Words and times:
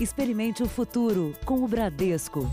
Experimente 0.00 0.62
o 0.62 0.68
futuro 0.68 1.34
com 1.44 1.64
o 1.64 1.66
Bradesco. 1.66 2.48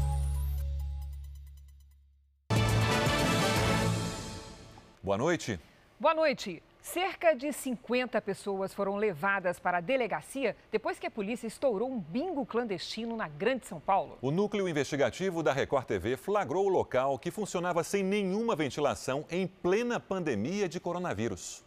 Boa 5.03 5.15
noite. 5.15 5.59
Boa 5.99 6.15
noite. 6.15 6.63
Cerca 6.81 7.35
de 7.35 7.53
50 7.53 8.19
pessoas 8.19 8.73
foram 8.73 8.95
levadas 8.95 9.59
para 9.59 9.77
a 9.77 9.81
delegacia 9.81 10.55
depois 10.71 10.97
que 10.97 11.05
a 11.05 11.11
polícia 11.11 11.45
estourou 11.45 11.91
um 11.91 11.99
bingo 11.99 12.47
clandestino 12.47 13.15
na 13.15 13.27
Grande 13.27 13.67
São 13.67 13.79
Paulo. 13.79 14.17
O 14.23 14.31
núcleo 14.31 14.67
investigativo 14.67 15.43
da 15.43 15.53
Record 15.53 15.85
TV 15.85 16.17
flagrou 16.17 16.65
o 16.65 16.69
local 16.69 17.19
que 17.19 17.29
funcionava 17.29 17.83
sem 17.83 18.01
nenhuma 18.01 18.55
ventilação 18.55 19.23
em 19.29 19.45
plena 19.45 19.99
pandemia 19.99 20.67
de 20.67 20.79
coronavírus. 20.79 21.63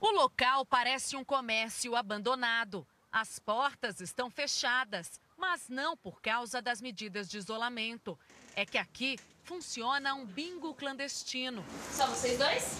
O 0.00 0.12
local 0.12 0.64
parece 0.64 1.16
um 1.16 1.24
comércio 1.24 1.96
abandonado. 1.96 2.86
As 3.12 3.40
portas 3.40 4.00
estão 4.00 4.30
fechadas, 4.30 5.20
mas 5.36 5.68
não 5.68 5.96
por 5.96 6.22
causa 6.22 6.62
das 6.62 6.80
medidas 6.80 7.28
de 7.28 7.38
isolamento. 7.38 8.16
É 8.54 8.64
que 8.64 8.78
aqui 8.78 9.18
funciona 9.42 10.14
um 10.14 10.24
bingo 10.24 10.72
clandestino. 10.74 11.64
Só 11.90 12.06
vocês 12.06 12.38
dois? 12.38 12.76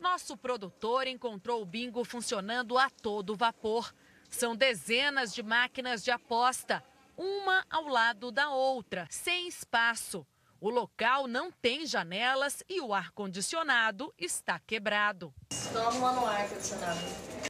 Nosso 0.00 0.36
produtor 0.36 1.06
encontrou 1.06 1.62
o 1.62 1.66
bingo 1.66 2.04
funcionando 2.04 2.76
a 2.76 2.90
todo 2.90 3.36
vapor. 3.36 3.94
São 4.28 4.56
dezenas 4.56 5.32
de 5.32 5.44
máquinas 5.44 6.02
de 6.02 6.10
aposta, 6.10 6.82
uma 7.16 7.64
ao 7.70 7.86
lado 7.86 8.32
da 8.32 8.50
outra, 8.50 9.06
sem 9.08 9.46
espaço. 9.46 10.26
O 10.58 10.70
local 10.70 11.26
não 11.26 11.52
tem 11.52 11.86
janelas 11.86 12.62
e 12.68 12.80
o 12.80 12.94
ar-condicionado 12.94 14.12
está 14.18 14.58
quebrado. 14.58 15.32
Estão 15.50 15.86
arrumando 15.86 16.22
o 16.22 16.26
ar-condicionado. 16.26 16.98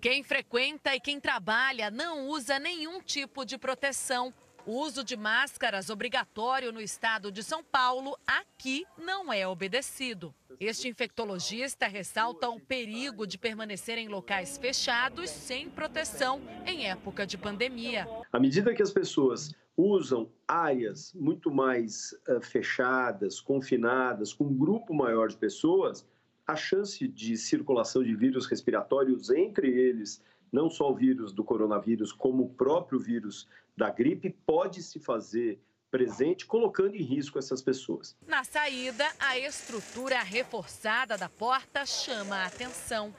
Quem 0.01 0.23
frequenta 0.24 0.95
e 0.95 1.01
quem 1.01 1.20
trabalha 1.20 1.91
não 1.91 2.27
usa 2.29 2.59
nenhum 2.59 3.01
tipo 3.01 3.45
de 3.45 3.56
proteção. 3.56 4.34
O 4.66 4.80
uso 4.80 5.05
de 5.05 5.16
máscaras 5.16 5.91
obrigatório 5.91 6.73
no 6.73 6.80
estado 6.80 7.30
de 7.30 7.41
São 7.45 7.63
Paulo 7.63 8.18
aqui 8.27 8.85
não 8.99 9.32
é 9.32 9.46
obedecido. 9.46 10.35
Este 10.59 10.88
infectologista 10.88 11.87
ressalta 11.87 12.49
o 12.49 12.59
perigo 12.59 13.29
de 13.29 13.38
permanecer 13.38 13.96
em 13.96 14.09
locais 14.09 14.59
fechados 14.59 15.30
sem 15.30 15.71
proteção 15.71 16.41
em 16.66 16.91
época 16.91 17.24
de 17.24 17.38
pandemia. 17.38 18.09
À 18.32 18.41
medida 18.41 18.74
que 18.74 18.82
as 18.82 18.91
pessoas 18.91 19.54
usam 19.76 20.29
áreas 20.49 21.15
muito 21.15 21.48
mais 21.48 22.13
uh, 22.29 22.41
fechadas, 22.41 23.41
confinadas, 23.41 24.32
com 24.32 24.46
um 24.46 24.59
grupo 24.59 24.93
maior 24.93 25.29
de 25.29 25.37
pessoas, 25.37 26.04
a 26.45 26.57
chance 26.57 27.07
de 27.07 27.37
circulação 27.37 28.02
de 28.02 28.16
vírus 28.16 28.46
respiratórios 28.46 29.30
entre 29.30 29.69
eles 29.69 30.21
não 30.52 30.71
só 30.71 30.91
o 30.91 30.95
vírus 30.95 31.33
do 31.33 31.45
coronavírus, 31.45 32.13
como 32.13 32.45
o 32.45 32.49
próprio 32.51 32.99
vírus 32.99 33.49
da 33.77 33.91
gripe, 33.91 34.30
pode 34.47 34.83
se 34.83 34.99
fazer 34.99 35.61
presente, 35.91 36.47
colocando 36.47 36.95
em 36.95 37.03
risco 37.03 37.38
essas 37.38 37.63
pessoas. 37.63 38.16
Na 38.27 38.45
saída, 38.45 39.07
a 39.19 39.38
estrutura 39.38 40.23
reforçada 40.23 41.16
da 41.16 41.29
porta 41.29 41.87
chama 41.87 42.37
a 42.37 42.47
atenção. 42.47 43.15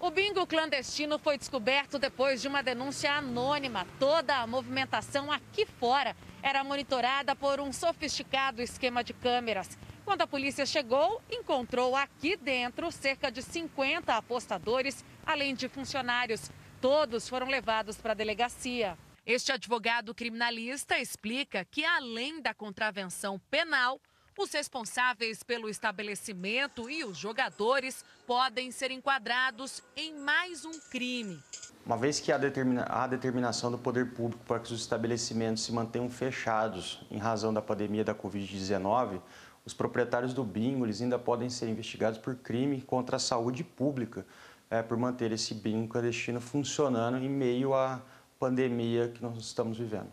O 0.00 0.10
bingo 0.10 0.46
clandestino 0.46 1.18
foi 1.18 1.36
descoberto 1.36 1.98
depois 1.98 2.40
de 2.40 2.48
uma 2.48 2.62
denúncia 2.62 3.12
anônima. 3.12 3.86
Toda 3.98 4.38
a 4.38 4.46
movimentação 4.46 5.30
aqui 5.30 5.66
fora 5.66 6.16
era 6.42 6.64
monitorada 6.64 7.36
por 7.36 7.60
um 7.60 7.70
sofisticado 7.70 8.62
esquema 8.62 9.04
de 9.04 9.12
câmeras. 9.12 9.78
Quando 10.02 10.22
a 10.22 10.26
polícia 10.26 10.64
chegou, 10.64 11.20
encontrou 11.30 11.94
aqui 11.94 12.34
dentro 12.34 12.90
cerca 12.90 13.30
de 13.30 13.42
50 13.42 14.16
apostadores, 14.16 15.04
além 15.24 15.54
de 15.54 15.68
funcionários. 15.68 16.50
Todos 16.80 17.28
foram 17.28 17.46
levados 17.46 17.98
para 17.98 18.12
a 18.12 18.14
delegacia. 18.14 18.96
Este 19.26 19.52
advogado 19.52 20.14
criminalista 20.14 20.98
explica 20.98 21.62
que, 21.62 21.84
além 21.84 22.40
da 22.40 22.54
contravenção 22.54 23.38
penal, 23.50 24.00
os 24.38 24.50
responsáveis 24.50 25.42
pelo 25.42 25.68
estabelecimento 25.68 26.88
e 26.88 27.04
os 27.04 27.18
jogadores 27.18 28.02
podem 28.26 28.70
ser 28.70 28.90
enquadrados 28.90 29.82
em 29.94 30.14
mais 30.14 30.64
um 30.64 30.72
crime. 30.90 31.38
Uma 31.84 31.98
vez 31.98 32.18
que 32.18 32.32
há, 32.32 32.38
determina 32.38 32.86
há 32.88 33.06
determinação 33.06 33.70
do 33.70 33.76
poder 33.76 34.14
público 34.14 34.42
para 34.46 34.60
que 34.60 34.72
os 34.72 34.80
estabelecimentos 34.80 35.62
se 35.62 35.72
mantenham 35.72 36.08
fechados 36.08 37.02
em 37.10 37.18
razão 37.18 37.52
da 37.52 37.60
pandemia 37.60 38.04
da 38.04 38.14
Covid-19, 38.14 39.20
os 39.66 39.74
proprietários 39.74 40.32
do 40.32 40.42
bingo 40.42 40.86
eles 40.86 41.02
ainda 41.02 41.18
podem 41.18 41.50
ser 41.50 41.68
investigados 41.68 42.18
por 42.18 42.34
crime 42.36 42.80
contra 42.80 43.16
a 43.16 43.20
saúde 43.20 43.62
pública, 43.62 44.24
é, 44.70 44.82
por 44.82 44.96
manter 44.96 45.32
esse 45.32 45.52
bingo 45.52 45.88
clandestino 45.88 46.40
funcionando 46.40 47.18
em 47.18 47.28
meio 47.28 47.74
à 47.74 48.00
pandemia 48.38 49.08
que 49.08 49.20
nós 49.20 49.36
estamos 49.36 49.76
vivendo. 49.76 50.08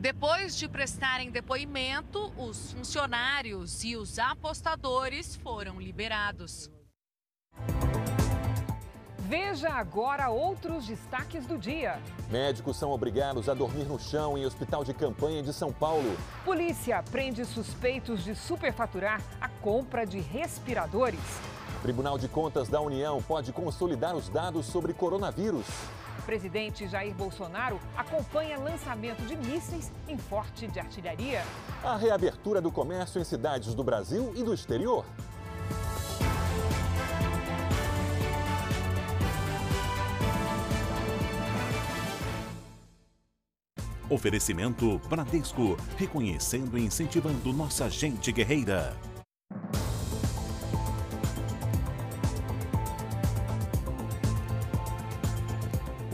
Depois 0.00 0.56
de 0.56 0.68
prestarem 0.68 1.30
depoimento, 1.30 2.32
os 2.36 2.72
funcionários 2.72 3.84
e 3.84 3.96
os 3.96 4.18
apostadores 4.18 5.36
foram 5.36 5.80
liberados. 5.80 6.70
Veja 9.28 9.68
agora 9.68 10.30
outros 10.30 10.86
destaques 10.86 11.44
do 11.44 11.58
dia. 11.58 12.00
Médicos 12.30 12.78
são 12.78 12.90
obrigados 12.90 13.46
a 13.46 13.52
dormir 13.52 13.84
no 13.84 13.98
chão 13.98 14.38
em 14.38 14.46
hospital 14.46 14.82
de 14.82 14.94
campanha 14.94 15.42
de 15.42 15.52
São 15.52 15.70
Paulo. 15.70 16.16
Polícia 16.46 17.04
prende 17.10 17.44
suspeitos 17.44 18.24
de 18.24 18.34
superfaturar 18.34 19.20
a 19.38 19.48
compra 19.48 20.06
de 20.06 20.18
respiradores. 20.18 21.20
Tribunal 21.82 22.18
de 22.18 22.26
Contas 22.26 22.68
da 22.68 22.80
União 22.80 23.22
pode 23.22 23.52
consolidar 23.52 24.16
os 24.16 24.28
dados 24.28 24.66
sobre 24.66 24.92
coronavírus. 24.92 25.64
O 26.18 26.22
presidente 26.22 26.88
Jair 26.88 27.14
Bolsonaro 27.14 27.78
acompanha 27.96 28.58
lançamento 28.58 29.22
de 29.24 29.36
mísseis 29.36 29.92
em 30.08 30.18
forte 30.18 30.66
de 30.66 30.80
artilharia. 30.80 31.42
A 31.82 31.96
reabertura 31.96 32.60
do 32.60 32.72
comércio 32.72 33.20
em 33.20 33.24
cidades 33.24 33.74
do 33.74 33.84
Brasil 33.84 34.32
e 34.34 34.42
do 34.42 34.52
exterior. 34.52 35.04
Oferecimento 44.10 44.98
Bradesco, 45.08 45.76
reconhecendo 45.96 46.78
e 46.78 46.84
incentivando 46.84 47.52
nossa 47.52 47.88
gente 47.88 48.32
guerreira. 48.32 48.96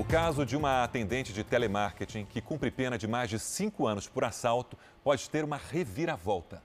O 0.05 0.07
caso 0.07 0.45
de 0.45 0.55
uma 0.55 0.85
atendente 0.85 1.33
de 1.33 1.43
telemarketing 1.43 2.27
que 2.27 2.41
cumpre 2.41 2.71
pena 2.71 2.99
de 2.99 3.09
mais 3.09 3.31
de 3.31 3.39
cinco 3.39 3.87
anos 3.87 4.07
por 4.07 4.23
assalto 4.23 4.77
pode 5.03 5.29
ter 5.31 5.43
uma 5.43 5.57
reviravolta. 5.57 6.63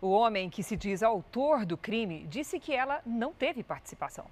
O 0.00 0.08
homem 0.08 0.48
que 0.48 0.62
se 0.62 0.74
diz 0.74 1.02
autor 1.02 1.66
do 1.66 1.76
crime 1.76 2.26
disse 2.28 2.58
que 2.58 2.72
ela 2.72 3.00
não 3.04 3.32
teve 3.32 3.62
participação. 3.62 4.24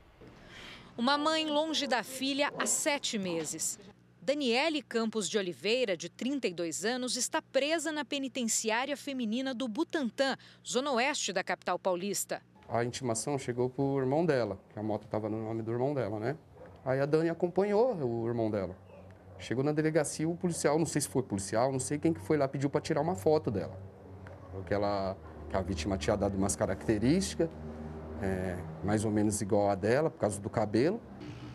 Uma 0.96 1.18
mãe 1.18 1.46
longe 1.46 1.86
da 1.86 2.02
filha 2.02 2.50
há 2.58 2.66
sete 2.66 3.18
meses. 3.18 3.78
Daniele 4.22 4.80
Campos 4.80 5.28
de 5.28 5.36
Oliveira, 5.36 5.94
de 5.94 6.08
32 6.08 6.84
anos, 6.84 7.16
está 7.16 7.42
presa 7.42 7.92
na 7.92 8.06
penitenciária 8.06 8.96
feminina 8.96 9.54
do 9.54 9.68
Butantã, 9.68 10.34
zona 10.66 10.90
oeste 10.92 11.30
da 11.30 11.44
capital 11.44 11.78
paulista. 11.78 12.42
A 12.68 12.82
intimação 12.82 13.38
chegou 13.38 13.68
para 13.68 13.84
o 13.84 14.00
irmão 14.00 14.24
dela, 14.24 14.58
que 14.72 14.78
a 14.78 14.82
moto 14.82 15.04
estava 15.04 15.28
no 15.28 15.44
nome 15.44 15.62
do 15.62 15.70
irmão 15.70 15.94
dela, 15.94 16.18
né? 16.18 16.36
Aí 16.86 17.00
a 17.00 17.04
Dani 17.04 17.28
acompanhou 17.28 17.96
o 17.96 18.28
irmão 18.28 18.48
dela. 18.48 18.76
Chegou 19.40 19.64
na 19.64 19.72
delegacia, 19.72 20.28
o 20.28 20.36
policial, 20.36 20.78
não 20.78 20.86
sei 20.86 21.00
se 21.00 21.08
foi 21.08 21.20
policial, 21.20 21.72
não 21.72 21.80
sei 21.80 21.98
quem 21.98 22.12
que 22.12 22.20
foi 22.20 22.36
lá, 22.36 22.46
pediu 22.46 22.70
para 22.70 22.80
tirar 22.80 23.00
uma 23.00 23.16
foto 23.16 23.50
dela. 23.50 23.76
Porque 24.52 24.72
ela, 24.72 25.16
que 25.50 25.56
a 25.56 25.60
vítima 25.60 25.98
tinha 25.98 26.16
dado 26.16 26.36
umas 26.36 26.54
características, 26.54 27.50
é, 28.22 28.56
mais 28.84 29.04
ou 29.04 29.10
menos 29.10 29.40
igual 29.42 29.68
a 29.68 29.74
dela, 29.74 30.10
por 30.10 30.20
causa 30.20 30.40
do 30.40 30.48
cabelo. 30.48 31.00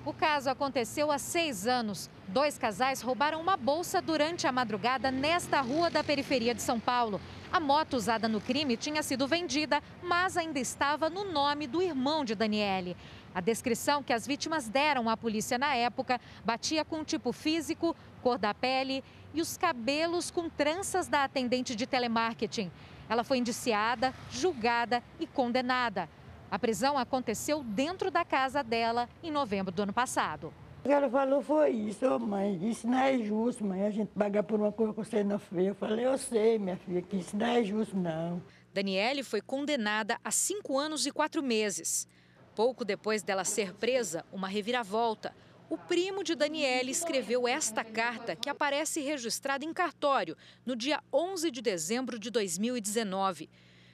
O 0.05 0.11
caso 0.11 0.49
aconteceu 0.49 1.11
há 1.11 1.17
seis 1.17 1.65
anos. 1.65 2.09
Dois 2.27 2.57
casais 2.57 3.01
roubaram 3.01 3.39
uma 3.39 3.55
bolsa 3.55 4.01
durante 4.01 4.47
a 4.47 4.51
madrugada 4.51 5.11
nesta 5.11 5.61
rua 5.61 5.89
da 5.89 6.03
periferia 6.03 6.53
de 6.53 6.61
São 6.61 6.79
Paulo. 6.79 7.21
A 7.51 7.59
moto 7.59 7.95
usada 7.95 8.27
no 8.27 8.41
crime 8.41 8.75
tinha 8.75 9.03
sido 9.03 9.27
vendida, 9.27 9.81
mas 10.01 10.37
ainda 10.37 10.59
estava 10.59 11.09
no 11.09 11.31
nome 11.31 11.67
do 11.67 11.81
irmão 11.81 12.25
de 12.25 12.33
Daniele. 12.33 12.97
A 13.33 13.39
descrição 13.39 14.03
que 14.03 14.11
as 14.11 14.27
vítimas 14.27 14.67
deram 14.67 15.09
à 15.09 15.15
polícia 15.15 15.57
na 15.57 15.73
época 15.73 16.19
batia 16.43 16.83
com 16.83 16.99
o 16.99 17.05
tipo 17.05 17.31
físico, 17.31 17.95
cor 18.21 18.37
da 18.37 18.53
pele 18.53 19.03
e 19.33 19.41
os 19.41 19.57
cabelos 19.57 20.29
com 20.29 20.49
tranças 20.49 21.07
da 21.07 21.23
atendente 21.23 21.75
de 21.75 21.87
telemarketing. 21.87 22.69
Ela 23.07 23.23
foi 23.23 23.37
indiciada, 23.37 24.13
julgada 24.29 25.01
e 25.19 25.25
condenada. 25.25 26.09
A 26.49 26.59
prisão 26.59 26.97
aconteceu 26.97 27.63
dentro 27.63 28.11
da 28.11 28.25
casa 28.25 28.61
dela 28.61 29.07
em 29.23 29.31
novembro 29.31 29.71
do 29.71 29.83
ano 29.83 29.93
passado. 29.93 30.53
O 30.79 30.83
que 30.83 30.91
ela 30.91 31.09
falou 31.09 31.41
foi 31.41 31.69
isso, 31.69 32.05
oh, 32.07 32.19
mãe, 32.19 32.59
isso 32.69 32.87
não 32.87 32.97
é 32.97 33.17
justo, 33.19 33.63
mãe, 33.63 33.85
a 33.85 33.91
gente 33.91 34.09
pagar 34.09 34.43
por 34.43 34.59
uma 34.59 34.71
coisa 34.71 34.91
que 34.91 34.99
você 34.99 35.23
não 35.23 35.37
fez. 35.37 35.67
Eu 35.67 35.75
falei, 35.75 36.05
eu 36.05 36.17
sei, 36.17 36.57
minha 36.57 36.75
filha, 36.75 37.01
que 37.01 37.17
isso 37.17 37.37
não 37.37 37.45
é 37.45 37.63
justo, 37.63 37.95
não. 37.95 38.41
Daniele 38.73 39.23
foi 39.23 39.41
condenada 39.41 40.17
a 40.23 40.31
cinco 40.31 40.77
anos 40.77 41.05
e 41.05 41.11
quatro 41.11 41.43
meses. 41.43 42.07
Pouco 42.55 42.83
depois 42.83 43.23
dela 43.23 43.45
ser 43.45 43.73
presa, 43.73 44.25
uma 44.31 44.47
reviravolta. 44.47 45.33
o 45.69 45.77
primo 45.77 46.21
de 46.21 46.35
Daniele 46.35 46.91
escreveu 46.91 47.47
esta 47.47 47.81
carta 47.81 48.35
que 48.35 48.49
aparece 48.49 48.99
registrada 48.99 49.63
em 49.63 49.71
cartório 49.71 50.35
no 50.65 50.75
dia 50.75 51.01
11 51.13 51.49
de 51.49 51.61
dezembro 51.61 52.19
de 52.19 52.29
2019. 52.29 53.49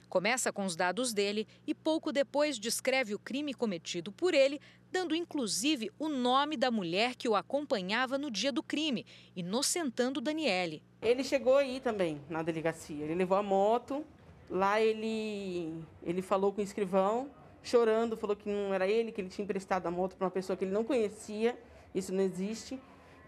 Começa 0.08 0.52
com 0.52 0.64
os 0.64 0.74
dados 0.74 1.12
dele 1.12 1.46
e 1.64 1.72
pouco 1.72 2.10
depois 2.10 2.58
descreve 2.58 3.14
o 3.14 3.18
crime 3.18 3.54
cometido 3.54 4.10
por 4.10 4.34
ele, 4.34 4.60
dando 4.90 5.14
inclusive 5.14 5.92
o 5.98 6.08
nome 6.08 6.56
da 6.56 6.68
mulher 6.68 7.14
que 7.14 7.28
o 7.28 7.36
acompanhava 7.36 8.18
no 8.18 8.28
dia 8.28 8.50
do 8.50 8.62
crime, 8.62 9.06
inocentando 9.36 10.20
Daniele. 10.20 10.82
Ele 11.00 11.22
chegou 11.22 11.58
aí 11.58 11.78
também 11.78 12.20
na 12.28 12.42
delegacia. 12.42 13.04
Ele 13.04 13.14
levou 13.14 13.38
a 13.38 13.42
moto, 13.42 14.04
lá 14.50 14.80
ele, 14.80 15.72
ele 16.02 16.22
falou 16.22 16.52
com 16.52 16.60
o 16.60 16.64
escrivão, 16.64 17.30
chorando, 17.62 18.16
falou 18.16 18.36
que 18.36 18.48
não 18.48 18.72
era 18.72 18.86
ele, 18.86 19.12
que 19.12 19.20
ele 19.20 19.28
tinha 19.28 19.44
emprestado 19.44 19.86
a 19.86 19.90
moto 19.90 20.16
para 20.16 20.26
uma 20.26 20.30
pessoa 20.30 20.56
que 20.56 20.64
ele 20.64 20.72
não 20.72 20.84
conhecia 20.84 21.56
isso 21.94 22.12
não 22.12 22.22
existe. 22.22 22.80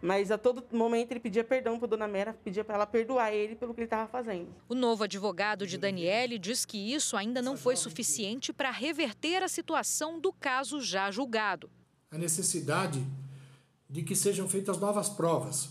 Mas 0.02 0.30
a 0.30 0.38
todo 0.38 0.64
momento 0.74 1.10
ele 1.10 1.20
pedia 1.20 1.44
perdão 1.44 1.78
para 1.78 1.88
Dona 1.88 2.08
Mera, 2.08 2.32
pedia 2.32 2.64
para 2.64 2.76
ela 2.76 2.86
perdoar 2.86 3.34
ele 3.34 3.54
pelo 3.54 3.74
que 3.74 3.80
ele 3.80 3.86
estava 3.86 4.08
fazendo. 4.08 4.48
O 4.66 4.74
novo 4.74 5.04
advogado 5.04 5.66
de 5.66 5.76
Daniele 5.76 6.38
diz 6.38 6.64
que 6.64 6.78
isso 6.78 7.18
ainda 7.18 7.42
não 7.42 7.54
foi 7.54 7.76
suficiente 7.76 8.50
para 8.50 8.70
reverter 8.70 9.42
a 9.42 9.48
situação 9.48 10.18
do 10.18 10.32
caso 10.32 10.80
já 10.80 11.10
julgado. 11.10 11.68
A 12.10 12.16
necessidade 12.16 13.04
de 13.90 14.02
que 14.02 14.16
sejam 14.16 14.48
feitas 14.48 14.78
novas 14.78 15.10
provas. 15.10 15.68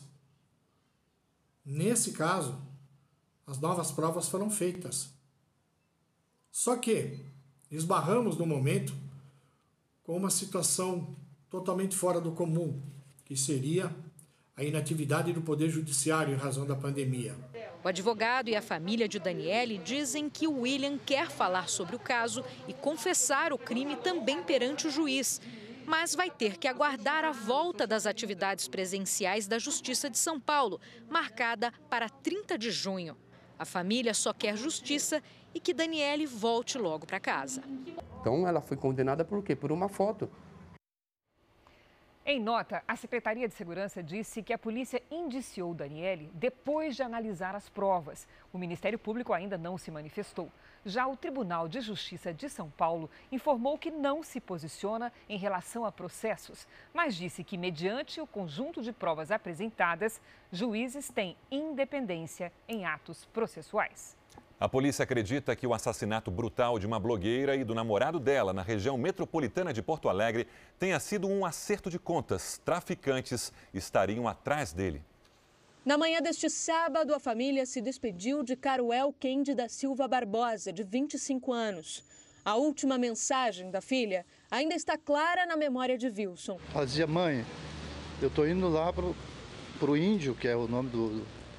Nesse 1.65 2.11
caso, 2.11 2.61
as 3.47 3.59
novas 3.59 3.91
provas 3.91 4.29
foram 4.29 4.51
feitas. 4.51 5.11
Só 6.51 6.75
que 6.75 7.25
esbarramos 7.71 8.37
no 8.37 8.45
momento 8.45 8.93
com 10.03 10.15
uma 10.17 10.29
situação 10.29 11.15
totalmente 11.49 11.95
fora 11.95 12.19
do 12.19 12.31
comum, 12.31 12.81
que 13.25 13.35
seria 13.35 13.93
a 14.55 14.63
inatividade 14.63 15.31
do 15.31 15.41
Poder 15.41 15.69
Judiciário 15.69 16.33
em 16.33 16.37
razão 16.37 16.65
da 16.65 16.75
pandemia. 16.75 17.35
O 17.81 17.87
advogado 17.87 18.49
e 18.49 18.55
a 18.55 18.61
família 18.61 19.07
de 19.07 19.17
Daniele 19.17 19.77
dizem 19.77 20.29
que 20.29 20.47
William 20.47 20.97
quer 20.97 21.29
falar 21.29 21.69
sobre 21.69 21.95
o 21.95 21.99
caso 21.99 22.43
e 22.67 22.73
confessar 22.73 23.53
o 23.53 23.57
crime 23.57 23.95
também 23.95 24.43
perante 24.43 24.85
o 24.85 24.91
juiz, 24.91 25.39
mas 25.85 26.13
vai 26.13 26.29
ter 26.29 26.57
que 26.57 26.67
aguardar 26.67 27.23
a 27.23 27.31
volta 27.31 27.87
das 27.87 28.05
atividades 28.05 28.67
presenciais 28.67 29.47
da 29.47 29.57
Justiça 29.57 30.09
de 30.09 30.17
São 30.17 30.39
Paulo, 30.39 30.79
marcada 31.09 31.71
para 31.89 32.09
30 32.09 32.57
de 32.57 32.69
junho. 32.69 33.15
A 33.59 33.65
família 33.65 34.13
só 34.13 34.31
quer 34.31 34.55
justiça 34.55 35.21
e 35.53 35.59
que 35.59 35.73
Daniele 35.73 36.25
volte 36.25 36.77
logo 36.77 37.05
para 37.05 37.19
casa. 37.19 37.61
Então 38.21 38.47
ela 38.47 38.61
foi 38.61 38.77
condenada 38.77 39.25
por 39.25 39.43
quê? 39.43 39.53
Por 39.53 39.69
uma 39.69 39.89
foto. 39.89 40.29
Em 42.31 42.39
nota, 42.39 42.83
a 42.87 42.95
Secretaria 42.95 43.47
de 43.47 43.55
Segurança 43.55 44.03
disse 44.03 44.43
que 44.43 44.53
a 44.53 44.57
polícia 44.59 45.01
indiciou 45.09 45.73
Daniele 45.73 46.29
depois 46.35 46.95
de 46.95 47.01
analisar 47.01 47.55
as 47.55 47.67
provas. 47.69 48.27
O 48.53 48.57
Ministério 48.59 48.99
Público 48.99 49.33
ainda 49.33 49.57
não 49.57 49.79
se 49.79 49.89
manifestou. 49.89 50.51
Já 50.85 51.07
o 51.07 51.17
Tribunal 51.17 51.67
de 51.67 51.81
Justiça 51.81 52.31
de 52.31 52.47
São 52.47 52.69
Paulo 52.69 53.09
informou 53.31 53.79
que 53.79 53.89
não 53.89 54.21
se 54.21 54.39
posiciona 54.39 55.11
em 55.27 55.39
relação 55.39 55.83
a 55.85 55.91
processos, 55.91 56.67
mas 56.93 57.15
disse 57.15 57.43
que, 57.43 57.57
mediante 57.57 58.21
o 58.21 58.27
conjunto 58.27 58.79
de 58.79 58.93
provas 58.93 59.31
apresentadas, 59.31 60.21
juízes 60.51 61.09
têm 61.09 61.35
independência 61.49 62.53
em 62.67 62.85
atos 62.85 63.25
processuais. 63.33 64.18
A 64.59 64.67
polícia 64.67 65.03
acredita 65.03 65.55
que 65.55 65.65
o 65.65 65.73
assassinato 65.73 66.29
brutal 66.29 66.77
de 66.77 66.85
uma 66.85 66.99
blogueira 66.99 67.55
e 67.55 67.63
do 67.63 67.73
namorado 67.73 68.19
dela 68.19 68.51
na 68.51 68.61
região 68.61 68.97
metropolitana 68.97 69.71
de 69.71 69.81
Porto 69.81 70.09
Alegre 70.09 70.45
tenha 70.77 70.99
sido 70.99 71.29
um 71.29 71.45
acerto 71.45 71.89
de 71.89 71.97
contas. 71.97 72.59
Traficantes 72.65 73.53
estariam 73.73 74.27
atrás 74.27 74.73
dele. 74.73 75.01
Na 75.85 75.97
manhã 75.97 76.21
deste 76.21 76.49
sábado, 76.49 77.15
a 77.15 77.21
família 77.21 77.65
se 77.65 77.79
despediu 77.79 78.43
de 78.43 78.57
Caruel 78.57 79.15
Kendi 79.17 79.55
da 79.55 79.69
Silva 79.69 80.09
Barbosa, 80.09 80.73
de 80.73 80.83
25 80.83 81.53
anos. 81.53 82.03
A 82.43 82.55
última 82.55 82.97
mensagem 82.97 83.71
da 83.71 83.79
filha 83.79 84.25
ainda 84.51 84.75
está 84.75 84.97
clara 84.97 85.45
na 85.45 85.55
memória 85.55 85.97
de 85.97 86.07
Wilson. 86.09 86.59
Ela 86.75 86.85
dizia, 86.85 87.07
mãe, 87.07 87.45
eu 88.21 88.27
estou 88.27 88.45
indo 88.45 88.67
lá 88.67 88.91
para 88.91 89.89
o 89.89 89.95
índio, 89.95 90.35
que 90.35 90.49
é 90.49 90.55
o 90.55 90.67
nome 90.67 90.89
do, 90.89 91.09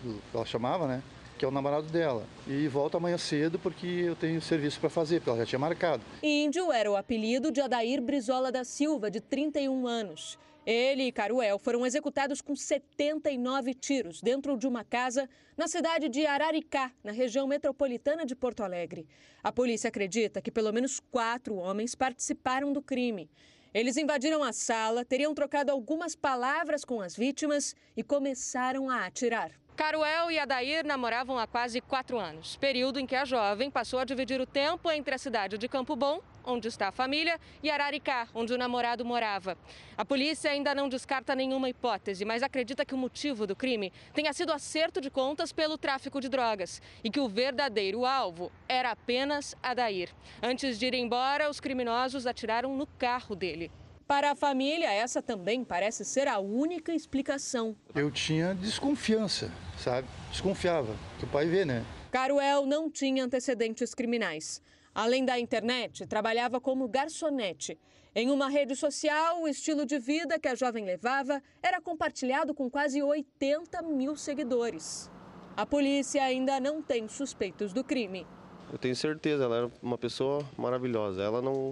do, 0.02 0.22
que 0.30 0.36
ela 0.36 0.44
chamava, 0.44 0.86
né? 0.86 1.02
Que 1.40 1.44
é 1.46 1.48
o 1.48 1.50
namorado 1.50 1.86
dela. 1.86 2.26
E 2.46 2.68
volto 2.68 2.98
amanhã 2.98 3.16
cedo 3.16 3.58
porque 3.58 3.86
eu 3.86 4.14
tenho 4.14 4.42
serviço 4.42 4.78
para 4.78 4.90
fazer, 4.90 5.20
porque 5.20 5.30
ela 5.30 5.38
já 5.38 5.46
tinha 5.46 5.58
marcado. 5.58 6.02
Índio 6.22 6.70
era 6.70 6.90
o 6.90 6.94
apelido 6.94 7.50
de 7.50 7.62
Adair 7.62 8.02
Brizola 8.02 8.52
da 8.52 8.62
Silva, 8.62 9.10
de 9.10 9.22
31 9.22 9.86
anos. 9.86 10.38
Ele 10.66 11.04
e 11.04 11.12
Caruel 11.12 11.58
foram 11.58 11.86
executados 11.86 12.42
com 12.42 12.54
79 12.54 13.72
tiros 13.72 14.20
dentro 14.20 14.54
de 14.54 14.66
uma 14.66 14.84
casa 14.84 15.26
na 15.56 15.66
cidade 15.66 16.10
de 16.10 16.26
Araricá, 16.26 16.92
na 17.02 17.10
região 17.10 17.46
metropolitana 17.46 18.26
de 18.26 18.36
Porto 18.36 18.62
Alegre. 18.62 19.06
A 19.42 19.50
polícia 19.50 19.88
acredita 19.88 20.42
que 20.42 20.50
pelo 20.50 20.70
menos 20.74 21.00
quatro 21.10 21.54
homens 21.56 21.94
participaram 21.94 22.70
do 22.70 22.82
crime. 22.82 23.30
Eles 23.72 23.96
invadiram 23.96 24.42
a 24.42 24.52
sala, 24.52 25.06
teriam 25.06 25.34
trocado 25.34 25.72
algumas 25.72 26.14
palavras 26.14 26.84
com 26.84 27.00
as 27.00 27.16
vítimas 27.16 27.74
e 27.96 28.02
começaram 28.02 28.90
a 28.90 29.06
atirar. 29.06 29.52
Caruel 29.80 30.30
e 30.30 30.38
Adair 30.38 30.84
namoravam 30.84 31.38
há 31.38 31.46
quase 31.46 31.80
quatro 31.80 32.18
anos, 32.18 32.54
período 32.54 33.00
em 33.00 33.06
que 33.06 33.16
a 33.16 33.24
jovem 33.24 33.70
passou 33.70 33.98
a 33.98 34.04
dividir 34.04 34.38
o 34.38 34.44
tempo 34.44 34.90
entre 34.90 35.14
a 35.14 35.16
cidade 35.16 35.56
de 35.56 35.66
Campo 35.68 35.96
Bom, 35.96 36.20
onde 36.44 36.68
está 36.68 36.88
a 36.88 36.92
família, 36.92 37.40
e 37.62 37.70
Araricá, 37.70 38.28
onde 38.34 38.52
o 38.52 38.58
namorado 38.58 39.06
morava. 39.06 39.56
A 39.96 40.04
polícia 40.04 40.50
ainda 40.50 40.74
não 40.74 40.86
descarta 40.86 41.34
nenhuma 41.34 41.70
hipótese, 41.70 42.26
mas 42.26 42.42
acredita 42.42 42.84
que 42.84 42.94
o 42.94 42.98
motivo 42.98 43.46
do 43.46 43.56
crime 43.56 43.90
tenha 44.12 44.34
sido 44.34 44.52
acerto 44.52 45.00
de 45.00 45.08
contas 45.08 45.50
pelo 45.50 45.78
tráfico 45.78 46.20
de 46.20 46.28
drogas 46.28 46.82
e 47.02 47.10
que 47.10 47.18
o 47.18 47.26
verdadeiro 47.26 48.04
alvo 48.04 48.52
era 48.68 48.90
apenas 48.90 49.56
Adair. 49.62 50.10
Antes 50.42 50.78
de 50.78 50.88
ir 50.88 50.94
embora, 50.94 51.48
os 51.48 51.58
criminosos 51.58 52.26
atiraram 52.26 52.76
no 52.76 52.86
carro 52.86 53.34
dele. 53.34 53.72
Para 54.10 54.32
a 54.32 54.34
família, 54.34 54.92
essa 54.92 55.22
também 55.22 55.62
parece 55.62 56.04
ser 56.04 56.26
a 56.26 56.40
única 56.40 56.92
explicação. 56.92 57.76
Eu 57.94 58.10
tinha 58.10 58.52
desconfiança, 58.56 59.52
sabe? 59.78 60.08
Desconfiava, 60.32 60.96
que 61.20 61.26
o 61.26 61.28
pai 61.28 61.46
vê, 61.46 61.64
né? 61.64 61.84
Caruel 62.10 62.66
não 62.66 62.90
tinha 62.90 63.24
antecedentes 63.24 63.94
criminais. 63.94 64.60
Além 64.92 65.24
da 65.24 65.38
internet, 65.38 66.08
trabalhava 66.08 66.60
como 66.60 66.88
garçonete. 66.88 67.78
Em 68.12 68.32
uma 68.32 68.48
rede 68.48 68.74
social, 68.74 69.42
o 69.42 69.46
estilo 69.46 69.86
de 69.86 70.00
vida 70.00 70.40
que 70.40 70.48
a 70.48 70.56
jovem 70.56 70.84
levava 70.84 71.40
era 71.62 71.80
compartilhado 71.80 72.52
com 72.52 72.68
quase 72.68 73.00
80 73.00 73.80
mil 73.82 74.16
seguidores. 74.16 75.08
A 75.56 75.64
polícia 75.64 76.24
ainda 76.24 76.58
não 76.58 76.82
tem 76.82 77.06
suspeitos 77.06 77.72
do 77.72 77.84
crime. 77.84 78.26
Eu 78.72 78.78
tenho 78.78 78.96
certeza, 78.96 79.44
ela 79.44 79.56
era 79.56 79.70
uma 79.80 79.96
pessoa 79.96 80.44
maravilhosa. 80.58 81.22
Ela 81.22 81.40
não, 81.40 81.70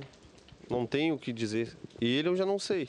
não 0.69 0.87
tenho 0.87 1.15
o 1.15 1.19
que 1.19 1.33
dizer. 1.33 1.77
E 2.01 2.07
ele 2.07 2.29
eu 2.29 2.37
já 2.37 2.47
não 2.47 2.59
sei. 2.59 2.89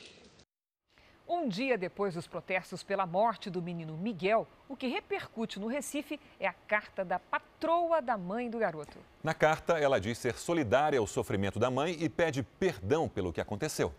Um 1.28 1.48
dia 1.48 1.78
depois 1.78 2.16
dos 2.16 2.26
protestos 2.26 2.82
pela 2.82 3.06
morte 3.06 3.52
do 3.52 3.62
menino 3.62 3.96
Miguel, 3.96 4.48
o 4.68 4.76
que 4.76 4.88
repercute 4.88 5.60
no 5.60 5.68
Recife 5.68 6.20
é 6.40 6.48
a 6.48 6.54
carta 6.54 7.06
da 7.06 7.20
patroa 7.20 8.02
da 8.02 8.18
mãe 8.18 8.50
do 8.50 8.58
garoto. 8.58 8.98
Na 9.24 9.36
carta, 9.36 9.78
ela 9.78 10.00
diz 10.00 10.18
ser 10.18 10.36
solidária 10.36 10.98
ao 10.98 11.06
sofrimento 11.06 11.60
da 11.60 11.70
mãe 11.70 11.96
e 12.00 12.10
pede 12.10 12.42
perdão 12.42 13.08
pelo 13.08 13.32
que 13.32 13.40
aconteceu. 13.40 13.94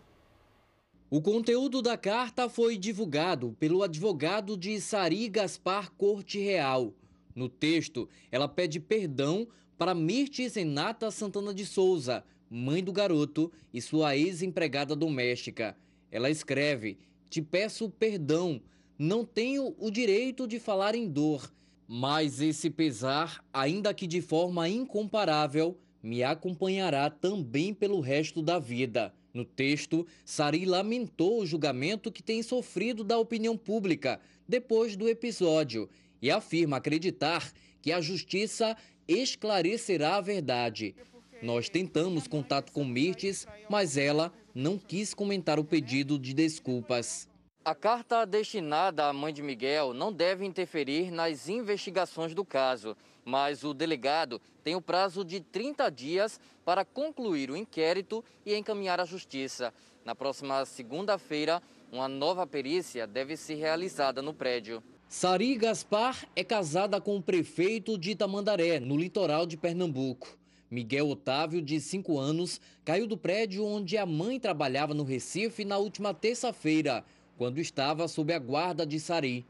O 1.09 1.21
conteúdo 1.21 1.81
da 1.81 1.97
carta 1.97 2.49
foi 2.49 2.77
divulgado 2.77 3.55
pelo 3.59 3.81
advogado 3.81 4.57
de 4.57 4.79
Sari 4.81 5.29
Gaspar 5.29 5.89
Corte 5.93 6.37
Real. 6.37 6.93
No 7.33 7.47
texto, 7.47 8.09
ela 8.29 8.47
pede 8.49 8.77
perdão 8.77 9.47
para 9.77 9.93
Mirtes 9.93 10.55
Renata 10.55 11.09
Santana 11.09 11.53
de 11.53 11.65
Souza, 11.65 12.25
mãe 12.53 12.83
do 12.83 12.91
garoto 12.91 13.49
e 13.73 13.81
sua 13.81 14.17
ex-empregada 14.17 14.93
doméstica. 14.93 15.77
Ela 16.11 16.29
escreve: 16.29 16.97
Te 17.29 17.41
peço 17.41 17.89
perdão, 17.89 18.61
não 18.99 19.23
tenho 19.23 19.73
o 19.79 19.89
direito 19.89 20.45
de 20.45 20.59
falar 20.59 20.93
em 20.93 21.07
dor, 21.07 21.49
mas 21.87 22.41
esse 22.41 22.69
pesar, 22.69 23.41
ainda 23.53 23.93
que 23.93 24.05
de 24.05 24.21
forma 24.21 24.67
incomparável, 24.67 25.77
me 26.03 26.23
acompanhará 26.23 27.09
também 27.09 27.73
pelo 27.73 28.01
resto 28.01 28.41
da 28.41 28.59
vida. 28.59 29.13
No 29.33 29.45
texto, 29.45 30.05
Sari 30.25 30.65
lamentou 30.65 31.39
o 31.39 31.45
julgamento 31.45 32.11
que 32.11 32.21
tem 32.21 32.43
sofrido 32.43 33.01
da 33.01 33.17
opinião 33.17 33.55
pública 33.55 34.19
depois 34.45 34.97
do 34.97 35.07
episódio 35.07 35.89
e 36.21 36.29
afirma 36.29 36.77
acreditar 36.77 37.53
que 37.81 37.93
a 37.93 38.01
justiça 38.01 38.75
esclarecerá 39.07 40.17
a 40.17 40.21
verdade. 40.21 40.95
Nós 41.41 41.69
tentamos 41.69 42.27
contato 42.27 42.71
com 42.71 42.85
Mirtes, 42.85 43.47
mas 43.69 43.97
ela 43.97 44.31
não 44.53 44.77
quis 44.77 45.13
comentar 45.13 45.59
o 45.59 45.63
pedido 45.63 46.19
de 46.19 46.33
desculpas. 46.33 47.27
A 47.63 47.75
carta 47.75 48.25
destinada 48.25 49.05
à 49.05 49.13
mãe 49.13 49.33
de 49.33 49.41
Miguel 49.41 49.93
não 49.93 50.11
deve 50.11 50.45
interferir 50.45 51.11
nas 51.11 51.47
investigações 51.47 52.33
do 52.33 52.43
caso, 52.43 52.97
mas 53.23 53.63
o 53.63 53.73
delegado 53.73 54.41
tem 54.63 54.75
o 54.75 54.81
prazo 54.81 55.23
de 55.23 55.39
30 55.39 55.89
dias 55.89 56.39
para 56.65 56.83
concluir 56.83 57.51
o 57.51 57.57
inquérito 57.57 58.23
e 58.45 58.55
encaminhar 58.55 58.99
à 58.99 59.05
justiça. 59.05 59.73
Na 60.03 60.15
próxima 60.15 60.65
segunda-feira, 60.65 61.61
uma 61.91 62.07
nova 62.07 62.47
perícia 62.47 63.05
deve 63.05 63.37
ser 63.37 63.55
realizada 63.55 64.21
no 64.21 64.33
prédio. 64.33 64.81
Sari 65.07 65.55
Gaspar 65.55 66.25
é 66.35 66.43
casada 66.43 67.01
com 67.01 67.17
o 67.17 67.21
prefeito 67.21 67.97
de 67.97 68.11
Itamandaré, 68.11 68.79
no 68.79 68.97
litoral 68.97 69.45
de 69.45 69.57
Pernambuco. 69.57 70.40
Miguel 70.71 71.09
Otávio, 71.09 71.61
de 71.61 71.81
5 71.81 72.17
anos, 72.17 72.61
caiu 72.85 73.05
do 73.05 73.17
prédio 73.17 73.65
onde 73.65 73.97
a 73.97 74.05
mãe 74.05 74.39
trabalhava 74.39 74.93
no 74.93 75.03
Recife 75.03 75.65
na 75.65 75.77
última 75.77 76.13
terça-feira, 76.13 77.03
quando 77.37 77.59
estava 77.59 78.07
sob 78.07 78.31
a 78.31 78.39
guarda 78.39 78.85
de 78.85 78.97
Sari. 78.97 79.45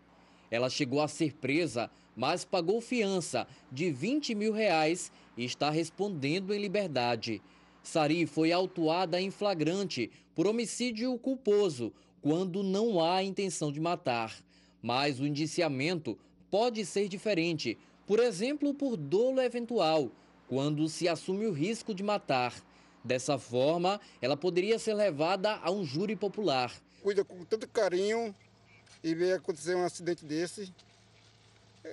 Ela 0.50 0.68
chegou 0.68 1.00
a 1.00 1.08
ser 1.08 1.36
presa, 1.36 1.92
mas 2.16 2.44
pagou 2.44 2.82
fiança 2.82 3.46
de 3.72 3.92
20 3.92 4.34
mil 4.34 4.52
reais 4.52 5.12
e 5.38 5.46
está 5.46 5.70
respondendo 5.70 6.56
em 6.56 6.60
liberdade. 6.60 7.40
Sari 7.84 8.26
foi 8.26 8.52
autuada 8.52 9.22
em 9.22 9.30
flagrante 9.30 10.10
por 10.34 10.48
homicídio 10.48 11.16
culposo, 11.20 11.94
quando 12.20 12.64
não 12.64 13.00
há 13.00 13.22
intenção 13.22 13.72
de 13.72 13.80
matar. 13.80 14.36
Mas 14.82 15.20
o 15.20 15.28
indiciamento 15.28 16.18
pode 16.50 16.84
ser 16.84 17.08
diferente, 17.08 17.78
por 18.08 18.20
exemplo, 18.20 18.74
por 18.74 18.98
dolo 18.98 19.40
eventual, 19.40 20.12
quando 20.52 20.90
se 20.90 21.08
assume 21.08 21.46
o 21.46 21.54
risco 21.54 21.96
de 21.96 22.04
matar. 22.04 22.54
Dessa 23.02 23.40
forma, 23.40 24.02
ela 24.22 24.36
poderia 24.36 24.78
ser 24.78 24.94
levada 24.94 25.56
a 25.64 25.72
um 25.72 25.86
júri 25.86 26.14
popular. 26.14 26.74
Cuida 27.02 27.24
com 27.24 27.46
tanto 27.46 27.70
carinho 27.70 28.36
e 29.02 29.16
ver 29.16 29.36
acontecer 29.36 29.76
um 29.76 29.86
acidente 29.86 30.26
desse, 30.26 30.70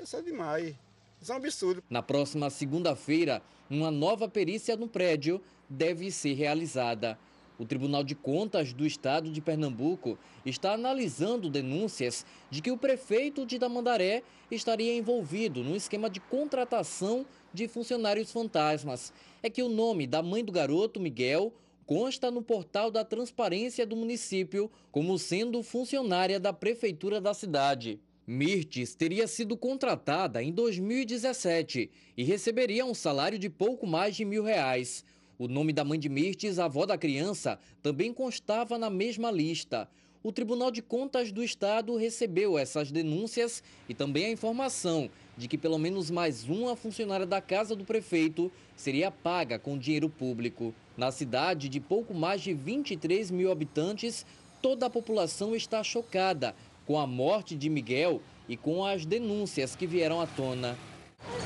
isso 0.02 0.16
é 0.16 0.22
demais. 0.22 0.74
Isso 1.22 1.30
é 1.30 1.36
um 1.36 1.38
absurdo. 1.38 1.84
Na 1.88 2.02
próxima 2.02 2.50
segunda-feira, 2.50 3.40
uma 3.70 3.92
nova 3.92 4.28
perícia 4.28 4.76
no 4.76 4.88
prédio 4.88 5.40
deve 5.70 6.10
ser 6.10 6.32
realizada. 6.32 7.16
O 7.60 7.64
Tribunal 7.64 8.02
de 8.02 8.16
Contas 8.16 8.72
do 8.72 8.84
Estado 8.84 9.30
de 9.30 9.40
Pernambuco 9.40 10.18
está 10.44 10.72
analisando 10.72 11.48
denúncias 11.48 12.26
de 12.50 12.60
que 12.60 12.72
o 12.72 12.76
prefeito 12.76 13.46
de 13.46 13.56
Tamandaré 13.56 14.24
estaria 14.50 14.96
envolvido 14.96 15.62
no 15.62 15.76
esquema 15.76 16.10
de 16.10 16.18
contratação 16.18 17.24
de 17.58 17.66
funcionários 17.66 18.30
fantasmas. 18.30 19.12
É 19.42 19.50
que 19.50 19.62
o 19.62 19.68
nome 19.68 20.06
da 20.06 20.22
mãe 20.22 20.44
do 20.44 20.52
garoto, 20.52 21.00
Miguel, 21.00 21.52
consta 21.84 22.30
no 22.30 22.40
portal 22.40 22.90
da 22.90 23.04
transparência 23.04 23.84
do 23.84 23.96
município 23.96 24.70
como 24.92 25.18
sendo 25.18 25.62
funcionária 25.62 26.38
da 26.38 26.52
prefeitura 26.52 27.20
da 27.20 27.34
cidade. 27.34 28.00
Mirtes 28.24 28.94
teria 28.94 29.26
sido 29.26 29.56
contratada 29.56 30.42
em 30.42 30.52
2017 30.52 31.90
e 32.16 32.22
receberia 32.22 32.84
um 32.84 32.94
salário 32.94 33.38
de 33.38 33.50
pouco 33.50 33.86
mais 33.86 34.14
de 34.14 34.24
mil 34.24 34.44
reais. 34.44 35.04
O 35.38 35.48
nome 35.48 35.72
da 35.72 35.84
mãe 35.84 35.98
de 35.98 36.08
Mirtes, 36.08 36.58
avó 36.58 36.84
da 36.86 36.98
criança, 36.98 37.58
também 37.82 38.12
constava 38.12 38.78
na 38.78 38.90
mesma 38.90 39.30
lista. 39.30 39.88
O 40.22 40.30
Tribunal 40.30 40.70
de 40.70 40.82
Contas 40.82 41.32
do 41.32 41.42
Estado 41.42 41.96
recebeu 41.96 42.58
essas 42.58 42.92
denúncias 42.92 43.62
e 43.88 43.94
também 43.94 44.26
a 44.26 44.30
informação 44.30 45.08
de 45.38 45.46
que 45.46 45.56
pelo 45.56 45.78
menos 45.78 46.10
mais 46.10 46.48
uma 46.48 46.74
funcionária 46.74 47.24
da 47.24 47.40
casa 47.40 47.76
do 47.76 47.84
prefeito 47.84 48.50
seria 48.76 49.08
paga 49.08 49.56
com 49.56 49.78
dinheiro 49.78 50.08
público. 50.08 50.74
Na 50.96 51.12
cidade 51.12 51.68
de 51.68 51.78
pouco 51.78 52.12
mais 52.12 52.40
de 52.40 52.52
23 52.52 53.30
mil 53.30 53.52
habitantes, 53.52 54.26
toda 54.60 54.86
a 54.86 54.90
população 54.90 55.54
está 55.54 55.82
chocada 55.84 56.56
com 56.84 56.98
a 56.98 57.06
morte 57.06 57.54
de 57.54 57.70
Miguel 57.70 58.20
e 58.48 58.56
com 58.56 58.84
as 58.84 59.06
denúncias 59.06 59.76
que 59.76 59.86
vieram 59.86 60.20
à 60.20 60.26
tona. 60.26 60.76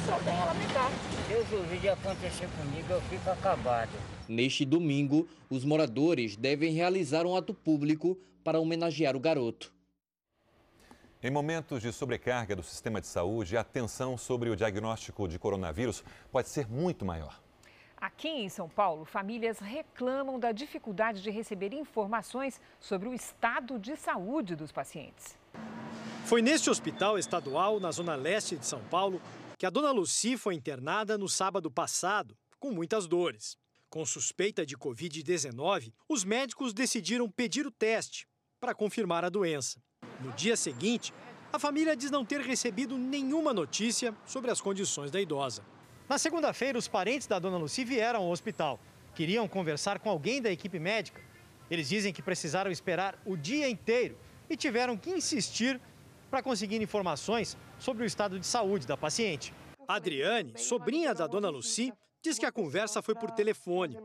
Só 0.06 0.18
tem 0.20 0.32
a 0.32 0.44
lamentar. 0.46 0.90
Deus 1.28 1.46
o 1.52 1.62
vídeo 1.64 1.92
acontecer 1.92 2.48
comigo, 2.58 2.90
eu 2.90 3.00
fico 3.02 3.28
acabado. 3.28 3.90
Neste 4.26 4.64
domingo, 4.64 5.28
os 5.50 5.64
moradores 5.64 6.34
devem 6.34 6.72
realizar 6.72 7.26
um 7.26 7.36
ato 7.36 7.52
público 7.52 8.16
para 8.42 8.58
homenagear 8.58 9.14
o 9.14 9.20
garoto. 9.20 9.72
Em 11.24 11.30
momentos 11.30 11.80
de 11.80 11.92
sobrecarga 11.92 12.56
do 12.56 12.64
sistema 12.64 13.00
de 13.00 13.06
saúde, 13.06 13.56
a 13.56 13.62
tensão 13.62 14.18
sobre 14.18 14.50
o 14.50 14.56
diagnóstico 14.56 15.28
de 15.28 15.38
coronavírus 15.38 16.02
pode 16.32 16.48
ser 16.48 16.66
muito 16.66 17.04
maior. 17.04 17.40
Aqui 17.96 18.26
em 18.26 18.48
São 18.48 18.68
Paulo, 18.68 19.04
famílias 19.04 19.60
reclamam 19.60 20.36
da 20.36 20.50
dificuldade 20.50 21.22
de 21.22 21.30
receber 21.30 21.72
informações 21.72 22.60
sobre 22.80 23.08
o 23.08 23.14
estado 23.14 23.78
de 23.78 23.94
saúde 23.94 24.56
dos 24.56 24.72
pacientes. 24.72 25.38
Foi 26.24 26.42
neste 26.42 26.68
hospital 26.68 27.16
estadual, 27.16 27.78
na 27.78 27.92
zona 27.92 28.16
leste 28.16 28.56
de 28.56 28.66
São 28.66 28.82
Paulo, 28.86 29.22
que 29.56 29.64
a 29.64 29.70
dona 29.70 29.92
Luci 29.92 30.36
foi 30.36 30.56
internada 30.56 31.16
no 31.16 31.28
sábado 31.28 31.70
passado, 31.70 32.36
com 32.58 32.72
muitas 32.72 33.06
dores. 33.06 33.56
Com 33.88 34.04
suspeita 34.04 34.66
de 34.66 34.76
Covid-19, 34.76 35.92
os 36.08 36.24
médicos 36.24 36.74
decidiram 36.74 37.30
pedir 37.30 37.64
o 37.64 37.70
teste 37.70 38.26
para 38.58 38.74
confirmar 38.74 39.24
a 39.24 39.28
doença. 39.28 39.80
No 40.22 40.30
dia 40.32 40.56
seguinte, 40.56 41.12
a 41.52 41.58
família 41.58 41.96
diz 41.96 42.10
não 42.10 42.24
ter 42.24 42.40
recebido 42.40 42.96
nenhuma 42.96 43.52
notícia 43.52 44.14
sobre 44.24 44.52
as 44.52 44.60
condições 44.60 45.10
da 45.10 45.20
idosa. 45.20 45.64
Na 46.08 46.16
segunda-feira, 46.16 46.78
os 46.78 46.86
parentes 46.86 47.26
da 47.26 47.40
dona 47.40 47.56
Luci 47.56 47.84
vieram 47.84 48.20
ao 48.20 48.30
hospital. 48.30 48.78
Queriam 49.16 49.48
conversar 49.48 49.98
com 49.98 50.08
alguém 50.08 50.40
da 50.40 50.50
equipe 50.50 50.78
médica. 50.78 51.20
Eles 51.68 51.88
dizem 51.88 52.12
que 52.12 52.22
precisaram 52.22 52.70
esperar 52.70 53.18
o 53.26 53.36
dia 53.36 53.68
inteiro 53.68 54.16
e 54.48 54.56
tiveram 54.56 54.96
que 54.96 55.10
insistir 55.10 55.80
para 56.30 56.42
conseguir 56.42 56.80
informações 56.80 57.56
sobre 57.78 58.04
o 58.04 58.06
estado 58.06 58.38
de 58.38 58.46
saúde 58.46 58.86
da 58.86 58.96
paciente. 58.96 59.52
Adriane, 59.88 60.54
sobrinha 60.56 61.12
da 61.12 61.26
dona 61.26 61.50
Luci, 61.50 61.92
diz 62.22 62.38
que 62.38 62.46
a 62.46 62.52
conversa 62.52 63.02
foi 63.02 63.16
por 63.16 63.32
telefone 63.32 63.98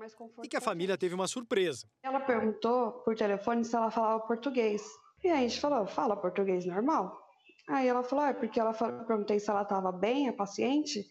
e 0.44 0.48
que 0.48 0.58
a 0.58 0.62
família 0.62 0.98
teve 0.98 1.14
uma 1.14 1.28
surpresa. 1.28 1.86
Ela 2.02 2.20
perguntou 2.20 2.94
por 3.06 3.16
telefone 3.16 3.64
se 3.64 3.76
ela 3.76 3.92
falava 3.92 4.20
português. 4.22 4.82
E 5.24 5.30
a 5.30 5.38
gente 5.38 5.60
falou, 5.60 5.88
fala 5.88 6.16
português 6.16 6.66
normal? 6.66 7.18
Aí 7.68 7.88
ela 7.88 8.04
falou, 8.04 8.26
é 8.26 8.34
porque 8.34 8.60
ela 8.60 8.74
falou, 8.74 9.04
perguntei 9.06 9.40
se 9.40 9.50
ela 9.50 9.64
estava 9.64 9.92
bem, 9.92 10.30
a 10.30 10.34
paciente, 10.34 11.06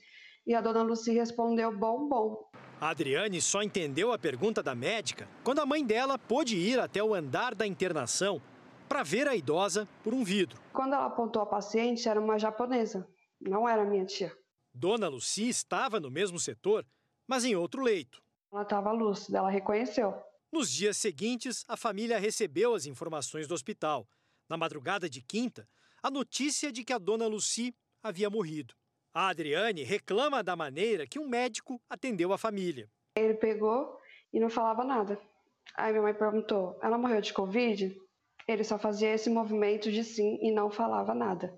e 0.47 0.55
a 0.55 0.61
dona 0.61 0.83
Luci 0.83 1.13
respondeu 1.13 1.77
bom, 1.77 2.09
bom. 2.09 2.51
A 2.81 2.91
Adriane 2.91 3.41
só 3.41 3.63
entendeu 3.63 4.13
a 4.13 4.19
pergunta 4.19 4.63
da 4.63 4.75
médica 4.75 5.29
quando 5.43 5.61
a 5.61 5.67
mãe 5.67 5.85
dela 5.85 6.19
pôde 6.19 6.57
ir 6.57 6.79
até 6.79 7.03
o 7.03 7.15
andar 7.15 7.55
da 7.55 7.67
internação 7.67 8.41
para 8.89 9.03
ver 9.03 9.27
a 9.27 9.35
idosa 9.35 9.89
por 10.05 10.15
um 10.15 10.23
vidro. 10.23 10.61
Quando 10.73 10.95
ela 10.95 11.07
apontou 11.07 11.43
a 11.43 11.47
paciente, 11.47 12.09
era 12.09 12.21
uma 12.21 12.39
japonesa, 12.39 13.07
não 13.41 13.69
era 13.69 13.85
minha 13.85 14.05
tia. 14.05 14.33
Dona 14.73 15.09
Luci 15.09 15.49
estava 15.49 15.99
no 15.99 16.11
mesmo 16.11 16.39
setor, 16.39 16.87
mas 17.27 17.45
em 17.45 17.57
outro 17.57 17.83
leito. 17.83 18.23
Ela 18.53 18.63
estava 18.63 18.93
lúcida, 18.93 19.39
ela 19.39 19.51
reconheceu. 19.51 20.15
Nos 20.57 20.71
dias 20.71 20.97
seguintes, 20.97 21.67
a 21.69 21.77
família 21.77 22.19
recebeu 22.19 22.75
as 22.75 22.87
informações 22.87 23.47
do 23.47 23.53
hospital. 23.53 24.09
Na 24.49 24.57
madrugada 24.57 25.07
de 25.07 25.21
quinta, 25.21 25.69
a 26.03 26.11
notícia 26.11 26.73
de 26.73 26.83
que 26.83 26.95
a 26.95 26.99
dona 26.99 27.27
Luci 27.27 27.77
havia 28.03 28.31
morrido. 28.31 28.75
A 29.13 29.29
Adriane 29.29 29.83
reclama 29.83 30.43
da 30.43 30.57
maneira 30.57 31.07
que 31.07 31.19
um 31.19 31.29
médico 31.29 31.79
atendeu 31.91 32.33
a 32.33 32.39
família. 32.39 32.91
Ele 33.19 33.35
pegou 33.35 33.99
e 34.33 34.41
não 34.41 34.49
falava 34.49 34.83
nada. 34.83 35.21
Aí 35.75 35.93
minha 35.93 36.05
mãe 36.05 36.15
perguntou: 36.15 36.81
ela 36.83 36.97
morreu 36.97 37.21
de 37.21 37.35
Covid? 37.35 37.95
Ele 38.49 38.65
só 38.65 38.79
fazia 38.79 39.13
esse 39.13 39.29
movimento 39.29 39.93
de 39.93 40.03
sim 40.03 40.39
e 40.41 40.51
não 40.51 40.71
falava 40.71 41.15
nada. 41.15 41.55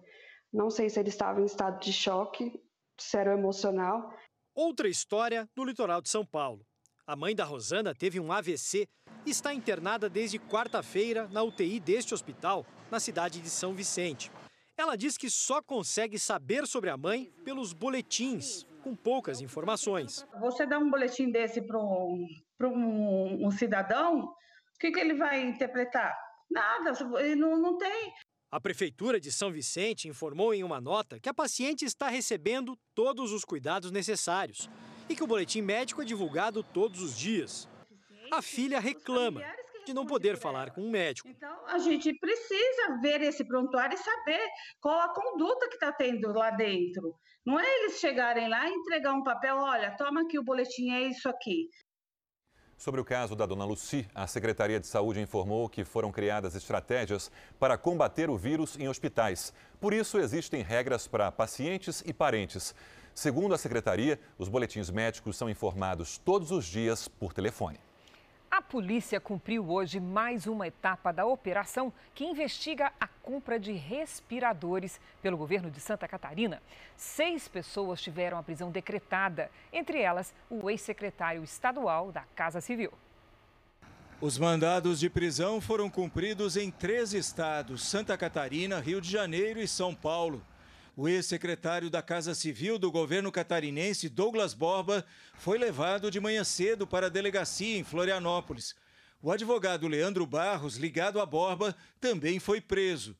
Não 0.52 0.70
sei 0.70 0.90
se 0.90 0.98
ele 0.98 1.10
estava 1.10 1.40
em 1.40 1.44
estado 1.44 1.78
de 1.78 1.92
choque, 1.92 2.60
se 2.98 3.16
era 3.16 3.34
emocional. 3.34 4.12
Outra 4.56 4.88
história 4.88 5.48
no 5.56 5.62
litoral 5.62 6.02
de 6.02 6.08
São 6.08 6.26
Paulo. 6.26 6.66
A 7.08 7.16
mãe 7.16 7.34
da 7.34 7.42
Rosana 7.42 7.94
teve 7.94 8.20
um 8.20 8.30
AVC 8.30 8.86
e 9.24 9.30
está 9.30 9.54
internada 9.54 10.10
desde 10.10 10.38
quarta-feira 10.38 11.26
na 11.28 11.42
UTI 11.42 11.80
deste 11.80 12.12
hospital, 12.12 12.66
na 12.90 13.00
cidade 13.00 13.40
de 13.40 13.48
São 13.48 13.72
Vicente. 13.72 14.30
Ela 14.76 14.94
diz 14.94 15.16
que 15.16 15.30
só 15.30 15.62
consegue 15.62 16.18
saber 16.18 16.66
sobre 16.66 16.90
a 16.90 16.98
mãe 16.98 17.32
pelos 17.46 17.72
boletins, 17.72 18.66
com 18.82 18.94
poucas 18.94 19.40
informações. 19.40 20.26
Você 20.38 20.66
dá 20.66 20.78
um 20.78 20.90
boletim 20.90 21.30
desse 21.30 21.62
para 21.62 21.78
um, 21.78 22.26
um, 22.60 23.46
um, 23.46 23.50
cidadão, 23.52 24.24
o 24.24 24.78
que, 24.78 24.90
que 24.90 25.00
ele 25.00 25.14
vai 25.14 25.40
interpretar? 25.40 26.14
Nada, 26.50 26.92
não, 27.34 27.56
não 27.58 27.78
tem. 27.78 28.12
A 28.50 28.60
Prefeitura 28.60 29.18
de 29.18 29.32
São 29.32 29.50
Vicente 29.50 30.08
informou 30.08 30.52
em 30.52 30.62
uma 30.62 30.78
nota 30.78 31.18
que 31.18 31.30
a 31.30 31.34
paciente 31.34 31.86
está 31.86 32.10
recebendo 32.10 32.76
todos 32.94 33.32
os 33.32 33.46
cuidados 33.46 33.90
necessários 33.90 34.68
e 35.08 35.16
que 35.16 35.22
o 35.22 35.26
boletim 35.26 35.62
médico 35.62 36.02
é 36.02 36.04
divulgado 36.04 36.62
todos 36.62 37.02
os 37.02 37.16
dias. 37.16 37.68
A 38.30 38.42
filha 38.42 38.78
reclama 38.78 39.42
de 39.86 39.94
não 39.94 40.04
poder 40.04 40.36
falar 40.36 40.70
com 40.70 40.82
um 40.82 40.90
médico. 40.90 41.28
Então, 41.28 41.66
a 41.66 41.78
gente 41.78 42.12
precisa 42.18 42.98
ver 43.00 43.22
esse 43.22 43.42
prontuário 43.42 43.94
e 43.94 43.98
saber 43.98 44.46
qual 44.80 45.00
a 45.00 45.14
conduta 45.14 45.66
que 45.68 45.74
está 45.74 45.90
tendo 45.90 46.30
lá 46.32 46.50
dentro. 46.50 47.14
Não 47.44 47.58
é 47.58 47.64
eles 47.80 47.98
chegarem 47.98 48.48
lá 48.48 48.68
e 48.68 48.72
entregar 48.72 49.14
um 49.14 49.22
papel, 49.22 49.56
olha, 49.56 49.96
toma 49.96 50.22
aqui 50.22 50.38
o 50.38 50.44
boletim, 50.44 50.90
é 50.90 51.02
isso 51.04 51.26
aqui. 51.26 51.68
Sobre 52.76 53.00
o 53.00 53.04
caso 53.04 53.34
da 53.34 53.44
dona 53.44 53.64
Luci, 53.64 54.06
a 54.14 54.26
Secretaria 54.26 54.78
de 54.78 54.86
Saúde 54.86 55.20
informou 55.20 55.68
que 55.68 55.84
foram 55.84 56.12
criadas 56.12 56.54
estratégias 56.54 57.28
para 57.58 57.76
combater 57.76 58.30
o 58.30 58.36
vírus 58.36 58.78
em 58.78 58.88
hospitais. 58.88 59.52
Por 59.80 59.92
isso, 59.92 60.18
existem 60.18 60.62
regras 60.62 61.08
para 61.08 61.32
pacientes 61.32 62.04
e 62.06 62.12
parentes. 62.12 62.74
Segundo 63.18 63.52
a 63.52 63.58
Secretaria, 63.58 64.16
os 64.38 64.48
boletins 64.48 64.90
médicos 64.90 65.36
são 65.36 65.50
informados 65.50 66.18
todos 66.18 66.52
os 66.52 66.64
dias 66.64 67.08
por 67.08 67.32
telefone. 67.32 67.80
A 68.48 68.62
polícia 68.62 69.18
cumpriu 69.18 69.68
hoje 69.68 69.98
mais 69.98 70.46
uma 70.46 70.68
etapa 70.68 71.10
da 71.10 71.26
operação 71.26 71.92
que 72.14 72.24
investiga 72.24 72.92
a 73.00 73.08
compra 73.08 73.58
de 73.58 73.72
respiradores 73.72 75.00
pelo 75.20 75.36
governo 75.36 75.68
de 75.68 75.80
Santa 75.80 76.06
Catarina. 76.06 76.62
Seis 76.96 77.48
pessoas 77.48 78.00
tiveram 78.00 78.38
a 78.38 78.42
prisão 78.44 78.70
decretada, 78.70 79.50
entre 79.72 80.00
elas 80.00 80.32
o 80.48 80.70
ex-secretário 80.70 81.42
estadual 81.42 82.12
da 82.12 82.22
Casa 82.36 82.60
Civil. 82.60 82.92
Os 84.20 84.38
mandados 84.38 85.00
de 85.00 85.10
prisão 85.10 85.60
foram 85.60 85.90
cumpridos 85.90 86.56
em 86.56 86.70
três 86.70 87.12
estados: 87.12 87.84
Santa 87.84 88.16
Catarina, 88.16 88.78
Rio 88.78 89.00
de 89.00 89.10
Janeiro 89.10 89.58
e 89.58 89.66
São 89.66 89.92
Paulo. 89.92 90.40
O 91.00 91.06
ex-secretário 91.06 91.88
da 91.88 92.02
Casa 92.02 92.34
Civil 92.34 92.76
do 92.76 92.90
governo 92.90 93.30
catarinense, 93.30 94.08
Douglas 94.08 94.52
Borba, 94.52 95.06
foi 95.34 95.56
levado 95.56 96.10
de 96.10 96.18
manhã 96.18 96.42
cedo 96.42 96.88
para 96.88 97.06
a 97.06 97.08
delegacia 97.08 97.78
em 97.78 97.84
Florianópolis. 97.84 98.74
O 99.22 99.30
advogado 99.30 99.86
Leandro 99.86 100.26
Barros, 100.26 100.76
ligado 100.76 101.20
a 101.20 101.24
Borba, 101.24 101.72
também 102.00 102.40
foi 102.40 102.60
preso. 102.60 103.16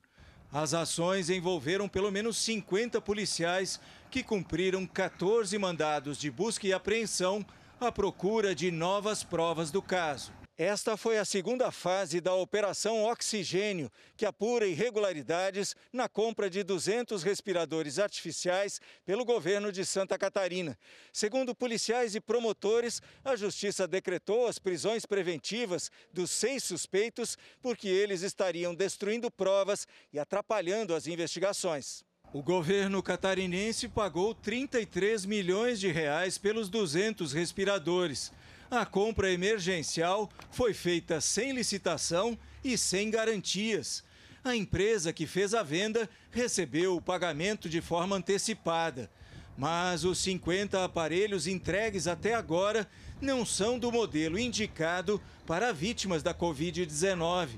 As 0.52 0.74
ações 0.74 1.30
envolveram 1.30 1.88
pelo 1.88 2.10
menos 2.10 2.36
50 2.38 3.00
policiais 3.00 3.78
que 4.10 4.24
cumpriram 4.24 4.84
14 4.84 5.56
mandados 5.56 6.18
de 6.18 6.32
busca 6.32 6.66
e 6.66 6.72
apreensão 6.72 7.46
à 7.80 7.92
procura 7.92 8.56
de 8.56 8.72
novas 8.72 9.22
provas 9.22 9.70
do 9.70 9.80
caso. 9.80 10.32
Esta 10.58 10.96
foi 10.96 11.18
a 11.18 11.24
segunda 11.24 11.70
fase 11.70 12.20
da 12.20 12.34
Operação 12.34 13.04
Oxigênio, 13.04 13.88
que 14.16 14.26
apura 14.26 14.66
irregularidades 14.66 15.76
na 15.92 16.08
compra 16.08 16.50
de 16.50 16.64
200 16.64 17.22
respiradores 17.22 18.00
artificiais 18.00 18.80
pelo 19.06 19.24
governo 19.24 19.70
de 19.70 19.84
Santa 19.84 20.18
Catarina. 20.18 20.76
Segundo 21.12 21.54
policiais 21.54 22.16
e 22.16 22.20
promotores, 22.20 23.00
a 23.24 23.36
Justiça 23.36 23.86
decretou 23.86 24.48
as 24.48 24.58
prisões 24.58 25.06
preventivas 25.06 25.92
dos 26.12 26.32
seis 26.32 26.64
suspeitos 26.64 27.38
porque 27.62 27.86
eles 27.86 28.22
estariam 28.22 28.74
destruindo 28.74 29.30
provas 29.30 29.86
e 30.12 30.18
atrapalhando 30.18 30.92
as 30.92 31.06
investigações. 31.06 32.02
O 32.32 32.42
governo 32.42 33.00
catarinense 33.00 33.88
pagou 33.88 34.34
33 34.34 35.24
milhões 35.24 35.78
de 35.78 35.86
reais 35.86 36.36
pelos 36.36 36.68
200 36.68 37.32
respiradores. 37.32 38.32
A 38.70 38.84
compra 38.84 39.32
emergencial 39.32 40.28
foi 40.50 40.74
feita 40.74 41.22
sem 41.22 41.52
licitação 41.52 42.38
e 42.62 42.76
sem 42.76 43.10
garantias. 43.10 44.04
A 44.44 44.54
empresa 44.54 45.10
que 45.10 45.26
fez 45.26 45.54
a 45.54 45.62
venda 45.62 46.08
recebeu 46.30 46.94
o 46.94 47.00
pagamento 47.00 47.66
de 47.66 47.80
forma 47.80 48.16
antecipada. 48.16 49.10
Mas 49.56 50.04
os 50.04 50.18
50 50.18 50.84
aparelhos 50.84 51.46
entregues 51.46 52.06
até 52.06 52.34
agora 52.34 52.86
não 53.22 53.44
são 53.44 53.78
do 53.78 53.90
modelo 53.90 54.38
indicado 54.38 55.18
para 55.46 55.72
vítimas 55.72 56.22
da 56.22 56.34
Covid-19. 56.34 57.48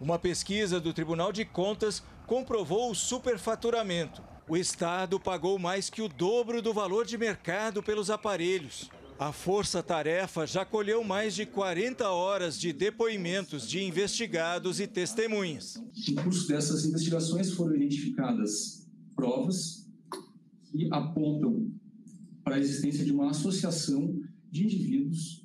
Uma 0.00 0.20
pesquisa 0.20 0.78
do 0.78 0.94
Tribunal 0.94 1.32
de 1.32 1.44
Contas 1.44 2.00
comprovou 2.28 2.92
o 2.92 2.94
superfaturamento. 2.94 4.22
O 4.48 4.56
Estado 4.56 5.18
pagou 5.18 5.58
mais 5.58 5.90
que 5.90 6.00
o 6.00 6.08
dobro 6.08 6.62
do 6.62 6.72
valor 6.72 7.04
de 7.04 7.18
mercado 7.18 7.82
pelos 7.82 8.08
aparelhos. 8.08 8.88
A 9.20 9.32
Força 9.32 9.82
Tarefa 9.82 10.46
já 10.46 10.64
colheu 10.64 11.04
mais 11.04 11.34
de 11.34 11.44
40 11.44 12.08
horas 12.08 12.58
de 12.58 12.72
depoimentos 12.72 13.68
de 13.68 13.84
investigados 13.84 14.80
e 14.80 14.86
testemunhas. 14.86 15.78
No 16.08 16.22
curso 16.22 16.48
dessas 16.48 16.86
investigações 16.86 17.52
foram 17.52 17.76
identificadas 17.76 18.88
provas 19.14 19.86
que 20.64 20.88
apontam 20.90 21.70
para 22.42 22.54
a 22.56 22.58
existência 22.58 23.04
de 23.04 23.12
uma 23.12 23.28
associação 23.28 24.18
de 24.50 24.64
indivíduos 24.64 25.44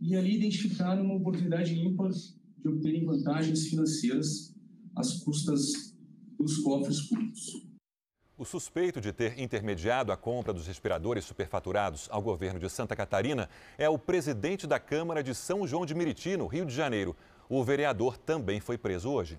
e 0.00 0.16
ali 0.16 0.34
identificaram 0.34 1.04
uma 1.04 1.14
oportunidade 1.14 1.78
ímpar 1.78 2.10
de 2.10 2.68
obterem 2.68 3.04
vantagens 3.04 3.68
financeiras 3.68 4.52
às 4.96 5.20
custas 5.22 5.94
dos 6.36 6.56
cofres 6.56 7.02
públicos. 7.02 7.65
O 8.38 8.44
suspeito 8.44 9.00
de 9.00 9.14
ter 9.14 9.40
intermediado 9.40 10.12
a 10.12 10.16
compra 10.16 10.52
dos 10.52 10.66
respiradores 10.66 11.24
superfaturados 11.24 12.06
ao 12.10 12.20
governo 12.20 12.60
de 12.60 12.68
Santa 12.68 12.94
Catarina 12.94 13.48
é 13.78 13.88
o 13.88 13.98
presidente 13.98 14.66
da 14.66 14.78
Câmara 14.78 15.22
de 15.22 15.34
São 15.34 15.66
João 15.66 15.86
de 15.86 15.94
Meriti, 15.94 16.36
no 16.36 16.46
Rio 16.46 16.66
de 16.66 16.74
Janeiro. 16.74 17.16
O 17.48 17.64
vereador 17.64 18.18
também 18.18 18.60
foi 18.60 18.76
preso 18.76 19.08
hoje. 19.08 19.38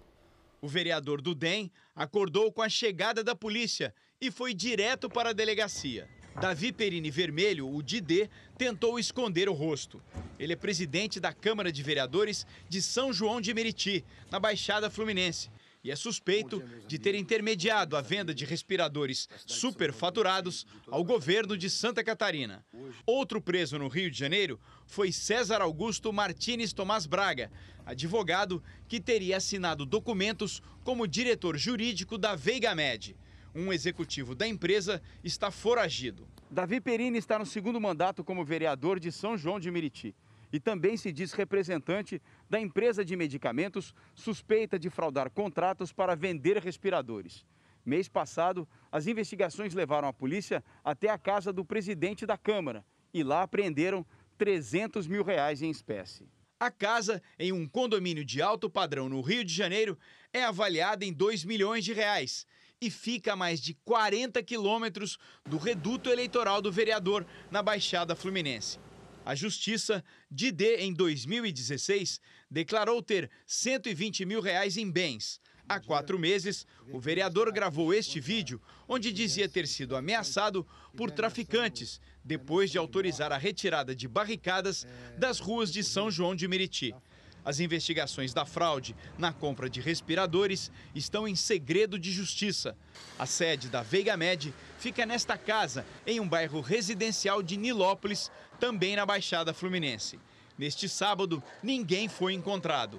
O 0.60 0.68
vereador 0.68 1.22
do 1.22 1.36
DEM 1.36 1.70
acordou 1.96 2.52
com 2.52 2.64
a 2.64 2.70
chegada 2.70 3.24
da 3.24 3.36
polícia 3.36 3.94
e 4.20 4.32
foi 4.32 4.52
direto 4.52 5.08
para 5.08 5.30
a 5.30 5.34
delegacia. 5.34 6.10
Davi 6.42 6.72
Perini 6.72 7.12
Vermelho, 7.12 7.72
o 7.72 7.84
Didê, 7.84 8.28
tentou 8.58 8.98
esconder 8.98 9.48
o 9.48 9.54
rosto. 9.54 10.02
Ele 10.40 10.54
é 10.54 10.56
presidente 10.56 11.20
da 11.20 11.32
Câmara 11.32 11.72
de 11.72 11.84
Vereadores 11.84 12.48
de 12.68 12.82
São 12.82 13.14
João 13.14 13.40
de 13.40 13.54
Meriti, 13.54 14.04
na 14.32 14.40
Baixada 14.40 14.90
Fluminense 14.90 15.52
e 15.84 15.92
é 15.92 15.96
suspeito 15.96 16.62
de 16.88 16.98
ter 17.00 17.16
intermediado 17.16 17.96
a 17.96 18.02
venda 18.02 18.34
de 18.34 18.46
respiradores 18.46 19.28
superfaturados 19.46 20.66
ao 20.88 21.04
governo 21.04 21.58
de 21.58 21.70
Santa 21.70 22.04
Catarina. 22.04 22.66
Outro 23.06 23.42
preso 23.42 23.78
no 23.78 23.88
Rio 23.88 24.12
de 24.12 24.18
Janeiro 24.18 24.60
foi 24.86 25.12
César 25.12 25.62
Augusto 25.62 26.12
Martins 26.12 26.74
Tomás 26.74 27.06
Braga, 27.06 27.52
advogado 27.86 28.64
que 28.88 29.00
teria 29.00 29.38
assinado 29.38 29.86
documentos 29.86 30.62
como 30.84 31.08
diretor 31.08 31.58
jurídico 31.58 32.18
da 32.18 32.36
Veiga 32.36 32.76
Med. 32.76 33.16
Um 33.56 33.74
executivo 33.74 34.36
da 34.36 34.48
empresa 34.48 35.02
está 35.24 35.50
foragido. 35.50 36.28
Davi 36.50 36.80
Perini 36.80 37.18
está 37.18 37.40
no 37.40 37.46
segundo 37.46 37.82
mandato 37.82 38.24
como 38.24 38.46
vereador 38.46 39.00
de 39.00 39.12
São 39.12 39.38
João 39.38 39.60
de 39.60 39.72
Meriti 39.72 40.16
e 40.52 40.60
também 40.60 40.98
se 40.98 41.12
diz 41.12 41.34
representante 41.34 42.22
da 42.50 42.60
empresa 42.60 43.04
de 43.04 43.16
medicamentos 43.16 43.94
suspeita 44.16 44.80
de 44.80 44.90
fraudar 44.90 45.30
contratos 45.30 45.92
para 45.92 46.16
vender 46.16 46.58
respiradores. 46.58 47.46
Mês 47.86 48.10
passado, 48.10 48.68
as 48.92 49.08
investigações 49.08 49.74
levaram 49.74 50.08
a 50.08 50.14
polícia 50.14 50.64
até 50.84 51.10
a 51.10 51.18
casa 51.18 51.54
do 51.54 51.64
presidente 51.64 52.26
da 52.26 52.38
Câmara 52.38 52.86
e 53.14 53.24
lá 53.24 53.44
apreenderam 53.44 54.06
300 54.38 55.08
mil 55.08 55.24
reais 55.24 55.62
em 55.62 55.70
espécie. 55.70 56.28
A 56.60 56.72
casa, 56.72 57.22
em 57.38 57.52
um 57.52 57.68
condomínio 57.68 58.26
de 58.26 58.42
alto 58.42 58.70
padrão 58.70 59.08
no 59.08 59.22
Rio 59.22 59.44
de 59.46 59.54
Janeiro, 59.54 59.98
é 60.34 60.44
avaliada 60.44 61.06
em 61.06 61.14
2 61.14 61.46
milhões 61.46 61.86
de 61.86 61.94
reais 61.94 62.46
e 62.82 62.90
fica 62.90 63.34
a 63.34 63.36
mais 63.36 63.60
de 63.60 63.74
40 63.86 64.42
quilômetros 64.44 65.18
do 65.46 65.58
reduto 65.58 66.10
eleitoral 66.10 66.62
do 66.62 66.72
vereador 66.72 67.26
na 67.50 67.62
Baixada 67.62 68.16
Fluminense. 68.16 68.80
A 69.28 69.36
Justiça, 69.36 70.02
de 70.32 70.54
D 70.54 70.78
em 70.78 70.94
2016, 70.94 72.22
declarou 72.50 73.04
ter 73.04 73.30
120 73.46 74.24
mil 74.24 74.40
reais 74.40 74.78
em 74.78 74.90
bens. 74.90 75.42
Há 75.68 75.82
quatro 75.82 76.18
meses, 76.18 76.66
o 76.94 76.98
vereador 76.98 77.52
gravou 77.52 77.94
este 77.94 78.22
vídeo, 78.22 78.62
onde 78.88 79.12
dizia 79.12 79.50
ter 79.50 79.68
sido 79.68 79.98
ameaçado 79.98 80.66
por 80.96 81.12
traficantes, 81.12 82.00
depois 82.24 82.72
de 82.72 82.78
autorizar 82.78 83.34
a 83.34 83.38
retirada 83.38 83.94
de 83.94 84.08
barricadas 84.08 84.88
das 85.18 85.40
ruas 85.40 85.74
de 85.74 85.84
São 85.84 86.10
João 86.10 86.34
de 86.34 86.48
Meriti. 86.48 86.96
As 87.48 87.62
investigações 87.62 88.34
da 88.34 88.44
fraude 88.44 88.94
na 89.18 89.32
compra 89.32 89.70
de 89.70 89.80
respiradores 89.80 90.70
estão 90.94 91.26
em 91.26 91.34
segredo 91.34 91.98
de 91.98 92.12
justiça. 92.12 92.76
A 93.18 93.26
sede 93.26 93.70
da 93.70 93.82
Veiga 93.82 94.18
Med 94.18 94.54
fica 94.78 95.06
nesta 95.06 95.38
casa, 95.38 95.86
em 96.06 96.20
um 96.20 96.28
bairro 96.28 96.60
residencial 96.60 97.42
de 97.42 97.56
Nilópolis, 97.56 98.30
também 98.60 98.98
na 98.98 99.06
Baixada 99.06 99.54
Fluminense. 99.54 100.20
Neste 100.58 100.90
sábado, 100.90 101.42
ninguém 101.64 102.10
foi 102.10 102.34
encontrado. 102.34 102.98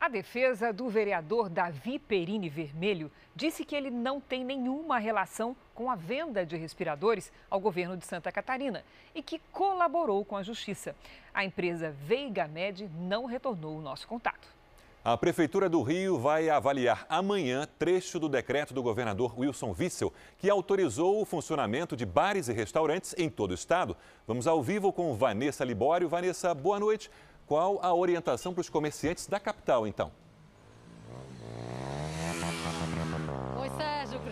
A 0.00 0.08
defesa 0.08 0.72
do 0.72 0.88
vereador 0.88 1.48
Davi 1.48 2.00
Perini 2.00 2.48
Vermelho 2.48 3.08
disse 3.36 3.64
que 3.64 3.76
ele 3.76 3.88
não 3.88 4.20
tem 4.20 4.44
nenhuma 4.44 4.98
relação 4.98 5.56
com 5.76 5.88
a 5.88 5.94
venda 5.94 6.44
de 6.44 6.56
respiradores 6.56 7.30
ao 7.48 7.60
governo 7.60 7.96
de 7.96 8.04
Santa 8.04 8.32
Catarina 8.32 8.84
e 9.14 9.22
que 9.22 9.40
colaborou 9.52 10.24
com 10.24 10.36
a 10.36 10.42
justiça. 10.42 10.96
A 11.34 11.44
empresa 11.44 11.94
Veiga 12.06 12.46
Med 12.46 12.90
não 12.98 13.24
retornou 13.24 13.78
o 13.78 13.80
nosso 13.80 14.06
contato. 14.06 14.48
A 15.04 15.16
Prefeitura 15.16 15.68
do 15.68 15.82
Rio 15.82 16.16
vai 16.16 16.48
avaliar 16.48 17.04
amanhã 17.08 17.66
trecho 17.76 18.20
do 18.20 18.28
decreto 18.28 18.72
do 18.72 18.82
governador 18.82 19.36
Wilson 19.36 19.74
Witzel, 19.76 20.12
que 20.38 20.48
autorizou 20.48 21.20
o 21.20 21.24
funcionamento 21.24 21.96
de 21.96 22.06
bares 22.06 22.46
e 22.48 22.52
restaurantes 22.52 23.12
em 23.18 23.28
todo 23.28 23.50
o 23.50 23.54
estado. 23.54 23.96
Vamos 24.28 24.46
ao 24.46 24.62
vivo 24.62 24.92
com 24.92 25.12
Vanessa 25.14 25.64
Libório. 25.64 26.08
Vanessa, 26.08 26.54
boa 26.54 26.78
noite. 26.78 27.10
Qual 27.46 27.80
a 27.82 27.92
orientação 27.92 28.54
para 28.54 28.60
os 28.60 28.68
comerciantes 28.68 29.26
da 29.26 29.40
capital, 29.40 29.88
então? 29.88 30.12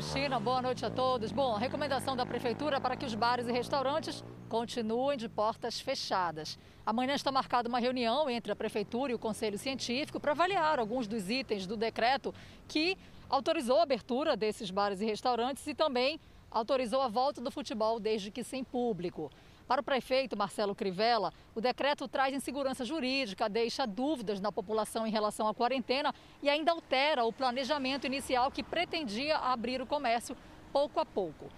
Cristina, 0.00 0.40
boa 0.40 0.62
noite 0.62 0.82
a 0.82 0.88
todos. 0.88 1.30
Bom, 1.30 1.56
recomendação 1.56 2.16
da 2.16 2.24
Prefeitura 2.24 2.80
para 2.80 2.96
que 2.96 3.04
os 3.04 3.14
bares 3.14 3.46
e 3.46 3.52
restaurantes 3.52 4.24
continuem 4.48 5.18
de 5.18 5.28
portas 5.28 5.78
fechadas. 5.78 6.58
Amanhã 6.86 7.12
está 7.12 7.30
marcada 7.30 7.68
uma 7.68 7.78
reunião 7.78 8.30
entre 8.30 8.50
a 8.50 8.56
Prefeitura 8.56 9.12
e 9.12 9.14
o 9.14 9.18
Conselho 9.18 9.58
Científico 9.58 10.18
para 10.18 10.32
avaliar 10.32 10.78
alguns 10.78 11.06
dos 11.06 11.28
itens 11.28 11.66
do 11.66 11.76
decreto 11.76 12.34
que 12.66 12.96
autorizou 13.28 13.76
a 13.76 13.82
abertura 13.82 14.38
desses 14.38 14.70
bares 14.70 15.02
e 15.02 15.04
restaurantes 15.04 15.66
e 15.66 15.74
também 15.74 16.18
autorizou 16.50 17.02
a 17.02 17.08
volta 17.08 17.42
do 17.42 17.50
futebol 17.50 18.00
desde 18.00 18.30
que 18.30 18.42
sem 18.42 18.64
público. 18.64 19.30
Para 19.70 19.83
o 19.83 19.85
prefeito 19.85 20.37
Marcelo 20.37 20.74
Crivella, 20.74 21.33
o 21.54 21.61
decreto 21.61 22.09
traz 22.09 22.35
insegurança 22.35 22.85
jurídica, 22.85 23.48
deixa 23.48 23.87
dúvidas 23.87 24.40
na 24.40 24.50
população 24.50 25.06
em 25.06 25.12
relação 25.12 25.46
à 25.46 25.54
quarentena 25.54 26.12
e 26.42 26.50
ainda 26.50 26.72
altera 26.72 27.24
o 27.24 27.33
planejamento 27.33 28.04
inicial 28.04 28.50
que 28.50 28.64
pretendia 28.64 29.37
abrir 29.37 29.80
o 29.80 29.87
comércio 29.87 30.37
pouco 30.72 30.98
a 30.98 31.06
pouco. 31.06 31.48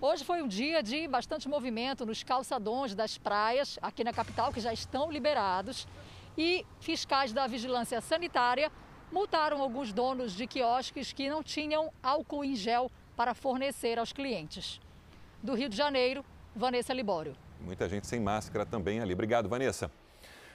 Hoje 0.00 0.24
foi 0.24 0.42
um 0.42 0.48
dia 0.48 0.82
de 0.82 1.06
bastante 1.06 1.48
movimento 1.48 2.04
nos 2.04 2.24
calçadões 2.24 2.92
das 2.92 3.16
praias 3.16 3.78
aqui 3.80 4.02
na 4.02 4.12
capital, 4.12 4.52
que 4.52 4.58
já 4.58 4.72
estão 4.72 5.08
liberados. 5.08 5.86
E 6.36 6.66
fiscais 6.80 7.32
da 7.32 7.46
Vigilância 7.46 8.00
Sanitária 8.00 8.72
multaram 9.12 9.62
alguns 9.62 9.92
donos 9.92 10.32
de 10.32 10.44
quiosques 10.44 11.12
que 11.12 11.30
não 11.30 11.40
tinham 11.40 11.92
álcool 12.02 12.44
em 12.44 12.56
gel 12.56 12.90
para 13.14 13.32
fornecer 13.32 13.96
aos 13.96 14.12
clientes. 14.12 14.80
Do 15.40 15.54
Rio 15.54 15.68
de 15.68 15.76
Janeiro, 15.76 16.24
Vanessa 16.52 16.92
Libório. 16.92 17.36
Muita 17.64 17.88
gente 17.88 18.06
sem 18.06 18.20
máscara 18.20 18.64
também 18.66 19.00
ali. 19.00 19.12
Obrigado, 19.12 19.48
Vanessa. 19.48 19.90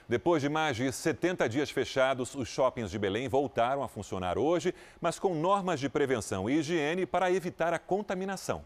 Depois 0.08 0.40
de 0.40 0.48
mais 0.48 0.76
de 0.76 0.90
70 0.92 1.48
dias 1.48 1.70
fechados, 1.70 2.34
os 2.34 2.48
shoppings 2.48 2.90
de 2.90 2.98
Belém 2.98 3.28
voltaram 3.28 3.82
a 3.82 3.88
funcionar 3.88 4.38
hoje, 4.38 4.72
mas 5.00 5.18
com 5.18 5.34
normas 5.34 5.80
de 5.80 5.88
prevenção 5.88 6.48
e 6.48 6.58
higiene 6.58 7.04
para 7.04 7.30
evitar 7.30 7.74
a 7.74 7.78
contaminação. 7.78 8.64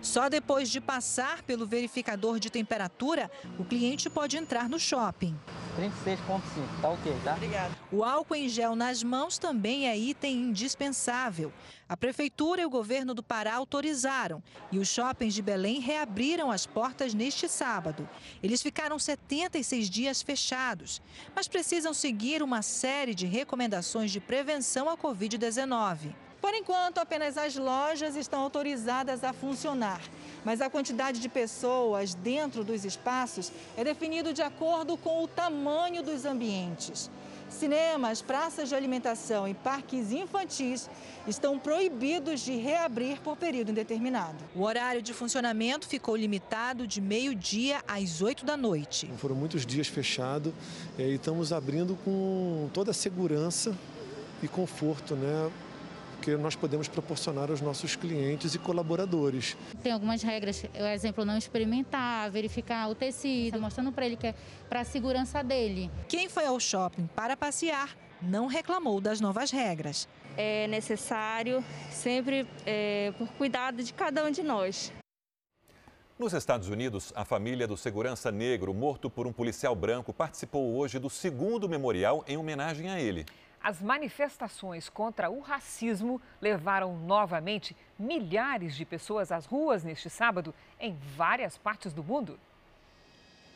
Só 0.00 0.28
depois 0.28 0.70
de 0.70 0.80
passar 0.80 1.42
pelo 1.42 1.66
verificador 1.66 2.38
de 2.38 2.50
temperatura, 2.50 3.30
o 3.58 3.64
cliente 3.64 4.08
pode 4.08 4.36
entrar 4.36 4.68
no 4.68 4.78
shopping. 4.78 5.34
36,5, 5.78 6.40
tá 6.82 6.88
ok, 6.88 7.16
tá? 7.22 7.34
Obrigada. 7.34 7.70
O 7.92 8.02
álcool 8.02 8.34
em 8.34 8.48
gel 8.48 8.74
nas 8.74 9.04
mãos 9.04 9.38
também 9.38 9.88
é 9.88 9.96
item 9.96 10.48
indispensável. 10.48 11.52
A 11.88 11.96
Prefeitura 11.96 12.60
e 12.60 12.66
o 12.66 12.70
governo 12.70 13.14
do 13.14 13.22
Pará 13.22 13.54
autorizaram 13.54 14.42
e 14.72 14.78
os 14.80 14.88
shoppings 14.88 15.32
de 15.32 15.40
Belém 15.40 15.78
reabriram 15.78 16.50
as 16.50 16.66
portas 16.66 17.14
neste 17.14 17.48
sábado. 17.48 18.08
Eles 18.42 18.60
ficaram 18.60 18.98
76 18.98 19.88
dias 19.88 20.20
fechados, 20.20 21.00
mas 21.34 21.46
precisam 21.46 21.94
seguir 21.94 22.42
uma 22.42 22.60
série 22.60 23.14
de 23.14 23.26
recomendações 23.26 24.10
de 24.10 24.18
prevenção 24.18 24.90
à 24.90 24.96
Covid-19. 24.96 26.12
Por 26.48 26.54
enquanto, 26.54 26.96
apenas 26.96 27.36
as 27.36 27.56
lojas 27.56 28.16
estão 28.16 28.40
autorizadas 28.40 29.22
a 29.22 29.34
funcionar, 29.34 30.00
mas 30.42 30.62
a 30.62 30.70
quantidade 30.70 31.20
de 31.20 31.28
pessoas 31.28 32.14
dentro 32.14 32.64
dos 32.64 32.86
espaços 32.86 33.52
é 33.76 33.84
definido 33.84 34.32
de 34.32 34.40
acordo 34.40 34.96
com 34.96 35.22
o 35.22 35.28
tamanho 35.28 36.02
dos 36.02 36.24
ambientes. 36.24 37.10
Cinemas, 37.50 38.22
praças 38.22 38.70
de 38.70 38.74
alimentação 38.74 39.46
e 39.46 39.52
parques 39.52 40.10
infantis 40.10 40.88
estão 41.26 41.58
proibidos 41.58 42.40
de 42.40 42.56
reabrir 42.56 43.20
por 43.20 43.36
período 43.36 43.70
indeterminado. 43.70 44.38
O 44.54 44.62
horário 44.62 45.02
de 45.02 45.12
funcionamento 45.12 45.86
ficou 45.86 46.16
limitado 46.16 46.86
de 46.86 46.98
meio-dia 46.98 47.82
às 47.86 48.22
8 48.22 48.46
da 48.46 48.56
noite. 48.56 49.06
Foram 49.18 49.34
muitos 49.34 49.66
dias 49.66 49.86
fechados 49.86 50.54
e 50.98 51.12
estamos 51.12 51.52
abrindo 51.52 51.94
com 52.06 52.70
toda 52.72 52.92
a 52.92 52.94
segurança 52.94 53.76
e 54.42 54.48
conforto, 54.48 55.14
né? 55.14 55.50
Que 56.22 56.36
nós 56.36 56.54
podemos 56.54 56.88
proporcionar 56.88 57.50
aos 57.50 57.60
nossos 57.60 57.96
clientes 57.96 58.54
e 58.54 58.58
colaboradores. 58.58 59.56
Tem 59.82 59.92
algumas 59.92 60.22
regras, 60.22 60.62
por 60.62 60.82
exemplo, 60.82 61.24
não 61.24 61.36
experimentar, 61.36 62.30
verificar 62.30 62.88
o 62.88 62.94
tecido, 62.94 63.60
mostrando 63.60 63.92
para 63.92 64.06
ele 64.06 64.16
que 64.16 64.28
é 64.28 64.34
para 64.68 64.80
a 64.80 64.84
segurança 64.84 65.42
dele. 65.42 65.90
Quem 66.08 66.28
foi 66.28 66.46
ao 66.46 66.58
shopping 66.58 67.08
para 67.14 67.36
passear 67.36 67.96
não 68.20 68.46
reclamou 68.46 69.00
das 69.00 69.20
novas 69.20 69.50
regras. 69.50 70.08
É 70.36 70.66
necessário 70.68 71.64
sempre 71.90 72.46
é, 72.64 73.12
por 73.18 73.28
cuidado 73.32 73.82
de 73.82 73.92
cada 73.92 74.24
um 74.24 74.30
de 74.30 74.42
nós. 74.42 74.92
Nos 76.18 76.32
Estados 76.32 76.68
Unidos, 76.68 77.12
a 77.14 77.24
família 77.24 77.64
do 77.64 77.76
segurança 77.76 78.32
negro 78.32 78.74
morto 78.74 79.08
por 79.08 79.28
um 79.28 79.32
policial 79.32 79.74
branco 79.76 80.12
participou 80.12 80.76
hoje 80.76 80.98
do 80.98 81.08
segundo 81.08 81.68
memorial 81.68 82.24
em 82.26 82.36
homenagem 82.36 82.90
a 82.90 83.00
ele. 83.00 83.24
As 83.62 83.82
manifestações 83.82 84.88
contra 84.88 85.30
o 85.30 85.40
racismo 85.40 86.20
levaram 86.40 86.96
novamente 86.96 87.76
milhares 87.98 88.76
de 88.76 88.84
pessoas 88.84 89.32
às 89.32 89.46
ruas 89.46 89.82
neste 89.82 90.08
sábado 90.08 90.54
em 90.78 90.96
várias 91.16 91.58
partes 91.58 91.92
do 91.92 92.02
mundo. 92.02 92.38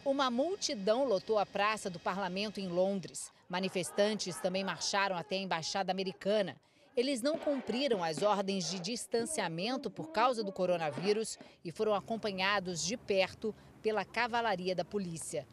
Uma 0.05 0.31
multidão 0.31 1.05
lotou 1.05 1.39
a 1.39 1.47
praça 1.47 1.89
do 1.89 2.01
parlamento 2.01 2.59
em 2.59 2.67
Londres. 2.67 3.33
Manifestantes 3.49 4.37
também 4.41 4.65
marcharam 4.65 5.17
até 5.17 5.37
a 5.37 5.41
embaixada 5.41 5.93
americana. 5.93 6.57
Eles 6.97 7.23
não 7.23 7.39
cumpriram 7.39 8.03
as 8.03 8.21
ordens 8.21 8.69
de 8.69 8.81
distanciamento 8.81 9.89
por 9.89 10.11
causa 10.11 10.43
do 10.43 10.53
coronavírus 10.53 11.39
e 11.65 11.71
foram 11.71 11.95
acompanhados 11.95 12.85
de 12.85 12.97
perto 12.97 13.55
pela 13.81 14.05
cavalaria 14.05 14.75
da 14.75 14.85
polícia. 14.85 15.47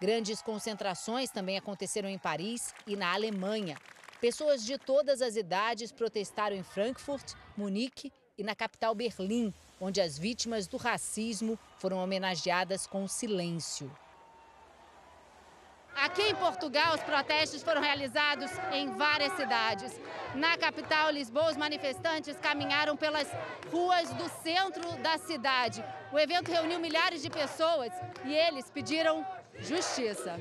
Grandes 0.00 0.40
concentrações 0.40 1.30
também 1.30 1.58
aconteceram 1.58 2.08
em 2.08 2.16
Paris 2.16 2.74
e 2.86 2.96
na 2.96 3.12
Alemanha. 3.12 3.76
Pessoas 4.18 4.64
de 4.64 4.78
todas 4.78 5.20
as 5.20 5.36
idades 5.36 5.92
protestaram 5.92 6.56
em 6.56 6.62
Frankfurt, 6.62 7.34
Munique 7.54 8.10
e 8.38 8.42
na 8.42 8.54
capital 8.54 8.94
Berlim, 8.94 9.52
onde 9.78 10.00
as 10.00 10.18
vítimas 10.18 10.66
do 10.66 10.78
racismo 10.78 11.58
foram 11.78 11.98
homenageadas 11.98 12.86
com 12.86 13.06
silêncio. 13.06 13.90
Aqui 15.96 16.22
em 16.22 16.34
Portugal, 16.34 16.94
os 16.94 17.02
protestos 17.02 17.62
foram 17.62 17.82
realizados 17.82 18.50
em 18.72 18.90
várias 18.96 19.34
cidades. 19.34 20.00
Na 20.34 20.56
capital, 20.56 21.10
Lisboa, 21.10 21.50
os 21.50 21.58
manifestantes 21.58 22.38
caminharam 22.40 22.96
pelas 22.96 23.28
ruas 23.70 24.08
do 24.14 24.26
centro 24.42 24.96
da 25.02 25.18
cidade. 25.18 25.84
O 26.10 26.18
evento 26.18 26.50
reuniu 26.50 26.78
milhares 26.78 27.20
de 27.20 27.28
pessoas 27.28 27.92
e 28.24 28.34
eles 28.34 28.70
pediram 28.70 29.26
justiça. 29.58 30.40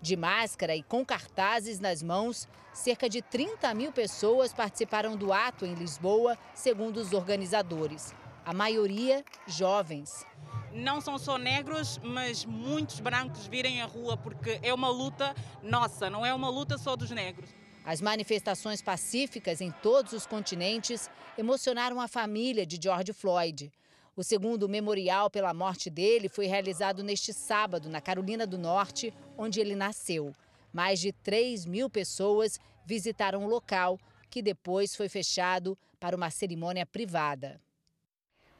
De 0.00 0.16
máscara 0.16 0.76
e 0.76 0.82
com 0.82 1.04
cartazes 1.04 1.80
nas 1.80 2.02
mãos, 2.02 2.48
cerca 2.72 3.08
de 3.08 3.20
30 3.20 3.74
mil 3.74 3.92
pessoas 3.92 4.52
participaram 4.52 5.16
do 5.16 5.32
ato 5.32 5.66
em 5.66 5.74
Lisboa, 5.74 6.38
segundo 6.54 6.98
os 6.98 7.12
organizadores. 7.12 8.14
A 8.44 8.52
maioria 8.52 9.24
jovens. 9.46 10.24
Não 10.72 11.00
são 11.00 11.18
só 11.18 11.36
negros, 11.36 11.98
mas 12.02 12.44
muitos 12.44 13.00
brancos 13.00 13.46
virem 13.46 13.82
à 13.82 13.86
rua 13.86 14.16
porque 14.16 14.60
é 14.62 14.72
uma 14.72 14.88
luta 14.88 15.34
nossa, 15.62 16.08
não 16.08 16.24
é 16.24 16.32
uma 16.32 16.48
luta 16.48 16.78
só 16.78 16.94
dos 16.94 17.10
negros. 17.10 17.50
As 17.84 18.00
manifestações 18.00 18.82
pacíficas 18.82 19.60
em 19.60 19.70
todos 19.70 20.12
os 20.12 20.26
continentes 20.26 21.10
emocionaram 21.36 22.00
a 22.00 22.06
família 22.06 22.66
de 22.66 22.78
George 22.80 23.12
Floyd. 23.12 23.72
O 24.18 24.24
segundo 24.24 24.68
memorial 24.68 25.30
pela 25.30 25.54
morte 25.54 25.88
dele 25.88 26.28
foi 26.28 26.46
realizado 26.46 27.04
neste 27.04 27.32
sábado, 27.32 27.88
na 27.88 28.00
Carolina 28.00 28.44
do 28.44 28.58
Norte, 28.58 29.14
onde 29.36 29.60
ele 29.60 29.76
nasceu. 29.76 30.34
Mais 30.72 30.98
de 30.98 31.12
3 31.12 31.64
mil 31.64 31.88
pessoas 31.88 32.58
visitaram 32.84 33.44
o 33.44 33.48
local, 33.48 33.96
que 34.28 34.42
depois 34.42 34.96
foi 34.96 35.08
fechado 35.08 35.78
para 36.00 36.16
uma 36.16 36.30
cerimônia 36.30 36.84
privada. 36.84 37.60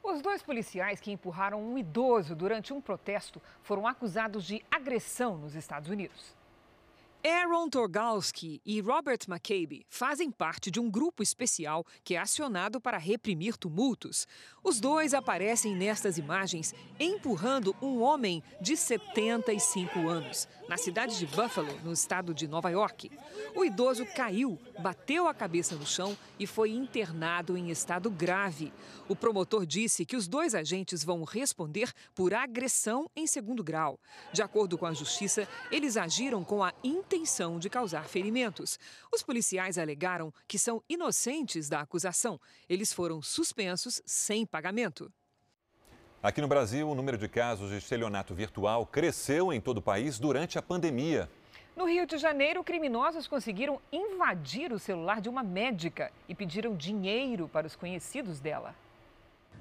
Os 0.01 0.21
dois 0.21 0.41
policiais 0.41 1.01
que 1.01 1.11
empurraram 1.11 1.61
um 1.61 1.77
idoso 1.77 2.37
durante 2.37 2.71
um 2.71 2.79
protesto 2.79 3.41
foram 3.61 3.85
acusados 3.85 4.45
de 4.45 4.63
agressão 4.71 5.37
nos 5.37 5.55
Estados 5.55 5.89
Unidos. 5.89 6.38
Aaron 7.21 7.69
Torgalski 7.69 8.61
e 8.65 8.79
Robert 8.79 9.25
McCabe 9.27 9.85
fazem 9.89 10.31
parte 10.31 10.71
de 10.71 10.79
um 10.79 10.89
grupo 10.89 11.21
especial 11.21 11.85
que 12.01 12.15
é 12.15 12.17
acionado 12.17 12.79
para 12.79 12.97
reprimir 12.97 13.57
tumultos. 13.57 14.25
Os 14.63 14.79
dois 14.79 15.13
aparecem 15.13 15.75
nestas 15.75 16.17
imagens 16.17 16.73
empurrando 16.97 17.75
um 17.81 18.01
homem 18.01 18.41
de 18.61 18.77
75 18.77 20.07
anos, 20.07 20.47
na 20.69 20.77
cidade 20.77 21.17
de 21.17 21.25
Buffalo, 21.25 21.75
no 21.83 21.91
estado 21.91 22.31
de 22.31 22.47
Nova 22.47 22.69
York. 22.69 23.11
O 23.55 23.65
idoso 23.65 24.05
caiu, 24.05 24.59
bateu 24.77 25.27
a 25.27 25.33
cabeça 25.33 25.75
no 25.75 25.83
chão 25.83 26.15
e 26.39 26.45
foi 26.45 26.69
internado 26.69 27.57
em 27.57 27.71
estado 27.71 28.07
grave. 28.11 28.71
O 29.07 29.15
promotor 29.15 29.65
disse 29.65 30.05
que 30.05 30.15
os 30.15 30.27
dois 30.27 30.53
agentes 30.53 31.03
vão 31.03 31.23
responder 31.23 31.91
por 32.13 32.35
agressão 32.35 33.09
em 33.15 33.25
segundo 33.25 33.63
grau. 33.63 33.99
De 34.31 34.43
acordo 34.43 34.77
com 34.77 34.85
a 34.85 34.93
justiça, 34.93 35.47
eles 35.71 35.97
agiram 35.97 36.43
com 36.43 36.63
a 36.63 36.71
intenção 36.83 37.57
de 37.57 37.67
causar 37.67 38.07
ferimentos. 38.07 38.77
Os 39.11 39.23
policiais 39.23 39.79
alegaram 39.79 40.31
que 40.47 40.59
são 40.59 40.83
inocentes 40.87 41.67
da 41.67 41.81
acusação. 41.81 42.39
Eles 42.69 42.93
foram 42.93 43.23
suspensos 43.23 44.03
sem 44.05 44.45
pagamento. 44.45 45.11
Aqui 46.21 46.41
no 46.41 46.49
Brasil, 46.49 46.89
o 46.89 46.93
número 46.93 47.17
de 47.17 47.29
casos 47.29 47.69
de 47.69 47.77
estelionato 47.77 48.35
virtual 48.35 48.85
cresceu 48.85 49.53
em 49.53 49.61
todo 49.61 49.77
o 49.77 49.81
país 49.81 50.19
durante 50.19 50.59
a 50.59 50.61
pandemia. 50.61 51.29
No 51.77 51.85
Rio 51.85 52.05
de 52.05 52.17
Janeiro, 52.17 52.61
criminosos 52.61 53.25
conseguiram 53.25 53.79
invadir 53.89 54.73
o 54.73 54.77
celular 54.77 55.21
de 55.21 55.29
uma 55.29 55.41
médica 55.41 56.11
e 56.27 56.35
pediram 56.35 56.75
dinheiro 56.75 57.47
para 57.47 57.65
os 57.65 57.73
conhecidos 57.73 58.41
dela. 58.41 58.75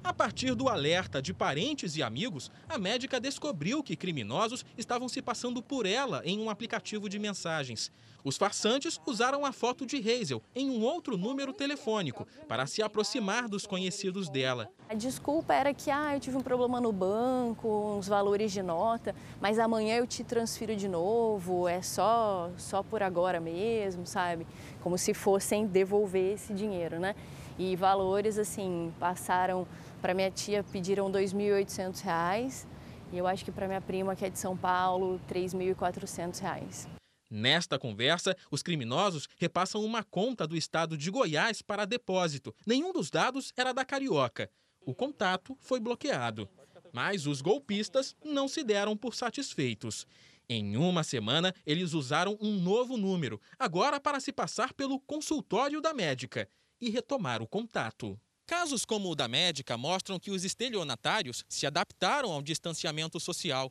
A 0.02 0.12
partir 0.12 0.54
do 0.54 0.68
alerta 0.68 1.20
de 1.20 1.34
parentes 1.34 1.96
e 1.96 2.02
amigos, 2.02 2.50
a 2.68 2.78
médica 2.78 3.20
descobriu 3.20 3.82
que 3.82 3.96
criminosos 3.96 4.64
estavam 4.76 5.08
se 5.08 5.20
passando 5.20 5.62
por 5.62 5.86
ela 5.86 6.22
em 6.24 6.38
um 6.38 6.48
aplicativo 6.48 7.08
de 7.08 7.18
mensagens. 7.18 7.90
Os 8.24 8.36
farsantes 8.36 9.00
usaram 9.06 9.46
a 9.46 9.52
foto 9.52 9.86
de 9.86 9.96
Hazel 9.96 10.42
em 10.54 10.70
um 10.70 10.82
outro 10.82 11.16
número 11.16 11.52
telefônico 11.52 12.26
para 12.48 12.66
se 12.66 12.82
aproximar 12.82 13.48
dos 13.48 13.66
conhecidos 13.66 14.28
dela. 14.28 14.68
A 14.88 14.94
desculpa 14.94 15.54
era 15.54 15.72
que 15.72 15.90
ah, 15.90 16.14
eu 16.14 16.20
tive 16.20 16.36
um 16.36 16.42
problema 16.42 16.80
no 16.80 16.92
banco, 16.92 17.96
uns 17.96 18.08
valores 18.08 18.50
de 18.52 18.62
nota, 18.62 19.14
mas 19.40 19.58
amanhã 19.58 19.96
eu 19.96 20.06
te 20.06 20.24
transfiro 20.24 20.74
de 20.74 20.88
novo, 20.88 21.68
é 21.68 21.80
só, 21.80 22.50
só 22.56 22.82
por 22.82 23.02
agora 23.02 23.40
mesmo, 23.40 24.06
sabe? 24.06 24.46
Como 24.82 24.98
se 24.98 25.14
fossem 25.14 25.66
devolver 25.66 26.34
esse 26.34 26.52
dinheiro, 26.52 26.98
né? 26.98 27.14
E 27.56 27.74
valores 27.76 28.38
assim, 28.38 28.92
passaram 29.00 29.66
para 29.98 30.14
minha 30.14 30.30
tia, 30.30 30.64
pediram 30.64 31.10
R$ 31.10 31.24
2.800 31.24 32.66
e 33.12 33.18
eu 33.18 33.26
acho 33.26 33.44
que 33.44 33.50
para 33.50 33.66
minha 33.66 33.80
prima, 33.80 34.14
que 34.14 34.24
é 34.24 34.30
de 34.30 34.38
São 34.38 34.56
Paulo, 34.56 35.20
R$ 35.28 35.34
3.400. 35.34 36.88
Nesta 37.30 37.78
conversa, 37.78 38.36
os 38.50 38.62
criminosos 38.62 39.28
repassam 39.38 39.84
uma 39.84 40.02
conta 40.02 40.46
do 40.46 40.56
estado 40.56 40.96
de 40.96 41.10
Goiás 41.10 41.60
para 41.60 41.84
depósito. 41.84 42.54
Nenhum 42.66 42.92
dos 42.92 43.10
dados 43.10 43.52
era 43.56 43.72
da 43.72 43.84
Carioca. 43.84 44.50
O 44.80 44.94
contato 44.94 45.56
foi 45.60 45.78
bloqueado. 45.78 46.48
Mas 46.92 47.26
os 47.26 47.42
golpistas 47.42 48.16
não 48.24 48.48
se 48.48 48.64
deram 48.64 48.96
por 48.96 49.14
satisfeitos. 49.14 50.06
Em 50.48 50.78
uma 50.78 51.04
semana, 51.04 51.54
eles 51.66 51.92
usaram 51.92 52.38
um 52.40 52.58
novo 52.58 52.96
número, 52.96 53.38
agora 53.58 54.00
para 54.00 54.20
se 54.20 54.32
passar 54.32 54.72
pelo 54.72 54.98
consultório 55.00 55.82
da 55.82 55.92
médica, 55.92 56.48
e 56.80 56.88
retomar 56.88 57.42
o 57.42 57.46
contato. 57.46 58.18
Casos 58.48 58.86
como 58.86 59.10
o 59.10 59.14
da 59.14 59.28
médica 59.28 59.76
mostram 59.76 60.18
que 60.18 60.30
os 60.30 60.42
estelionatários 60.42 61.44
se 61.50 61.66
adaptaram 61.66 62.32
ao 62.32 62.40
distanciamento 62.40 63.20
social. 63.20 63.70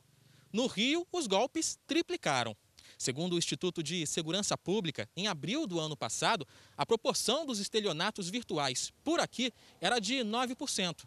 No 0.54 0.68
Rio, 0.68 1.04
os 1.12 1.26
golpes 1.26 1.80
triplicaram. 1.88 2.56
Segundo 2.96 3.34
o 3.34 3.40
Instituto 3.40 3.82
de 3.82 4.06
Segurança 4.06 4.56
Pública, 4.56 5.10
em 5.18 5.26
abril 5.26 5.66
do 5.66 5.80
ano 5.80 5.98
passado, 5.98 6.48
a 6.78 6.86
proporção 6.86 7.44
dos 7.44 7.58
estelionatos 7.58 8.30
virtuais 8.30 8.94
por 9.04 9.20
aqui 9.20 9.52
era 9.82 9.98
de 9.98 10.18
9%. 10.18 11.06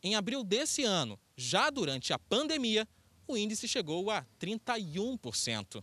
Em 0.00 0.14
abril 0.14 0.44
desse 0.44 0.84
ano, 0.84 1.18
já 1.36 1.70
durante 1.70 2.12
a 2.12 2.20
pandemia, 2.20 2.86
o 3.26 3.36
índice 3.36 3.66
chegou 3.66 4.12
a 4.12 4.24
31%. 4.40 5.82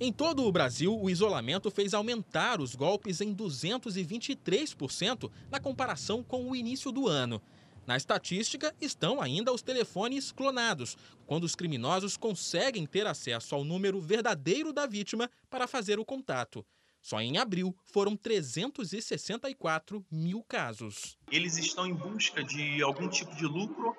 Em 0.00 0.12
todo 0.12 0.44
o 0.44 0.52
Brasil, 0.52 0.96
o 0.96 1.10
isolamento 1.10 1.72
fez 1.72 1.92
aumentar 1.92 2.60
os 2.60 2.76
golpes 2.76 3.20
em 3.20 3.34
223% 3.34 5.28
na 5.50 5.58
comparação 5.58 6.22
com 6.22 6.48
o 6.48 6.54
início 6.54 6.92
do 6.92 7.08
ano. 7.08 7.42
Na 7.84 7.96
estatística 7.96 8.72
estão 8.80 9.20
ainda 9.20 9.52
os 9.52 9.60
telefones 9.60 10.30
clonados, 10.30 10.96
quando 11.26 11.42
os 11.42 11.56
criminosos 11.56 12.16
conseguem 12.16 12.86
ter 12.86 13.08
acesso 13.08 13.56
ao 13.56 13.64
número 13.64 14.00
verdadeiro 14.00 14.72
da 14.72 14.86
vítima 14.86 15.28
para 15.50 15.66
fazer 15.66 15.98
o 15.98 16.04
contato. 16.04 16.64
Só 17.02 17.20
em 17.20 17.36
abril 17.36 17.74
foram 17.82 18.16
364 18.16 20.06
mil 20.12 20.44
casos. 20.44 21.18
Eles 21.28 21.56
estão 21.56 21.86
em 21.86 21.94
busca 21.94 22.44
de 22.44 22.80
algum 22.84 23.08
tipo 23.08 23.34
de 23.34 23.46
lucro, 23.46 23.96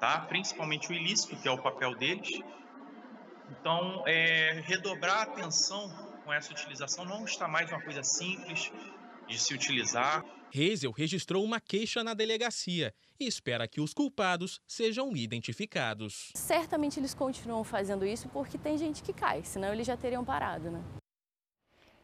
tá? 0.00 0.22
principalmente 0.22 0.90
o 0.90 0.92
ilícito, 0.92 1.36
que 1.36 1.46
é 1.46 1.50
o 1.52 1.62
papel 1.62 1.94
deles. 1.94 2.40
Então, 3.50 4.04
é, 4.06 4.62
redobrar 4.64 5.18
a 5.18 5.22
atenção 5.22 5.88
com 6.24 6.32
essa 6.32 6.52
utilização 6.52 7.04
não 7.04 7.24
está 7.24 7.48
mais 7.48 7.70
uma 7.70 7.82
coisa 7.82 8.02
simples 8.02 8.70
de 9.28 9.38
se 9.38 9.52
utilizar. 9.54 10.24
Hazel 10.54 10.90
registrou 10.90 11.44
uma 11.44 11.60
queixa 11.60 12.02
na 12.02 12.14
delegacia 12.14 12.92
e 13.18 13.26
espera 13.26 13.68
que 13.68 13.80
os 13.80 13.94
culpados 13.94 14.60
sejam 14.66 15.16
identificados. 15.16 16.32
Certamente 16.34 16.98
eles 16.98 17.14
continuam 17.14 17.62
fazendo 17.62 18.04
isso 18.04 18.28
porque 18.28 18.58
tem 18.58 18.76
gente 18.76 19.02
que 19.02 19.12
cai, 19.12 19.44
senão 19.44 19.72
eles 19.72 19.86
já 19.86 19.96
teriam 19.96 20.24
parado, 20.24 20.70
né? 20.70 20.82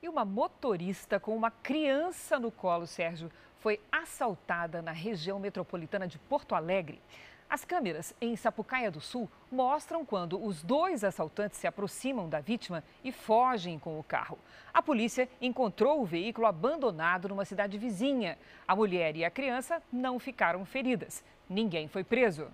E 0.02 0.08
uma 0.08 0.24
motorista 0.24 1.18
com 1.18 1.36
uma 1.36 1.50
criança 1.50 2.38
no 2.38 2.52
colo, 2.52 2.86
Sérgio, 2.86 3.30
foi 3.58 3.80
assaltada 3.90 4.80
na 4.80 4.92
região 4.92 5.40
metropolitana 5.40 6.06
de 6.06 6.18
Porto 6.18 6.54
Alegre. 6.54 7.00
As 7.48 7.64
câmeras 7.64 8.12
em 8.20 8.34
Sapucaia 8.34 8.90
do 8.90 9.00
Sul 9.00 9.30
mostram 9.50 10.04
quando 10.04 10.44
os 10.44 10.62
dois 10.62 11.04
assaltantes 11.04 11.58
se 11.58 11.66
aproximam 11.66 12.28
da 12.28 12.40
vítima 12.40 12.82
e 13.04 13.12
fogem 13.12 13.78
com 13.78 13.98
o 13.98 14.02
carro. 14.02 14.38
A 14.74 14.82
polícia 14.82 15.28
encontrou 15.40 16.02
o 16.02 16.04
veículo 16.04 16.46
abandonado 16.46 17.28
numa 17.28 17.44
cidade 17.44 17.78
vizinha. 17.78 18.36
A 18.66 18.74
mulher 18.74 19.16
e 19.16 19.24
a 19.24 19.30
criança 19.30 19.80
não 19.92 20.18
ficaram 20.18 20.64
feridas. 20.64 21.22
Ninguém 21.48 21.86
foi 21.86 22.02
preso. 22.02 22.48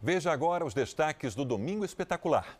Veja 0.00 0.32
agora 0.32 0.64
os 0.64 0.74
destaques 0.74 1.34
do 1.34 1.44
Domingo 1.44 1.84
Espetacular. 1.84 2.56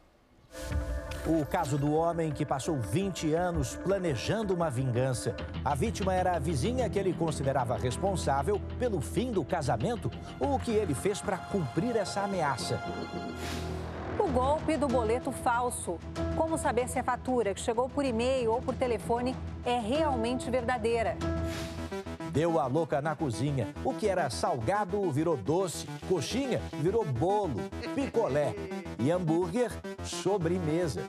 O 1.25 1.47
caso 1.47 1.79
do 1.79 1.95
homem 1.95 2.33
que 2.33 2.45
passou 2.45 2.77
20 2.77 3.33
anos 3.33 3.77
planejando 3.77 4.53
uma 4.53 4.69
vingança. 4.69 5.37
A 5.65 5.73
vítima 5.73 6.13
era 6.13 6.35
a 6.35 6.39
vizinha 6.41 6.91
que 6.91 6.99
ele 6.99 7.13
considerava 7.13 7.77
responsável 7.77 8.61
pelo 8.77 9.01
fim 9.01 9.31
do 9.31 9.45
casamento. 9.45 10.11
O 10.41 10.59
que 10.59 10.73
ele 10.73 10.95
fez 10.95 11.21
para 11.21 11.39
cumprir 11.39 11.95
essa 11.95 12.23
ameaça? 12.23 12.83
O 14.19 14.27
golpe 14.33 14.77
do 14.77 14.89
boleto 14.89 15.31
falso. 15.31 15.97
Como 16.37 16.59
saber 16.59 16.89
se 16.89 16.99
a 16.99 17.05
fatura 17.05 17.55
que 17.55 17.61
chegou 17.61 17.89
por 17.89 18.05
e-mail 18.05 18.51
ou 18.51 18.61
por 18.61 18.75
telefone 18.75 19.37
é 19.65 19.79
realmente 19.79 20.51
verdadeira? 20.51 21.17
Deu 22.33 22.59
a 22.59 22.67
louca 22.67 23.03
na 23.03 23.15
cozinha. 23.15 23.75
O 23.85 23.93
que 23.93 24.09
era 24.09 24.31
salgado 24.31 25.11
virou 25.11 25.37
doce, 25.37 25.87
coxinha 26.09 26.63
virou 26.81 27.05
bolo, 27.05 27.61
picolé 27.95 28.55
e 28.99 29.11
hambúrguer 29.11 29.71
sobremesa. 30.03 31.03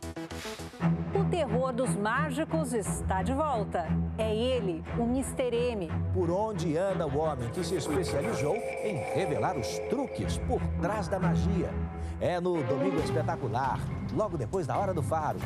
O 1.17 1.23
terror 1.29 1.71
dos 1.71 1.95
mágicos 1.95 2.73
está 2.73 3.23
de 3.23 3.33
volta. 3.33 3.87
É 4.17 4.35
ele, 4.35 4.83
o 4.99 5.03
Mr. 5.03 5.55
M. 5.55 5.89
Por 6.13 6.29
onde 6.29 6.75
anda 6.77 7.07
o 7.07 7.17
homem 7.17 7.49
que 7.51 7.63
se 7.63 7.75
especializou 7.75 8.55
em 8.55 8.97
revelar 9.15 9.57
os 9.57 9.79
truques 9.89 10.37
por 10.39 10.59
trás 10.81 11.07
da 11.07 11.19
magia? 11.19 11.69
É 12.19 12.41
no 12.41 12.61
Domingo 12.63 12.99
Espetacular, 12.99 13.79
logo 14.13 14.37
depois 14.37 14.67
da 14.67 14.77
Hora 14.77 14.93
do 14.93 15.01
Faro. 15.01 15.39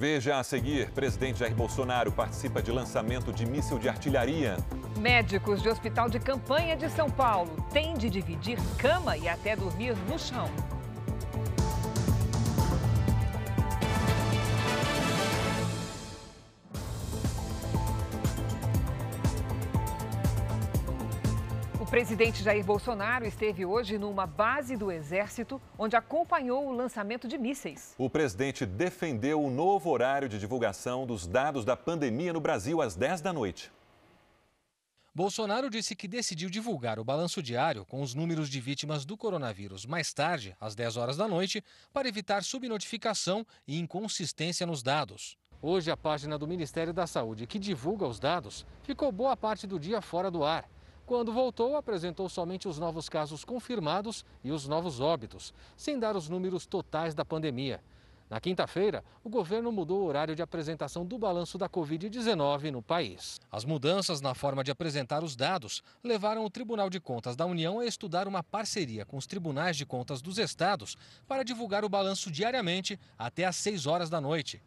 Veja 0.00 0.38
a 0.38 0.42
seguir: 0.42 0.90
presidente 0.92 1.40
Jair 1.40 1.54
Bolsonaro 1.54 2.10
participa 2.10 2.62
de 2.62 2.72
lançamento 2.72 3.30
de 3.30 3.44
míssil 3.44 3.78
de 3.78 3.86
artilharia. 3.86 4.56
Médicos 4.98 5.62
de 5.62 5.68
hospital 5.68 6.08
de 6.08 6.18
campanha 6.18 6.74
de 6.74 6.88
São 6.88 7.10
Paulo 7.10 7.54
têm 7.70 7.92
de 7.92 8.08
dividir 8.08 8.58
cama 8.78 9.14
e 9.18 9.28
até 9.28 9.54
dormir 9.54 9.94
no 10.08 10.18
chão. 10.18 10.48
Presidente 21.90 22.44
Jair 22.44 22.64
Bolsonaro 22.64 23.26
esteve 23.26 23.66
hoje 23.66 23.98
numa 23.98 24.24
base 24.24 24.76
do 24.76 24.92
Exército, 24.92 25.60
onde 25.76 25.96
acompanhou 25.96 26.68
o 26.68 26.72
lançamento 26.72 27.26
de 27.26 27.36
mísseis. 27.36 27.96
O 27.98 28.08
presidente 28.08 28.64
defendeu 28.64 29.42
o 29.42 29.50
novo 29.50 29.90
horário 29.90 30.28
de 30.28 30.38
divulgação 30.38 31.04
dos 31.04 31.26
dados 31.26 31.64
da 31.64 31.76
pandemia 31.76 32.32
no 32.32 32.40
Brasil 32.40 32.80
às 32.80 32.94
10 32.94 33.20
da 33.22 33.32
noite. 33.32 33.72
Bolsonaro 35.12 35.68
disse 35.68 35.96
que 35.96 36.06
decidiu 36.06 36.48
divulgar 36.48 37.00
o 37.00 37.04
balanço 37.04 37.42
diário 37.42 37.84
com 37.84 38.00
os 38.02 38.14
números 38.14 38.48
de 38.48 38.60
vítimas 38.60 39.04
do 39.04 39.16
coronavírus 39.16 39.84
mais 39.84 40.12
tarde, 40.12 40.56
às 40.60 40.76
10 40.76 40.96
horas 40.96 41.16
da 41.16 41.26
noite, 41.26 41.60
para 41.92 42.08
evitar 42.08 42.44
subnotificação 42.44 43.44
e 43.66 43.80
inconsistência 43.80 44.64
nos 44.64 44.80
dados. 44.80 45.36
Hoje, 45.60 45.90
a 45.90 45.96
página 45.96 46.38
do 46.38 46.46
Ministério 46.46 46.92
da 46.92 47.08
Saúde, 47.08 47.48
que 47.48 47.58
divulga 47.58 48.06
os 48.06 48.20
dados, 48.20 48.64
ficou 48.84 49.10
boa 49.10 49.36
parte 49.36 49.66
do 49.66 49.76
dia 49.76 50.00
fora 50.00 50.30
do 50.30 50.44
ar. 50.44 50.70
Quando 51.10 51.32
voltou, 51.32 51.74
apresentou 51.74 52.28
somente 52.28 52.68
os 52.68 52.78
novos 52.78 53.08
casos 53.08 53.44
confirmados 53.44 54.24
e 54.44 54.52
os 54.52 54.68
novos 54.68 55.00
óbitos, 55.00 55.52
sem 55.76 55.98
dar 55.98 56.14
os 56.14 56.28
números 56.28 56.66
totais 56.66 57.16
da 57.16 57.24
pandemia. 57.24 57.80
Na 58.30 58.38
quinta-feira, 58.38 59.02
o 59.24 59.28
governo 59.28 59.72
mudou 59.72 60.02
o 60.02 60.04
horário 60.04 60.36
de 60.36 60.42
apresentação 60.42 61.04
do 61.04 61.18
balanço 61.18 61.58
da 61.58 61.68
Covid-19 61.68 62.70
no 62.70 62.80
país. 62.80 63.40
As 63.50 63.64
mudanças 63.64 64.20
na 64.20 64.36
forma 64.36 64.62
de 64.62 64.70
apresentar 64.70 65.24
os 65.24 65.34
dados 65.34 65.82
levaram 66.04 66.44
o 66.44 66.50
Tribunal 66.50 66.88
de 66.88 67.00
Contas 67.00 67.34
da 67.34 67.44
União 67.44 67.80
a 67.80 67.86
estudar 67.86 68.28
uma 68.28 68.44
parceria 68.44 69.04
com 69.04 69.16
os 69.16 69.26
tribunais 69.26 69.76
de 69.76 69.84
contas 69.84 70.22
dos 70.22 70.38
estados 70.38 70.96
para 71.26 71.42
divulgar 71.42 71.84
o 71.84 71.88
balanço 71.88 72.30
diariamente 72.30 73.00
até 73.18 73.46
às 73.46 73.56
6 73.56 73.84
horas 73.84 74.08
da 74.08 74.20
noite. 74.20 74.62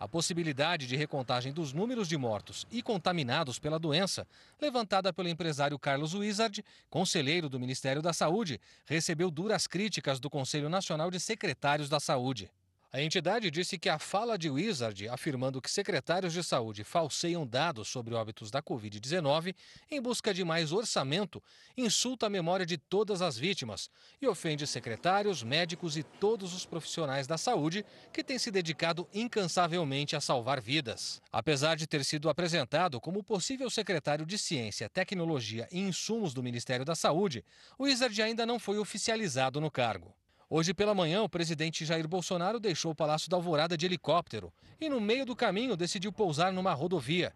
A 0.00 0.08
possibilidade 0.08 0.86
de 0.86 0.96
recontagem 0.96 1.52
dos 1.52 1.74
números 1.74 2.08
de 2.08 2.16
mortos 2.16 2.66
e 2.70 2.80
contaminados 2.80 3.58
pela 3.58 3.78
doença, 3.78 4.26
levantada 4.58 5.12
pelo 5.12 5.28
empresário 5.28 5.78
Carlos 5.78 6.14
Wizard, 6.14 6.64
conselheiro 6.88 7.50
do 7.50 7.60
Ministério 7.60 8.00
da 8.00 8.14
Saúde, 8.14 8.58
recebeu 8.86 9.30
duras 9.30 9.66
críticas 9.66 10.18
do 10.18 10.30
Conselho 10.30 10.70
Nacional 10.70 11.10
de 11.10 11.20
Secretários 11.20 11.90
da 11.90 12.00
Saúde. 12.00 12.50
A 12.92 13.00
entidade 13.00 13.52
disse 13.52 13.78
que 13.78 13.88
a 13.88 14.00
fala 14.00 14.36
de 14.36 14.50
Wizard, 14.50 15.08
afirmando 15.08 15.62
que 15.62 15.70
secretários 15.70 16.32
de 16.32 16.42
saúde 16.42 16.82
falseiam 16.82 17.46
dados 17.46 17.86
sobre 17.86 18.14
óbitos 18.14 18.50
da 18.50 18.60
Covid-19 18.60 19.54
em 19.88 20.02
busca 20.02 20.34
de 20.34 20.42
mais 20.42 20.72
orçamento, 20.72 21.40
insulta 21.76 22.26
a 22.26 22.30
memória 22.30 22.66
de 22.66 22.76
todas 22.76 23.22
as 23.22 23.38
vítimas 23.38 23.88
e 24.20 24.26
ofende 24.26 24.66
secretários, 24.66 25.44
médicos 25.44 25.96
e 25.96 26.02
todos 26.02 26.52
os 26.52 26.66
profissionais 26.66 27.28
da 27.28 27.38
saúde 27.38 27.86
que 28.12 28.24
têm 28.24 28.40
se 28.40 28.50
dedicado 28.50 29.08
incansavelmente 29.14 30.16
a 30.16 30.20
salvar 30.20 30.60
vidas. 30.60 31.22
Apesar 31.30 31.76
de 31.76 31.86
ter 31.86 32.04
sido 32.04 32.28
apresentado 32.28 33.00
como 33.00 33.22
possível 33.22 33.70
secretário 33.70 34.26
de 34.26 34.36
Ciência, 34.36 34.90
Tecnologia 34.90 35.68
e 35.70 35.78
Insumos 35.78 36.34
do 36.34 36.42
Ministério 36.42 36.84
da 36.84 36.96
Saúde, 36.96 37.44
Wizard 37.78 38.20
ainda 38.20 38.44
não 38.44 38.58
foi 38.58 38.78
oficializado 38.78 39.60
no 39.60 39.70
cargo. 39.70 40.12
Hoje 40.52 40.74
pela 40.74 40.92
manhã, 40.92 41.22
o 41.22 41.28
presidente 41.28 41.84
Jair 41.84 42.08
Bolsonaro 42.08 42.58
deixou 42.58 42.90
o 42.90 42.94
Palácio 42.94 43.30
da 43.30 43.36
Alvorada 43.36 43.76
de 43.76 43.86
helicóptero 43.86 44.52
e, 44.80 44.88
no 44.88 45.00
meio 45.00 45.24
do 45.24 45.36
caminho, 45.36 45.76
decidiu 45.76 46.12
pousar 46.12 46.52
numa 46.52 46.72
rodovia. 46.72 47.32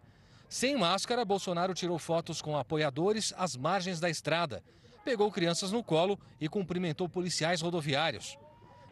Sem 0.49 0.75
máscara, 0.75 1.23
Bolsonaro 1.23 1.73
tirou 1.73 1.97
fotos 1.97 2.41
com 2.41 2.57
apoiadores 2.57 3.33
às 3.37 3.55
margens 3.55 4.01
da 4.01 4.09
estrada, 4.09 4.61
pegou 5.05 5.31
crianças 5.31 5.71
no 5.71 5.81
colo 5.81 6.19
e 6.41 6.49
cumprimentou 6.49 7.07
policiais 7.07 7.61
rodoviários. 7.61 8.37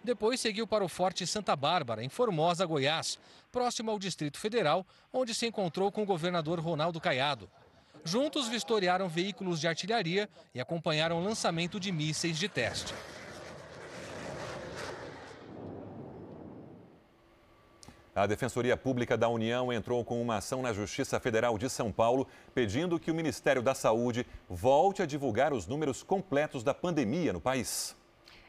Depois 0.01 0.39
seguiu 0.39 0.65
para 0.65 0.85
o 0.85 0.89
Forte 0.89 1.27
Santa 1.27 1.53
Bárbara, 1.53 2.01
em 2.01 2.07
Formosa, 2.07 2.65
Goiás, 2.65 3.19
próximo 3.51 3.91
ao 3.91 3.99
Distrito 3.99 4.39
Federal, 4.39 4.87
onde 5.11 5.35
se 5.35 5.47
encontrou 5.47 5.91
com 5.91 6.03
o 6.03 6.05
governador 6.05 6.61
Ronaldo 6.61 7.01
Caiado. 7.01 7.49
Juntos 8.05 8.47
vistoriaram 8.47 9.09
veículos 9.09 9.59
de 9.59 9.67
artilharia 9.67 10.29
e 10.55 10.61
acompanharam 10.61 11.19
o 11.19 11.23
lançamento 11.23 11.77
de 11.77 11.91
mísseis 11.91 12.39
de 12.39 12.47
teste. 12.47 12.93
A 18.15 18.27
Defensoria 18.27 18.77
Pública 18.77 19.17
da 19.17 19.27
União 19.27 19.73
entrou 19.73 20.05
com 20.05 20.21
uma 20.21 20.37
ação 20.37 20.61
na 20.61 20.71
Justiça 20.71 21.19
Federal 21.19 21.57
de 21.57 21.67
São 21.67 21.91
Paulo 21.91 22.27
pedindo 22.53 22.99
que 22.99 23.09
o 23.09 23.15
Ministério 23.15 23.59
da 23.59 23.73
Saúde 23.73 24.23
volte 24.47 25.01
a 25.01 25.05
divulgar 25.07 25.51
os 25.51 25.65
números 25.65 26.03
completos 26.03 26.63
da 26.63 26.75
pandemia 26.75 27.33
no 27.33 27.41
país. 27.41 27.97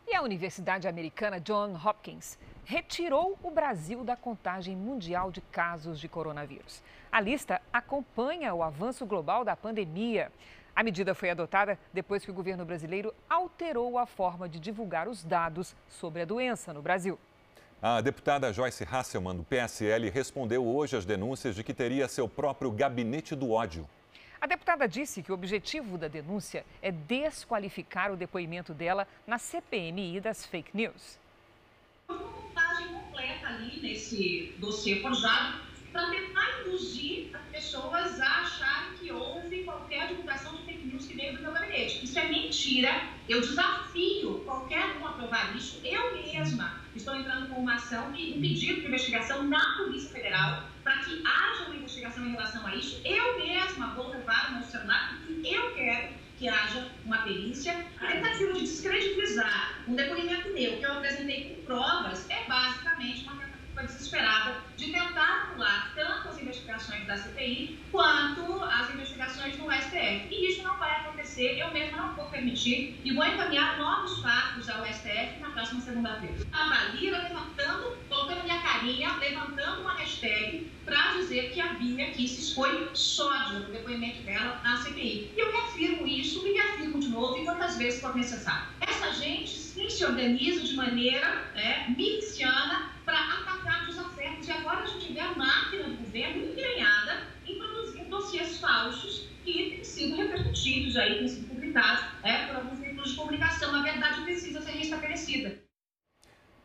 E 0.07 0.15
a 0.15 0.21
Universidade 0.21 0.87
Americana 0.87 1.41
John 1.41 1.81
Hopkins 1.83 2.39
retirou 2.63 3.39
o 3.43 3.51
Brasil 3.51 4.05
da 4.05 4.15
contagem 4.15 4.77
mundial 4.77 5.31
de 5.31 5.41
casos 5.41 5.99
de 5.99 6.11
coronavírus. 6.11 6.83
A 7.11 7.19
lista 7.19 7.59
acompanha 7.73 8.55
o 8.55 8.63
avanço 8.63 9.07
global 9.07 9.47
da 9.47 9.57
pandemia. 9.57 10.31
A 10.77 10.83
medida 10.83 11.15
foi 11.15 11.31
adotada 11.31 11.79
depois 11.91 12.23
que 12.23 12.31
o 12.31 12.35
governo 12.35 12.67
brasileiro 12.67 13.15
alterou 13.31 13.97
a 13.97 14.05
forma 14.05 14.47
de 14.47 14.61
divulgar 14.61 15.09
os 15.09 15.25
dados 15.25 15.75
sobre 15.89 16.21
a 16.21 16.27
doença 16.27 16.71
no 16.71 16.83
Brasil. 16.83 17.19
A 17.83 18.01
deputada 18.01 18.53
Joyce 18.53 18.85
Hasselmann, 18.85 19.37
do 19.37 19.45
PSL, 19.45 20.09
respondeu 20.09 20.67
hoje 20.67 20.97
às 20.97 21.05
denúncias 21.05 21.55
de 21.55 21.63
que 21.63 21.75
teria 21.75 22.09
seu 22.09 22.29
próprio 22.29 22.71
gabinete 22.71 23.35
do 23.35 23.51
ódio. 23.51 23.89
A 24.41 24.47
deputada 24.47 24.87
disse 24.89 25.23
que 25.23 25.31
o 25.31 25.35
objetivo 25.35 25.97
da 25.97 26.09
denúncia 26.09 26.65
é 26.83 26.91
desqualificar 26.91 28.13
o 28.13 28.17
depoimento 28.17 28.75
dela 28.75 29.07
na 29.27 29.39
CPMI 29.39 30.21
das 30.21 30.45
fake 30.45 30.71
news. 30.75 31.19
Uma 32.09 32.19
montagem 32.19 32.89
completa 32.89 33.47
ali 33.49 33.81
nesse 33.81 34.55
dossiê 34.59 35.01
forjado 35.01 35.63
para 35.93 36.11
tentar 36.11 36.61
induzir 36.61 37.31
as 37.35 37.49
pessoas 37.49 38.21
a 38.21 38.41
acharem 38.41 38.99
que 38.99 39.13
houve 39.13 39.65
qualquer 39.65 40.09
divulgação 40.09 40.57
de 40.57 40.65
fake 40.65 40.87
news 40.87 41.07
que 41.07 41.15
veio 41.15 41.34
do 41.34 41.34
meu 41.45 41.53
gabinete. 41.53 42.05
Isso 42.05 42.19
é 42.19 42.29
mentira. 42.29 43.03
Eu 43.29 43.41
desafio 43.41 44.41
qualquer 44.45 44.97
um 44.99 45.07
a 45.07 45.13
provar 45.13 45.55
isso. 45.57 45.81
Eu 45.85 46.15
mesma 46.15 46.81
estou 46.97 47.15
entrando 47.15 47.49
com 47.49 47.61
uma 47.61 47.75
ação, 47.75 48.09
um 48.09 48.13
pedido 48.13 48.81
de 48.81 48.87
investigação 48.87 49.45
na 49.45 49.77
Polícia 49.77 50.11
Federal 50.11 50.65
para 50.83 50.99
que 50.99 51.23
haja 51.25 51.65
uma 51.67 51.77
investigação 51.77 52.27
em 52.27 52.31
relação 52.31 52.67
a 52.67 52.75
isso. 52.75 53.01
Eu 53.05 53.39
mesma 53.39 53.95
vou 53.95 54.09
levar 54.09 54.51
o 54.51 54.55
meu 54.55 54.63
celular 54.63 55.19
porque 55.27 55.49
eu 55.49 55.75
quero 55.75 56.09
que 56.39 56.49
haja 56.49 56.89
uma 57.05 57.19
perícia. 57.19 57.85
A 58.01 58.07
tentativa 58.07 58.53
de 58.55 58.61
descredibilizar 58.61 59.83
um 59.87 59.95
depoimento 59.95 60.49
meu 60.51 60.79
que 60.79 60.85
eu 60.85 60.93
apresentei 60.93 61.51
com 61.51 61.63
provas 61.65 62.29
é 62.31 62.45
basicamente 62.45 63.25
uma 63.25 63.37
desesperada 63.83 64.57
de 64.77 64.93
tentar 64.93 65.51
anular 65.51 65.93
tanto 65.95 66.29
as 66.29 66.41
investigações 66.41 67.07
da 67.07 67.17
CPI 67.17 67.79
quanto 67.91 68.63
as 68.65 68.93
investigações 68.95 69.57
do 69.57 69.71
STF. 69.71 70.29
E 70.31 70.51
isso 70.51 70.63
não 70.63 70.77
vai 70.79 70.91
acontecer, 71.01 71.59
eu 71.59 71.71
mesma 71.73 71.97
não 71.97 72.15
vou 72.15 72.27
permitir 72.27 73.01
e 73.05 73.13
vou 73.13 73.25
encaminhar 73.25 73.79
novos 73.79 74.21
fatos 74.21 74.69
ao 74.69 74.85
STF 74.87 75.41
na 75.41 75.51
próxima 75.51 75.81
segunda-feira. 75.81 76.37
A 76.53 76.69
Valira 76.69 77.23
levantando, 77.23 77.97
colocando 78.09 78.45
minha 78.45 78.61
carinha, 78.61 79.17
levantando 79.17 79.83
uma 79.83 79.95
hashtag 79.95 80.71
para 80.85 81.13
dizer 81.15 81.51
que 81.53 81.61
havia 81.61 82.11
que 82.11 82.29
se 82.29 82.55
foi 82.55 82.91
sódio 82.95 83.61
no 83.61 83.73
depoimento 83.73 84.23
dela 84.23 84.61
na 84.63 84.77
CPI. 84.77 85.33
E 85.35 85.41
eu 85.41 85.51
reafirmo 85.51 86.07
isso 86.07 86.47
e 86.47 86.53
reafirmo 86.53 87.01
de 87.01 87.09
novo 87.09 87.39
e 87.39 87.45
quantas 87.45 87.77
vezes 87.77 88.01
for 88.01 88.15
necessário. 88.15 88.69
Essa 88.81 89.13
gente 89.13 89.49
sim 89.49 89.89
se 89.89 90.05
organiza 90.05 90.61
de 90.61 90.75
maneira 90.75 91.51
né, 91.55 91.87
miliciana 91.97 92.94
para 93.05 93.19
atacar 93.19 93.89
os 93.89 93.99
afetos. 93.99 94.49
E 94.49 94.51
agora 94.51 94.81
a 94.81 94.87
gente 94.87 95.13
vê 95.13 95.21
a 95.21 95.35
máquina 95.35 95.85
do 95.85 95.97
governo 95.97 96.45
empenhada 96.45 97.23
em 97.47 97.59
produzir 97.59 98.05
dossiês 98.05 98.59
falsos 98.59 99.29
que 99.45 99.71
têm 99.71 99.85
sido 99.85 100.17
repercutidos 100.17 100.97
aí, 100.97 101.19
têm 101.19 101.29
sido 101.29 101.49
publicados 101.49 102.05
é, 102.23 102.47
por 102.47 102.57
alguns 102.57 102.79
veículos 102.79 103.11
de 103.11 103.17
comunicação. 103.17 103.75
A 103.75 103.83
verdade 103.83 104.23
precisa 104.23 104.61
ser 104.61 104.73
restabelecida. 104.73 105.63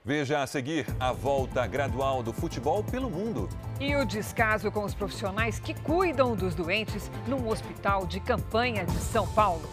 Veja 0.04 0.42
a 0.42 0.48
seguir 0.48 0.86
a 1.00 1.12
volta 1.12 1.68
gradual 1.68 2.24
do 2.24 2.32
futebol 2.32 2.84
pelo 2.84 3.10
mundo. 3.10 3.50
E 3.82 3.96
o 3.96 4.06
descaso 4.06 4.72
com 4.72 4.84
os 4.84 4.96
profissionais 4.96 5.60
que 5.60 5.74
cuidam 5.82 6.36
dos 6.36 6.56
doentes 6.56 7.12
num 7.28 7.48
hospital 7.50 8.08
de 8.08 8.20
campanha 8.22 8.86
de 8.86 8.98
São 8.98 9.28
Paulo. 9.34 9.70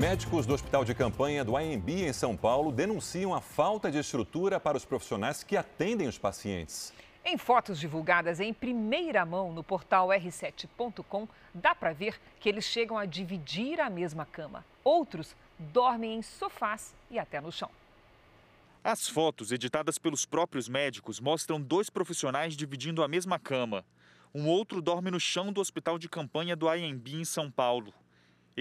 Médicos 0.00 0.46
do 0.46 0.54
Hospital 0.54 0.82
de 0.82 0.94
Campanha 0.94 1.44
do 1.44 1.58
AMB 1.58 1.90
em 1.90 2.12
São 2.14 2.34
Paulo 2.34 2.72
denunciam 2.72 3.34
a 3.34 3.40
falta 3.42 3.90
de 3.90 3.98
estrutura 3.98 4.58
para 4.58 4.78
os 4.78 4.84
profissionais 4.86 5.44
que 5.44 5.58
atendem 5.58 6.08
os 6.08 6.16
pacientes. 6.16 6.90
Em 7.22 7.36
fotos 7.36 7.78
divulgadas 7.78 8.40
em 8.40 8.54
primeira 8.54 9.26
mão 9.26 9.52
no 9.52 9.62
portal 9.62 10.08
r7.com, 10.08 11.28
dá 11.52 11.74
para 11.74 11.92
ver 11.92 12.18
que 12.40 12.48
eles 12.48 12.64
chegam 12.64 12.96
a 12.96 13.04
dividir 13.04 13.78
a 13.78 13.90
mesma 13.90 14.24
cama. 14.24 14.64
Outros 14.82 15.36
dormem 15.58 16.14
em 16.14 16.22
sofás 16.22 16.94
e 17.10 17.18
até 17.18 17.38
no 17.38 17.52
chão. 17.52 17.70
As 18.82 19.06
fotos 19.06 19.52
editadas 19.52 19.98
pelos 19.98 20.24
próprios 20.24 20.66
médicos 20.66 21.20
mostram 21.20 21.60
dois 21.60 21.90
profissionais 21.90 22.56
dividindo 22.56 23.02
a 23.02 23.08
mesma 23.08 23.38
cama. 23.38 23.84
Um 24.34 24.48
outro 24.48 24.80
dorme 24.80 25.10
no 25.10 25.20
chão 25.20 25.52
do 25.52 25.60
hospital 25.60 25.98
de 25.98 26.08
campanha 26.08 26.56
do 26.56 26.70
AMB 26.70 27.06
em 27.06 27.24
São 27.26 27.50
Paulo. 27.50 27.92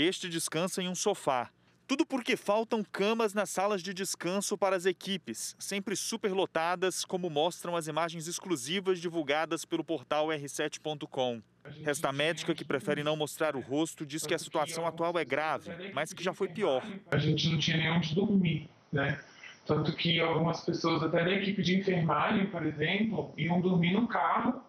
Este 0.02 0.30
descansa 0.30 0.82
em 0.82 0.88
um 0.88 0.96
sofá. 0.96 1.50
Tudo 1.86 2.06
porque 2.06 2.38
faltam 2.38 2.82
camas 2.90 3.34
nas 3.34 3.50
salas 3.50 3.84
de 3.84 3.94
descanso 3.94 4.58
para 4.58 4.78
as 4.78 4.86
equipes, 4.86 5.58
sempre 5.60 5.94
superlotadas, 5.94 7.04
como 7.04 7.30
mostram 7.30 7.76
as 7.76 7.86
imagens 7.86 8.26
exclusivas 8.26 9.02
divulgadas 9.02 9.66
pelo 9.66 9.84
portal 9.84 10.28
r7.com. 10.28 11.42
Esta 11.84 12.14
médica, 12.14 12.56
que 12.56 12.64
prefere 12.64 13.04
não 13.04 13.18
mostrar 13.18 13.58
o 13.58 13.60
rosto, 13.60 14.06
diz 14.06 14.26
que 14.26 14.34
a 14.34 14.40
situação 14.40 14.88
atual 14.88 15.20
é 15.20 15.26
grave, 15.26 15.70
mas 15.94 16.14
que 16.14 16.24
já 16.24 16.34
foi 16.34 16.48
pior. 16.48 16.82
A 17.12 17.18
gente 17.18 17.50
não 17.50 17.60
tinha 17.60 17.76
nem 17.76 17.92
onde 17.92 18.16
dormir, 18.16 18.70
né? 18.94 19.20
Tanto 19.66 19.94
que 19.98 20.22
algumas 20.22 20.62
pessoas, 20.62 21.04
até 21.04 21.26
da 21.26 21.32
equipe 21.32 21.62
de 21.62 21.78
enfermagem, 21.78 22.50
por 22.50 22.66
exemplo, 22.66 23.34
iam 23.38 23.60
dormir 23.60 23.92
no 23.92 24.08
carro 24.08 24.64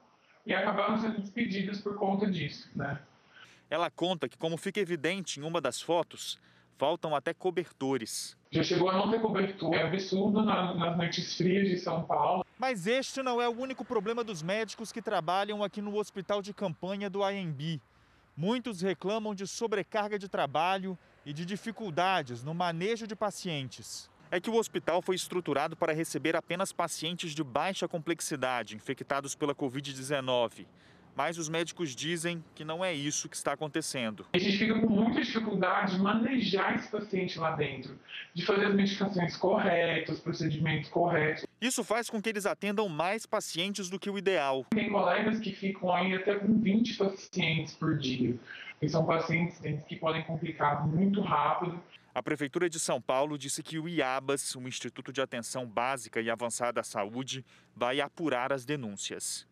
e 0.44 0.52
acabaram 0.52 0.98
sendo 0.98 1.20
despedidas 1.20 1.80
por 1.80 1.94
conta 1.94 2.28
disso, 2.28 2.68
né? 2.74 3.00
Ela 3.70 3.88
conta 3.88 4.28
que, 4.28 4.36
como 4.36 4.56
fica 4.56 4.80
evidente 4.80 5.38
em 5.38 5.44
uma 5.44 5.60
das 5.60 5.80
fotos, 5.80 6.36
faltam 6.76 7.14
até 7.14 7.32
cobertores. 7.32 8.36
Já 8.50 8.64
chegou 8.64 8.90
a 8.90 8.94
não 8.94 9.08
ter 9.08 9.20
cobertura, 9.20 9.78
é 9.78 9.86
absurdo 9.86 10.42
nas 10.42 10.96
noites 10.96 11.36
frias 11.36 11.68
de 11.68 11.78
São 11.78 12.02
Paulo. 12.02 12.44
Mas 12.58 12.88
este 12.88 13.22
não 13.22 13.40
é 13.40 13.48
o 13.48 13.52
único 13.52 13.84
problema 13.84 14.24
dos 14.24 14.42
médicos 14.42 14.90
que 14.90 15.00
trabalham 15.00 15.62
aqui 15.62 15.80
no 15.80 15.96
hospital 15.96 16.42
de 16.42 16.52
campanha 16.52 17.08
do 17.08 17.22
AMB. 17.22 17.80
Muitos 18.36 18.80
reclamam 18.80 19.36
de 19.36 19.46
sobrecarga 19.46 20.18
de 20.18 20.28
trabalho 20.28 20.98
e 21.24 21.32
de 21.32 21.46
dificuldades 21.46 22.42
no 22.42 22.52
manejo 22.52 23.06
de 23.06 23.14
pacientes. 23.14 24.10
É 24.32 24.40
que 24.40 24.50
o 24.50 24.56
hospital 24.56 25.00
foi 25.00 25.14
estruturado 25.14 25.76
para 25.76 25.92
receber 25.92 26.34
apenas 26.34 26.72
pacientes 26.72 27.34
de 27.36 27.44
baixa 27.44 27.86
complexidade 27.86 28.74
infectados 28.74 29.36
pela 29.36 29.54
Covid-19 29.54 30.66
mas 31.20 31.36
os 31.36 31.50
médicos 31.50 31.94
dizem 31.94 32.42
que 32.54 32.64
não 32.64 32.82
é 32.82 32.94
isso 32.94 33.28
que 33.28 33.36
está 33.36 33.52
acontecendo. 33.52 34.24
A 34.32 34.38
gente 34.38 34.56
fica 34.56 34.80
com 34.80 34.86
muita 34.86 35.20
dificuldade 35.20 35.96
de 35.96 36.00
manejar 36.00 36.76
esse 36.76 36.90
paciente 36.90 37.38
lá 37.38 37.50
dentro, 37.50 37.94
de 38.32 38.42
fazer 38.42 38.64
as 38.64 38.74
medicações 38.74 39.36
corretas, 39.36 40.16
os 40.16 40.20
procedimentos 40.22 40.88
corretos. 40.88 41.44
Isso 41.60 41.84
faz 41.84 42.08
com 42.08 42.22
que 42.22 42.30
eles 42.30 42.46
atendam 42.46 42.88
mais 42.88 43.26
pacientes 43.26 43.90
do 43.90 43.98
que 43.98 44.08
o 44.08 44.16
ideal. 44.16 44.64
Tem 44.70 44.88
colegas 44.88 45.38
que 45.38 45.52
ficam 45.52 45.92
aí 45.92 46.14
até 46.14 46.36
com 46.36 46.58
20 46.58 46.96
pacientes 46.96 47.74
por 47.74 47.98
dia. 47.98 48.34
E 48.80 48.88
são 48.88 49.04
pacientes 49.04 49.60
que 49.86 49.96
podem 49.96 50.22
complicar 50.22 50.88
muito 50.88 51.20
rápido. 51.20 51.78
A 52.14 52.22
Prefeitura 52.22 52.70
de 52.70 52.80
São 52.80 52.98
Paulo 52.98 53.36
disse 53.36 53.62
que 53.62 53.78
o 53.78 53.86
IABAS, 53.86 54.56
o 54.56 54.66
Instituto 54.66 55.12
de 55.12 55.20
Atenção 55.20 55.66
Básica 55.66 56.18
e 56.18 56.30
Avançada 56.30 56.80
à 56.80 56.82
Saúde, 56.82 57.44
vai 57.76 58.00
apurar 58.00 58.54
as 58.54 58.64
denúncias. 58.64 59.49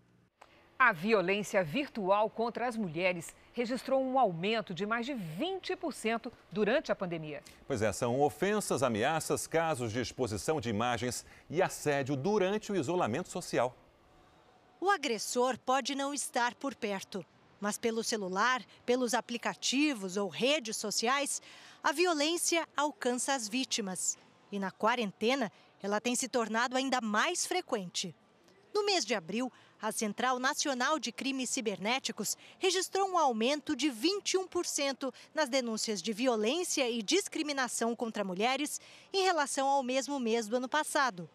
A 0.80 0.92
violência 0.92 1.64
virtual 1.64 2.30
contra 2.30 2.68
as 2.68 2.76
mulheres 2.76 3.34
registrou 3.52 4.00
um 4.00 4.16
aumento 4.16 4.72
de 4.72 4.86
mais 4.86 5.04
de 5.04 5.12
20% 5.12 6.30
durante 6.52 6.92
a 6.92 6.94
pandemia. 6.94 7.42
Pois 7.66 7.82
é, 7.82 7.92
são 7.92 8.20
ofensas, 8.20 8.80
ameaças, 8.80 9.48
casos 9.48 9.90
de 9.90 10.00
exposição 10.00 10.60
de 10.60 10.70
imagens 10.70 11.26
e 11.50 11.60
assédio 11.60 12.14
durante 12.14 12.70
o 12.70 12.76
isolamento 12.76 13.28
social. 13.28 13.76
O 14.80 14.88
agressor 14.88 15.58
pode 15.58 15.96
não 15.96 16.14
estar 16.14 16.54
por 16.54 16.76
perto, 16.76 17.26
mas 17.60 17.76
pelo 17.76 18.04
celular, 18.04 18.62
pelos 18.86 19.14
aplicativos 19.14 20.16
ou 20.16 20.28
redes 20.28 20.76
sociais, 20.76 21.42
a 21.82 21.90
violência 21.90 22.64
alcança 22.76 23.34
as 23.34 23.48
vítimas. 23.48 24.16
E 24.52 24.60
na 24.60 24.70
quarentena, 24.70 25.50
ela 25.82 26.00
tem 26.00 26.14
se 26.14 26.28
tornado 26.28 26.76
ainda 26.76 27.00
mais 27.00 27.44
frequente. 27.44 28.14
No 28.74 28.84
mês 28.84 29.04
de 29.04 29.14
abril, 29.14 29.52
a 29.80 29.92
Central 29.92 30.38
Nacional 30.38 30.98
de 30.98 31.12
Crimes 31.12 31.50
Cibernéticos 31.50 32.36
registrou 32.58 33.08
um 33.08 33.16
aumento 33.16 33.76
de 33.76 33.90
21% 33.90 35.12
nas 35.34 35.48
denúncias 35.48 36.02
de 36.02 36.12
violência 36.12 36.90
e 36.90 37.02
discriminação 37.02 37.94
contra 37.94 38.24
mulheres 38.24 38.80
em 39.12 39.22
relação 39.22 39.68
ao 39.68 39.82
mesmo 39.82 40.18
mês 40.18 40.46
do 40.46 40.56
ano 40.56 40.68
passado. 40.68 41.30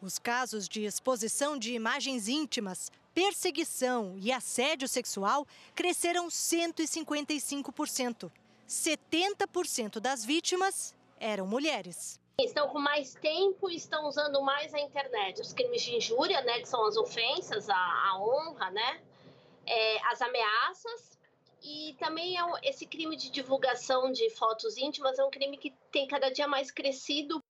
Os 0.00 0.18
casos 0.18 0.68
de 0.68 0.84
exposição 0.84 1.58
de 1.58 1.74
imagens 1.74 2.28
íntimas, 2.28 2.90
perseguição 3.12 4.16
e 4.18 4.32
assédio 4.32 4.88
sexual 4.88 5.46
cresceram 5.74 6.28
155%. 6.28 8.30
70% 8.68 9.98
das 9.98 10.24
vítimas 10.24 10.94
eram 11.18 11.46
mulheres 11.46 12.20
estão 12.44 12.68
com 12.68 12.78
mais 12.78 13.14
tempo 13.14 13.70
e 13.70 13.76
estão 13.76 14.06
usando 14.06 14.40
mais 14.42 14.72
a 14.74 14.80
internet. 14.80 15.40
Os 15.40 15.52
crimes 15.52 15.82
de 15.82 15.96
injúria, 15.96 16.40
né, 16.42 16.60
que 16.60 16.68
são 16.68 16.84
as 16.86 16.96
ofensas, 16.96 17.68
a, 17.68 17.76
a 17.76 18.18
honra, 18.20 18.70
né, 18.70 19.00
é, 19.66 20.06
as 20.06 20.20
ameaças 20.20 21.18
e 21.62 21.94
também 21.98 22.36
é 22.36 22.44
um, 22.44 22.54
esse 22.62 22.86
crime 22.86 23.16
de 23.16 23.30
divulgação 23.30 24.10
de 24.10 24.30
fotos 24.30 24.76
íntimas 24.76 25.18
é 25.18 25.24
um 25.24 25.30
crime 25.30 25.58
que 25.58 25.74
tem 25.92 26.06
cada 26.06 26.30
dia 26.30 26.48
mais 26.48 26.70
crescido. 26.70 27.42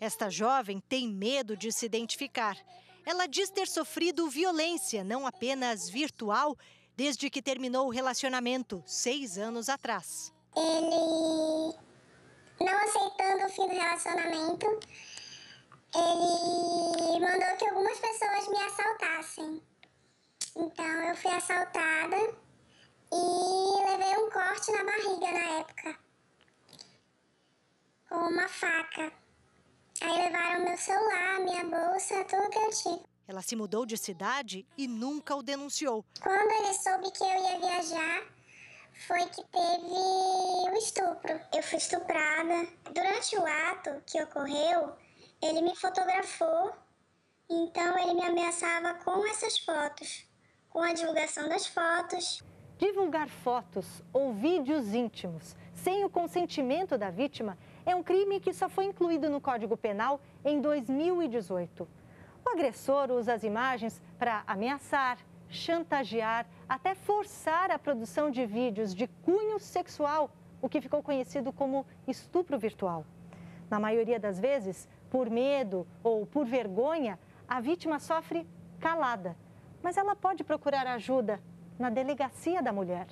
Esta 0.00 0.30
jovem 0.30 0.80
tem 0.80 1.08
medo 1.08 1.56
de 1.56 1.70
se 1.72 1.84
identificar. 1.84 2.56
Ela 3.04 3.26
diz 3.26 3.50
ter 3.50 3.66
sofrido 3.66 4.28
violência, 4.28 5.04
não 5.04 5.26
apenas 5.26 5.88
virtual, 5.88 6.56
desde 6.96 7.28
que 7.30 7.42
terminou 7.42 7.86
o 7.86 7.90
relacionamento 7.90 8.82
seis 8.86 9.36
anos 9.38 9.68
atrás. 9.68 10.32
Ele 10.56 11.87
não 12.60 12.78
aceitando 12.84 13.46
o 13.46 13.48
fim 13.48 13.68
do 13.68 13.74
relacionamento, 13.74 14.66
ele 15.94 17.20
mandou 17.20 17.56
que 17.56 17.68
algumas 17.68 17.98
pessoas 17.98 18.48
me 18.48 18.58
assaltassem. 18.58 19.62
Então 20.56 21.02
eu 21.04 21.16
fui 21.16 21.30
assaltada 21.30 22.16
e 23.12 23.90
levei 23.90 24.16
um 24.18 24.30
corte 24.30 24.72
na 24.72 24.84
barriga 24.84 25.32
na 25.32 25.60
época. 25.60 25.98
Com 28.08 28.16
uma 28.16 28.48
faca. 28.48 29.12
Aí 30.00 30.12
levaram 30.12 30.64
meu 30.64 30.76
celular, 30.76 31.40
minha 31.40 31.64
bolsa, 31.64 32.24
tudo 32.24 32.50
que 32.50 32.58
eu 32.58 32.70
tive. 32.70 33.08
Ela 33.26 33.42
se 33.42 33.54
mudou 33.56 33.84
de 33.84 33.96
cidade 33.96 34.66
e 34.76 34.88
nunca 34.88 35.36
o 35.36 35.42
denunciou. 35.42 36.04
Quando 36.22 36.50
ele 36.50 36.74
soube 36.74 37.10
que 37.10 37.22
eu 37.22 37.28
ia 37.28 37.58
viajar, 37.58 38.22
foi 39.06 39.24
que 39.26 39.44
teve 39.44 40.70
o 40.70 40.76
estupro. 40.76 41.40
Eu 41.54 41.62
fui 41.62 41.78
estuprada. 41.78 42.66
Durante 42.92 43.36
o 43.36 43.46
ato 43.70 44.02
que 44.06 44.20
ocorreu, 44.22 44.92
ele 45.40 45.62
me 45.62 45.76
fotografou, 45.76 46.72
então 47.48 47.98
ele 47.98 48.14
me 48.14 48.26
ameaçava 48.26 48.94
com 48.94 49.24
essas 49.26 49.58
fotos, 49.58 50.26
com 50.68 50.82
a 50.82 50.92
divulgação 50.92 51.48
das 51.48 51.66
fotos. 51.66 52.42
Divulgar 52.76 53.28
fotos 53.28 54.02
ou 54.12 54.32
vídeos 54.32 54.94
íntimos 54.94 55.56
sem 55.74 56.04
o 56.04 56.10
consentimento 56.10 56.98
da 56.98 57.10
vítima 57.10 57.56
é 57.86 57.94
um 57.94 58.02
crime 58.02 58.40
que 58.40 58.52
só 58.52 58.68
foi 58.68 58.84
incluído 58.84 59.30
no 59.30 59.40
Código 59.40 59.76
Penal 59.76 60.20
em 60.44 60.60
2018. 60.60 61.88
O 62.44 62.50
agressor 62.50 63.10
usa 63.10 63.34
as 63.34 63.42
imagens 63.42 64.00
para 64.18 64.42
ameaçar, 64.46 65.18
chantagear, 65.48 66.46
até 66.68 66.94
forçar 66.94 67.70
a 67.70 67.78
produção 67.78 68.30
de 68.30 68.44
vídeos 68.44 68.94
de 68.94 69.06
cunho 69.24 69.58
sexual, 69.58 70.30
o 70.60 70.68
que 70.68 70.80
ficou 70.80 71.02
conhecido 71.02 71.52
como 71.52 71.86
estupro 72.06 72.58
virtual. 72.58 73.04
Na 73.70 73.78
maioria 73.78 74.18
das 74.18 74.38
vezes, 74.38 74.88
por 75.10 75.30
medo 75.30 75.86
ou 76.02 76.26
por 76.26 76.44
vergonha, 76.44 77.18
a 77.46 77.60
vítima 77.60 77.98
sofre 77.98 78.46
calada, 78.80 79.36
mas 79.82 79.96
ela 79.96 80.14
pode 80.14 80.44
procurar 80.44 80.86
ajuda 80.86 81.40
na 81.78 81.90
delegacia 81.90 82.62
da 82.62 82.72
mulher. 82.72 83.06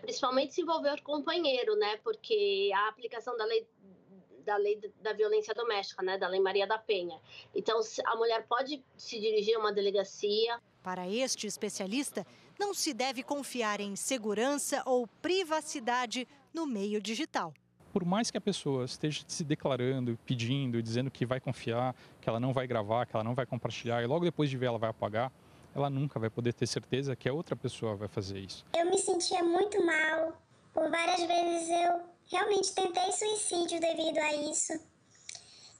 Principalmente 0.00 0.54
se 0.54 0.62
envolver 0.62 0.94
o 0.94 1.02
companheiro, 1.02 1.76
né? 1.76 1.98
Porque 2.02 2.70
a 2.74 2.88
aplicação 2.88 3.36
da 3.36 3.44
lei 3.44 3.66
da 4.46 4.56
lei 4.56 4.80
da 5.00 5.12
violência 5.12 5.52
doméstica, 5.52 6.04
né, 6.04 6.16
da 6.16 6.28
lei 6.28 6.40
Maria 6.40 6.68
da 6.68 6.78
Penha. 6.78 7.20
Então, 7.52 7.80
a 8.06 8.16
mulher 8.16 8.46
pode 8.46 8.82
se 8.96 9.18
dirigir 9.18 9.56
a 9.56 9.58
uma 9.58 9.72
delegacia. 9.72 10.60
Para 10.86 11.08
este 11.08 11.48
especialista, 11.48 12.24
não 12.56 12.72
se 12.72 12.94
deve 12.94 13.24
confiar 13.24 13.80
em 13.80 13.96
segurança 13.96 14.84
ou 14.86 15.08
privacidade 15.20 16.28
no 16.54 16.64
meio 16.64 17.02
digital. 17.02 17.52
Por 17.92 18.04
mais 18.04 18.30
que 18.30 18.38
a 18.38 18.40
pessoa 18.40 18.84
esteja 18.84 19.24
se 19.26 19.42
declarando, 19.42 20.16
pedindo, 20.24 20.80
dizendo 20.80 21.10
que 21.10 21.26
vai 21.26 21.40
confiar, 21.40 21.92
que 22.20 22.28
ela 22.28 22.38
não 22.38 22.52
vai 22.52 22.68
gravar, 22.68 23.04
que 23.04 23.16
ela 23.16 23.24
não 23.24 23.34
vai 23.34 23.44
compartilhar 23.44 24.00
e 24.00 24.06
logo 24.06 24.24
depois 24.24 24.48
de 24.48 24.56
ver 24.56 24.66
ela 24.66 24.78
vai 24.78 24.88
apagar, 24.88 25.32
ela 25.74 25.90
nunca 25.90 26.20
vai 26.20 26.30
poder 26.30 26.52
ter 26.52 26.68
certeza 26.68 27.16
que 27.16 27.28
a 27.28 27.32
outra 27.32 27.56
pessoa 27.56 27.96
vai 27.96 28.06
fazer 28.06 28.38
isso. 28.38 28.64
Eu 28.72 28.88
me 28.88 28.98
sentia 28.98 29.42
muito 29.42 29.84
mal. 29.84 30.40
Por 30.72 30.88
várias 30.88 31.20
vezes 31.26 31.68
eu 31.68 32.00
realmente 32.30 32.72
tentei 32.72 33.10
suicídio 33.10 33.80
devido 33.80 34.18
a 34.18 34.36
isso. 34.52 34.72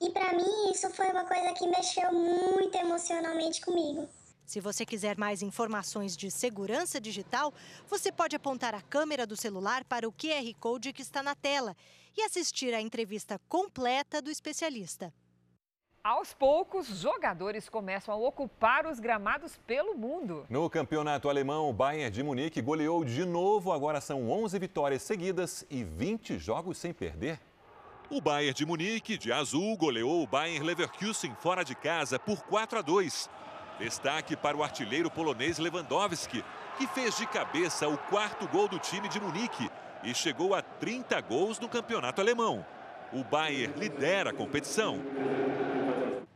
E 0.00 0.10
para 0.10 0.32
mim 0.32 0.72
isso 0.72 0.90
foi 0.90 1.08
uma 1.12 1.24
coisa 1.24 1.52
que 1.52 1.64
mexeu 1.68 2.12
muito 2.12 2.76
emocionalmente 2.76 3.60
comigo. 3.60 4.08
Se 4.46 4.60
você 4.60 4.86
quiser 4.86 5.18
mais 5.18 5.42
informações 5.42 6.16
de 6.16 6.30
segurança 6.30 7.00
digital, 7.00 7.52
você 7.88 8.12
pode 8.12 8.36
apontar 8.36 8.76
a 8.76 8.80
câmera 8.80 9.26
do 9.26 9.36
celular 9.36 9.84
para 9.84 10.08
o 10.08 10.12
QR 10.12 10.54
Code 10.60 10.92
que 10.92 11.02
está 11.02 11.20
na 11.20 11.34
tela 11.34 11.76
e 12.16 12.22
assistir 12.22 12.72
à 12.72 12.80
entrevista 12.80 13.40
completa 13.48 14.22
do 14.22 14.30
especialista. 14.30 15.12
Aos 16.02 16.32
poucos, 16.32 16.86
jogadores 16.86 17.68
começam 17.68 18.14
a 18.14 18.16
ocupar 18.16 18.86
os 18.86 19.00
gramados 19.00 19.56
pelo 19.66 19.96
mundo. 19.96 20.46
No 20.48 20.70
campeonato 20.70 21.28
alemão, 21.28 21.68
o 21.68 21.72
Bayern 21.72 22.12
de 22.12 22.22
Munique 22.22 22.62
goleou 22.62 23.04
de 23.04 23.24
novo. 23.24 23.72
Agora 23.72 24.00
são 24.00 24.30
11 24.30 24.56
vitórias 24.60 25.02
seguidas 25.02 25.66
e 25.68 25.82
20 25.82 26.38
jogos 26.38 26.78
sem 26.78 26.92
perder. 26.92 27.40
O 28.08 28.20
Bayern 28.20 28.54
de 28.54 28.64
Munique, 28.64 29.18
de 29.18 29.32
azul, 29.32 29.76
goleou 29.76 30.22
o 30.22 30.26
Bayern 30.28 30.64
Leverkusen 30.64 31.34
fora 31.40 31.64
de 31.64 31.74
casa 31.74 32.20
por 32.20 32.44
4 32.44 32.78
a 32.78 32.82
2. 32.82 33.28
Destaque 33.78 34.34
para 34.34 34.56
o 34.56 34.62
artilheiro 34.62 35.10
polonês 35.10 35.58
Lewandowski, 35.58 36.42
que 36.78 36.86
fez 36.86 37.16
de 37.16 37.26
cabeça 37.26 37.86
o 37.88 37.98
quarto 37.98 38.48
gol 38.48 38.68
do 38.68 38.78
time 38.78 39.08
de 39.08 39.20
Munique 39.20 39.70
e 40.02 40.14
chegou 40.14 40.54
a 40.54 40.62
30 40.62 41.20
gols 41.22 41.58
no 41.58 41.68
campeonato 41.68 42.20
alemão. 42.20 42.64
O 43.12 43.22
Bayern 43.22 43.78
lidera 43.78 44.30
a 44.30 44.32
competição. 44.32 45.00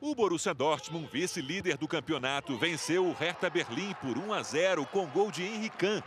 O 0.01 0.14
Borussia 0.14 0.55
Dortmund, 0.55 1.09
vice-líder 1.12 1.76
do 1.76 1.88
campeonato, 1.88 2.57
venceu 2.57 3.07
o 3.07 3.12
Hertha 3.12 3.51
Berlim 3.51 3.95
por 4.01 4.16
1 4.16 4.32
a 4.32 4.43
0 4.43 4.86
com 4.86 5.07
gol 5.07 5.30
de 5.30 5.43
Henry 5.43 5.70
Kahn. 5.70 6.03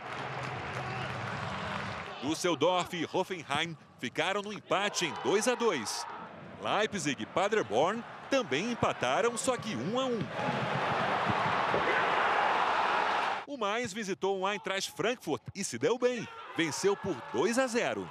Düsseldorf 2.22 2.94
e 2.94 3.08
Hoffenheim 3.12 3.76
ficaram 3.98 4.40
no 4.40 4.52
empate 4.52 5.06
em 5.06 5.14
2 5.22 5.48
a 5.48 5.54
2. 5.54 6.06
Leipzig 6.62 7.22
e 7.22 7.26
Paderborn 7.26 8.02
também 8.30 8.72
empataram, 8.72 9.36
só 9.36 9.56
que 9.56 9.76
1 9.76 10.00
a 10.00 10.06
1. 10.06 10.18
O 13.54 13.56
Mais 13.56 13.92
visitou 13.92 14.40
o 14.40 14.48
Eintracht 14.48 14.90
Frankfurt 14.90 15.40
e 15.54 15.62
se 15.62 15.78
deu 15.78 15.96
bem. 15.96 16.26
Venceu 16.56 16.96
por 16.96 17.14
2 17.32 17.56
a 17.56 17.68
0. 17.68 18.10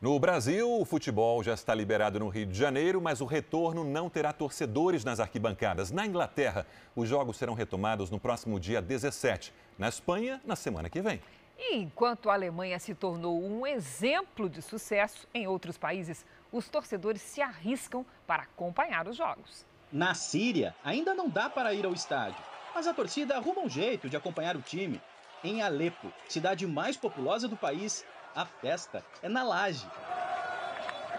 No 0.00 0.16
Brasil, 0.20 0.70
o 0.70 0.84
futebol 0.84 1.42
já 1.42 1.52
está 1.52 1.74
liberado 1.74 2.20
no 2.20 2.28
Rio 2.28 2.46
de 2.46 2.56
Janeiro, 2.56 3.00
mas 3.00 3.20
o 3.20 3.24
retorno 3.24 3.82
não 3.82 4.08
terá 4.08 4.32
torcedores 4.32 5.02
nas 5.04 5.18
arquibancadas. 5.18 5.90
Na 5.90 6.06
Inglaterra, 6.06 6.64
os 6.94 7.08
jogos 7.08 7.36
serão 7.36 7.54
retomados 7.54 8.08
no 8.08 8.20
próximo 8.20 8.60
dia 8.60 8.80
17. 8.80 9.52
Na 9.76 9.88
Espanha, 9.88 10.40
na 10.44 10.54
semana 10.54 10.88
que 10.88 11.02
vem. 11.02 11.20
E 11.58 11.74
enquanto 11.74 12.30
a 12.30 12.34
Alemanha 12.34 12.78
se 12.78 12.94
tornou 12.94 13.42
um 13.42 13.66
exemplo 13.66 14.48
de 14.48 14.62
sucesso, 14.62 15.26
em 15.34 15.48
outros 15.48 15.76
países, 15.76 16.24
os 16.52 16.68
torcedores 16.68 17.20
se 17.20 17.42
arriscam 17.42 18.06
para 18.28 18.44
acompanhar 18.44 19.08
os 19.08 19.16
jogos. 19.16 19.73
Na 19.94 20.12
Síria, 20.12 20.74
ainda 20.82 21.14
não 21.14 21.28
dá 21.28 21.48
para 21.48 21.72
ir 21.72 21.86
ao 21.86 21.92
estádio, 21.92 22.44
mas 22.74 22.84
a 22.88 22.92
torcida 22.92 23.36
arruma 23.36 23.60
um 23.60 23.68
jeito 23.68 24.10
de 24.10 24.16
acompanhar 24.16 24.56
o 24.56 24.60
time. 24.60 25.00
Em 25.44 25.62
Alepo, 25.62 26.12
cidade 26.28 26.66
mais 26.66 26.96
populosa 26.96 27.46
do 27.46 27.56
país, 27.56 28.04
a 28.34 28.44
festa 28.44 29.04
é 29.22 29.28
na 29.28 29.44
laje. 29.44 29.88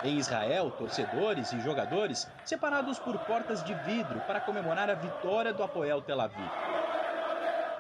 Em 0.04 0.18
Israel, 0.18 0.72
torcedores 0.72 1.54
e 1.54 1.62
jogadores 1.62 2.30
separados 2.44 3.00
por 3.00 3.18
portas 3.20 3.64
de 3.64 3.74
vidro 3.86 4.20
para 4.28 4.42
comemorar 4.42 4.90
a 4.90 4.96
vitória 4.96 5.54
do 5.54 5.64
Apoel 5.64 6.02
Tel 6.02 6.20
Aviv. 6.20 6.52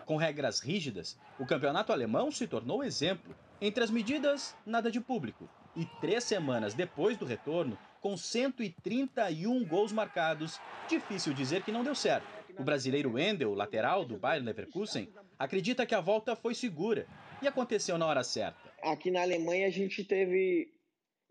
Com 0.05 0.15
regras 0.15 0.61
rígidas, 0.61 1.19
o 1.37 1.45
campeonato 1.45 1.91
alemão 1.91 2.31
se 2.31 2.47
tornou 2.47 2.81
exemplo. 2.81 3.35
Entre 3.59 3.83
as 3.83 3.89
medidas, 3.89 4.55
nada 4.65 4.89
de 4.89 5.01
público. 5.01 5.49
E 5.75 5.85
três 5.99 6.23
semanas 6.23 6.73
depois 6.73 7.17
do 7.17 7.25
retorno, 7.25 7.77
com 8.05 8.15
131 8.15 9.65
gols 9.65 9.91
marcados, 9.91 10.61
difícil 10.87 11.33
dizer 11.33 11.63
que 11.63 11.71
não 11.71 11.83
deu 11.83 11.95
certo. 11.95 12.27
O 12.55 12.63
brasileiro 12.63 13.13
Wendel, 13.13 13.55
lateral 13.55 14.05
do 14.05 14.15
Bayern 14.15 14.45
Leverkusen, 14.45 15.11
acredita 15.39 15.87
que 15.87 15.95
a 15.95 16.01
volta 16.01 16.35
foi 16.35 16.53
segura 16.53 17.07
e 17.41 17.47
aconteceu 17.47 17.97
na 17.97 18.05
hora 18.05 18.23
certa. 18.23 18.71
Aqui 18.83 19.09
na 19.09 19.23
Alemanha 19.23 19.65
a 19.65 19.71
gente 19.71 20.03
teve 20.03 20.71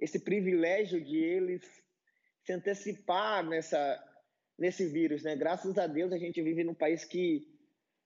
esse 0.01 0.19
privilégio 0.19 1.01
de 1.01 1.17
eles 1.17 1.63
se 2.43 2.53
antecipar 2.53 3.47
nessa, 3.47 4.05
nesse 4.59 4.89
vírus, 4.89 5.23
né? 5.23 5.37
Graças 5.37 5.79
a 5.79 5.87
Deus 5.87 6.13
a 6.13 6.19
gente 6.19 6.43
vive 6.43 6.65
num 6.65 6.75
país 6.75 7.05
que 7.05 7.47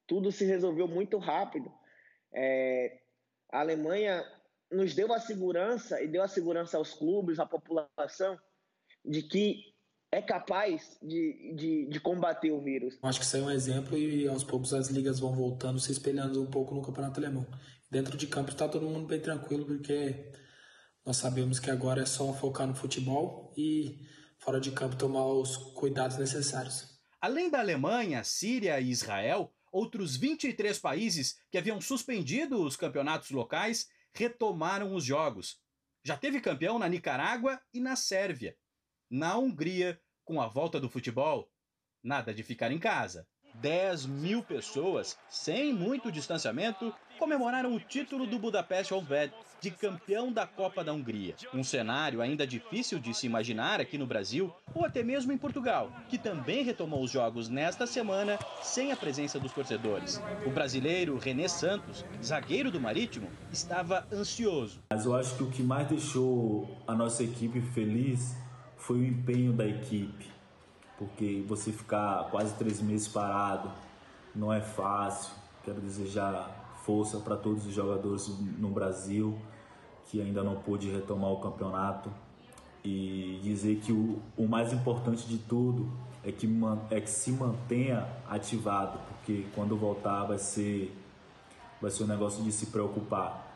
tudo 0.06 0.30
se 0.30 0.44
resolveu 0.44 0.86
muito 0.86 1.16
rápido. 1.16 1.72
É, 2.34 3.00
a 3.50 3.60
Alemanha 3.60 4.22
nos 4.70 4.94
deu 4.94 5.10
a 5.10 5.18
segurança 5.18 6.02
e 6.02 6.06
deu 6.06 6.22
a 6.22 6.28
segurança 6.28 6.76
aos 6.76 6.92
clubes, 6.92 7.38
à 7.38 7.46
população, 7.46 8.38
de 9.04 9.22
que 9.22 9.68
é 10.10 10.22
capaz 10.22 10.98
de, 11.02 11.54
de, 11.54 11.88
de, 11.90 12.00
combater 12.00 12.50
o 12.50 12.62
vírus. 12.62 12.98
Acho 13.02 13.20
que 13.20 13.26
isso 13.26 13.36
é 13.36 13.42
um 13.42 13.50
exemplo 13.50 13.96
e 13.96 14.26
aos 14.26 14.42
poucos 14.42 14.72
as 14.72 14.88
ligas 14.88 15.20
vão 15.20 15.34
voltando, 15.34 15.78
se 15.78 15.92
espelhando 15.92 16.42
um 16.42 16.50
pouco 16.50 16.74
no 16.74 16.82
campeonato 16.82 17.20
alemão. 17.20 17.46
Dentro 17.90 18.16
de 18.16 18.26
campo 18.26 18.50
está 18.50 18.68
todo 18.68 18.88
mundo 18.88 19.06
bem 19.06 19.20
tranquilo, 19.20 19.66
porque 19.66 20.32
nós 21.04 21.16
sabemos 21.16 21.58
que 21.58 21.70
agora 21.70 22.02
é 22.02 22.06
só 22.06 22.32
focar 22.32 22.66
no 22.66 22.74
futebol 22.74 23.52
e, 23.56 23.98
fora 24.38 24.60
de 24.60 24.70
campo, 24.70 24.96
tomar 24.96 25.26
os 25.26 25.56
cuidados 25.56 26.18
necessários. 26.18 26.98
Além 27.20 27.50
da 27.50 27.60
Alemanha, 27.60 28.22
Síria 28.24 28.80
e 28.80 28.90
Israel, 28.90 29.52
outros 29.72 30.16
23 30.16 30.78
países 30.78 31.36
que 31.50 31.58
haviam 31.58 31.80
suspendido 31.80 32.62
os 32.62 32.76
campeonatos 32.76 33.30
locais 33.30 33.88
retomaram 34.14 34.94
os 34.94 35.04
jogos. 35.04 35.60
Já 36.04 36.16
teve 36.16 36.40
campeão 36.40 36.78
na 36.78 36.88
Nicarágua 36.88 37.60
e 37.72 37.80
na 37.80 37.96
Sérvia. 37.96 38.56
Na 39.10 39.38
Hungria, 39.38 39.98
com 40.22 40.38
a 40.38 40.46
volta 40.46 40.78
do 40.78 40.90
futebol, 40.90 41.48
nada 42.04 42.34
de 42.34 42.42
ficar 42.42 42.70
em 42.70 42.78
casa. 42.78 43.26
10 43.54 44.04
mil 44.04 44.42
pessoas, 44.42 45.16
sem 45.30 45.72
muito 45.72 46.12
distanciamento, 46.12 46.94
comemoraram 47.18 47.74
o 47.74 47.80
título 47.80 48.26
do 48.26 48.38
Budapeste 48.38 48.92
Honved 48.92 49.32
de 49.62 49.70
campeão 49.70 50.30
da 50.30 50.46
Copa 50.46 50.84
da 50.84 50.92
Hungria. 50.92 51.34
Um 51.54 51.64
cenário 51.64 52.20
ainda 52.20 52.46
difícil 52.46 52.98
de 52.98 53.14
se 53.14 53.24
imaginar 53.24 53.80
aqui 53.80 53.96
no 53.96 54.06
Brasil 54.06 54.54
ou 54.74 54.84
até 54.84 55.02
mesmo 55.02 55.32
em 55.32 55.38
Portugal, 55.38 55.90
que 56.10 56.18
também 56.18 56.62
retomou 56.62 57.02
os 57.02 57.10
jogos 57.10 57.48
nesta 57.48 57.86
semana 57.86 58.38
sem 58.62 58.92
a 58.92 58.96
presença 58.96 59.40
dos 59.40 59.52
torcedores. 59.52 60.20
O 60.44 60.50
brasileiro 60.50 61.16
René 61.16 61.48
Santos, 61.48 62.04
zagueiro 62.22 62.70
do 62.70 62.78
Marítimo, 62.78 63.30
estava 63.50 64.06
ansioso. 64.12 64.80
Mas 64.92 65.06
eu 65.06 65.16
acho 65.16 65.34
que 65.34 65.42
o 65.44 65.50
que 65.50 65.62
mais 65.62 65.88
deixou 65.88 66.68
a 66.86 66.94
nossa 66.94 67.24
equipe 67.24 67.62
feliz 67.62 68.36
foi 68.88 69.00
o 69.00 69.04
empenho 69.04 69.52
da 69.52 69.66
equipe, 69.66 70.24
porque 70.96 71.44
você 71.46 71.70
ficar 71.70 72.30
quase 72.30 72.54
três 72.54 72.80
meses 72.80 73.06
parado 73.06 73.70
não 74.34 74.50
é 74.50 74.62
fácil. 74.62 75.34
Quero 75.62 75.78
desejar 75.78 76.74
força 76.86 77.18
para 77.18 77.36
todos 77.36 77.66
os 77.66 77.74
jogadores 77.74 78.26
no 78.58 78.70
Brasil 78.70 79.38
que 80.06 80.22
ainda 80.22 80.42
não 80.42 80.56
pôde 80.56 80.90
retomar 80.90 81.30
o 81.30 81.38
campeonato 81.38 82.10
e 82.82 83.38
dizer 83.42 83.76
que 83.80 83.92
o, 83.92 84.22
o 84.38 84.48
mais 84.48 84.72
importante 84.72 85.28
de 85.28 85.36
tudo 85.36 85.92
é 86.24 86.32
que, 86.32 86.48
é 86.90 86.98
que 86.98 87.10
se 87.10 87.30
mantenha 87.30 88.08
ativado, 88.26 88.98
porque 89.08 89.44
quando 89.54 89.76
voltar 89.76 90.24
vai 90.24 90.38
ser, 90.38 90.96
vai 91.78 91.90
ser 91.90 92.04
um 92.04 92.06
negócio 92.06 92.42
de 92.42 92.50
se 92.50 92.64
preocupar. 92.66 93.47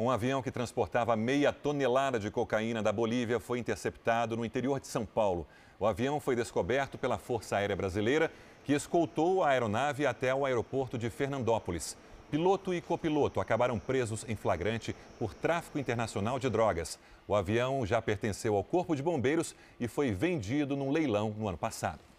Um 0.00 0.08
avião 0.08 0.40
que 0.40 0.50
transportava 0.50 1.14
meia 1.14 1.52
tonelada 1.52 2.18
de 2.18 2.30
cocaína 2.30 2.82
da 2.82 2.90
Bolívia 2.90 3.38
foi 3.38 3.58
interceptado 3.58 4.34
no 4.34 4.46
interior 4.46 4.80
de 4.80 4.86
São 4.86 5.04
Paulo. 5.04 5.46
O 5.78 5.86
avião 5.86 6.18
foi 6.18 6.34
descoberto 6.34 6.96
pela 6.96 7.18
Força 7.18 7.58
Aérea 7.58 7.76
Brasileira, 7.76 8.32
que 8.64 8.72
escoltou 8.72 9.44
a 9.44 9.50
aeronave 9.50 10.06
até 10.06 10.34
o 10.34 10.46
aeroporto 10.46 10.96
de 10.96 11.10
Fernandópolis. 11.10 11.98
Piloto 12.30 12.72
e 12.72 12.80
copiloto 12.80 13.42
acabaram 13.42 13.78
presos 13.78 14.24
em 14.26 14.34
flagrante 14.34 14.96
por 15.18 15.34
tráfico 15.34 15.78
internacional 15.78 16.38
de 16.38 16.48
drogas. 16.48 16.98
O 17.28 17.34
avião 17.34 17.84
já 17.84 18.00
pertenceu 18.00 18.56
ao 18.56 18.64
Corpo 18.64 18.96
de 18.96 19.02
Bombeiros 19.02 19.54
e 19.78 19.86
foi 19.86 20.12
vendido 20.12 20.78
num 20.78 20.90
leilão 20.90 21.34
no 21.38 21.46
ano 21.46 21.58
passado. 21.58 22.09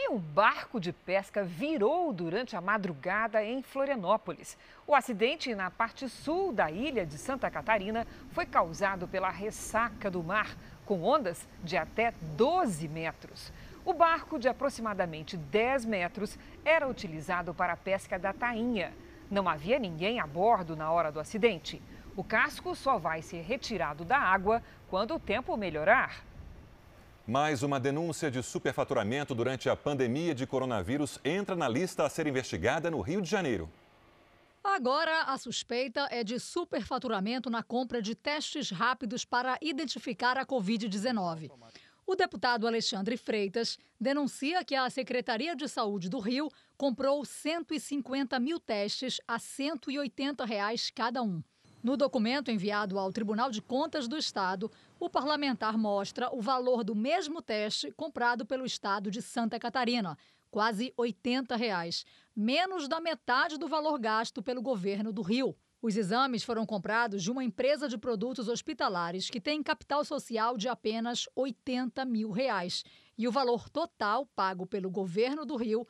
E 0.00 0.08
um 0.10 0.16
barco 0.16 0.78
de 0.78 0.92
pesca 0.92 1.42
virou 1.42 2.12
durante 2.12 2.54
a 2.54 2.60
madrugada 2.60 3.42
em 3.42 3.60
Florianópolis. 3.62 4.56
O 4.86 4.94
acidente 4.94 5.52
na 5.56 5.72
parte 5.72 6.08
sul 6.08 6.52
da 6.52 6.70
ilha 6.70 7.04
de 7.04 7.18
Santa 7.18 7.50
Catarina 7.50 8.06
foi 8.30 8.46
causado 8.46 9.08
pela 9.08 9.28
ressaca 9.28 10.08
do 10.08 10.22
mar, 10.22 10.56
com 10.86 11.02
ondas 11.02 11.48
de 11.64 11.76
até 11.76 12.14
12 12.36 12.86
metros. 12.86 13.52
O 13.84 13.92
barco, 13.92 14.38
de 14.38 14.48
aproximadamente 14.48 15.36
10 15.36 15.84
metros, 15.84 16.38
era 16.64 16.86
utilizado 16.86 17.52
para 17.52 17.72
a 17.72 17.76
pesca 17.76 18.16
da 18.16 18.32
tainha. 18.32 18.92
Não 19.28 19.48
havia 19.48 19.80
ninguém 19.80 20.20
a 20.20 20.28
bordo 20.28 20.76
na 20.76 20.92
hora 20.92 21.10
do 21.10 21.18
acidente. 21.18 21.82
O 22.14 22.22
casco 22.22 22.72
só 22.76 22.98
vai 22.98 23.20
ser 23.20 23.42
retirado 23.42 24.04
da 24.04 24.16
água 24.16 24.62
quando 24.88 25.16
o 25.16 25.18
tempo 25.18 25.56
melhorar. 25.56 26.27
Mais 27.28 27.62
uma 27.62 27.78
denúncia 27.78 28.30
de 28.30 28.42
superfaturamento 28.42 29.34
durante 29.34 29.68
a 29.68 29.76
pandemia 29.76 30.34
de 30.34 30.46
coronavírus 30.46 31.20
entra 31.22 31.54
na 31.54 31.68
lista 31.68 32.06
a 32.06 32.08
ser 32.08 32.26
investigada 32.26 32.90
no 32.90 33.02
Rio 33.02 33.20
de 33.20 33.28
Janeiro. 33.28 33.68
Agora, 34.64 35.24
a 35.24 35.36
suspeita 35.36 36.08
é 36.10 36.24
de 36.24 36.40
superfaturamento 36.40 37.50
na 37.50 37.62
compra 37.62 38.00
de 38.00 38.14
testes 38.14 38.70
rápidos 38.70 39.26
para 39.26 39.58
identificar 39.60 40.38
a 40.38 40.46
Covid-19. 40.46 41.50
O 42.06 42.16
deputado 42.16 42.66
Alexandre 42.66 43.18
Freitas 43.18 43.78
denuncia 44.00 44.64
que 44.64 44.74
a 44.74 44.88
Secretaria 44.88 45.54
de 45.54 45.68
Saúde 45.68 46.08
do 46.08 46.20
Rio 46.20 46.48
comprou 46.78 47.26
150 47.26 48.40
mil 48.40 48.58
testes 48.58 49.20
a 49.28 49.38
180 49.38 50.46
reais 50.46 50.90
cada 50.94 51.22
um. 51.22 51.42
No 51.80 51.96
documento 51.96 52.50
enviado 52.50 52.98
ao 52.98 53.12
Tribunal 53.12 53.50
de 53.50 53.62
Contas 53.62 54.08
do 54.08 54.16
Estado, 54.16 54.70
o 55.00 55.08
parlamentar 55.08 55.78
mostra 55.78 56.28
o 56.34 56.40
valor 56.40 56.82
do 56.82 56.94
mesmo 56.94 57.40
teste 57.40 57.90
comprado 57.92 58.44
pelo 58.44 58.64
Estado 58.64 59.10
de 59.10 59.22
Santa 59.22 59.58
Catarina, 59.58 60.16
quase 60.50 60.92
80 60.96 61.54
reais, 61.56 62.04
menos 62.34 62.88
da 62.88 63.00
metade 63.00 63.58
do 63.58 63.68
valor 63.68 63.98
gasto 63.98 64.42
pelo 64.42 64.62
governo 64.62 65.12
do 65.12 65.22
Rio. 65.22 65.54
Os 65.80 65.96
exames 65.96 66.42
foram 66.42 66.66
comprados 66.66 67.22
de 67.22 67.30
uma 67.30 67.44
empresa 67.44 67.88
de 67.88 67.96
produtos 67.96 68.48
hospitalares 68.48 69.30
que 69.30 69.40
tem 69.40 69.62
capital 69.62 70.04
social 70.04 70.56
de 70.56 70.68
apenas 70.68 71.28
80 71.36 72.04
mil 72.04 72.32
reais. 72.32 72.84
E 73.16 73.28
o 73.28 73.32
valor 73.32 73.68
total 73.68 74.26
pago 74.26 74.66
pelo 74.66 74.90
governo 74.90 75.44
do 75.44 75.56
Rio 75.56 75.86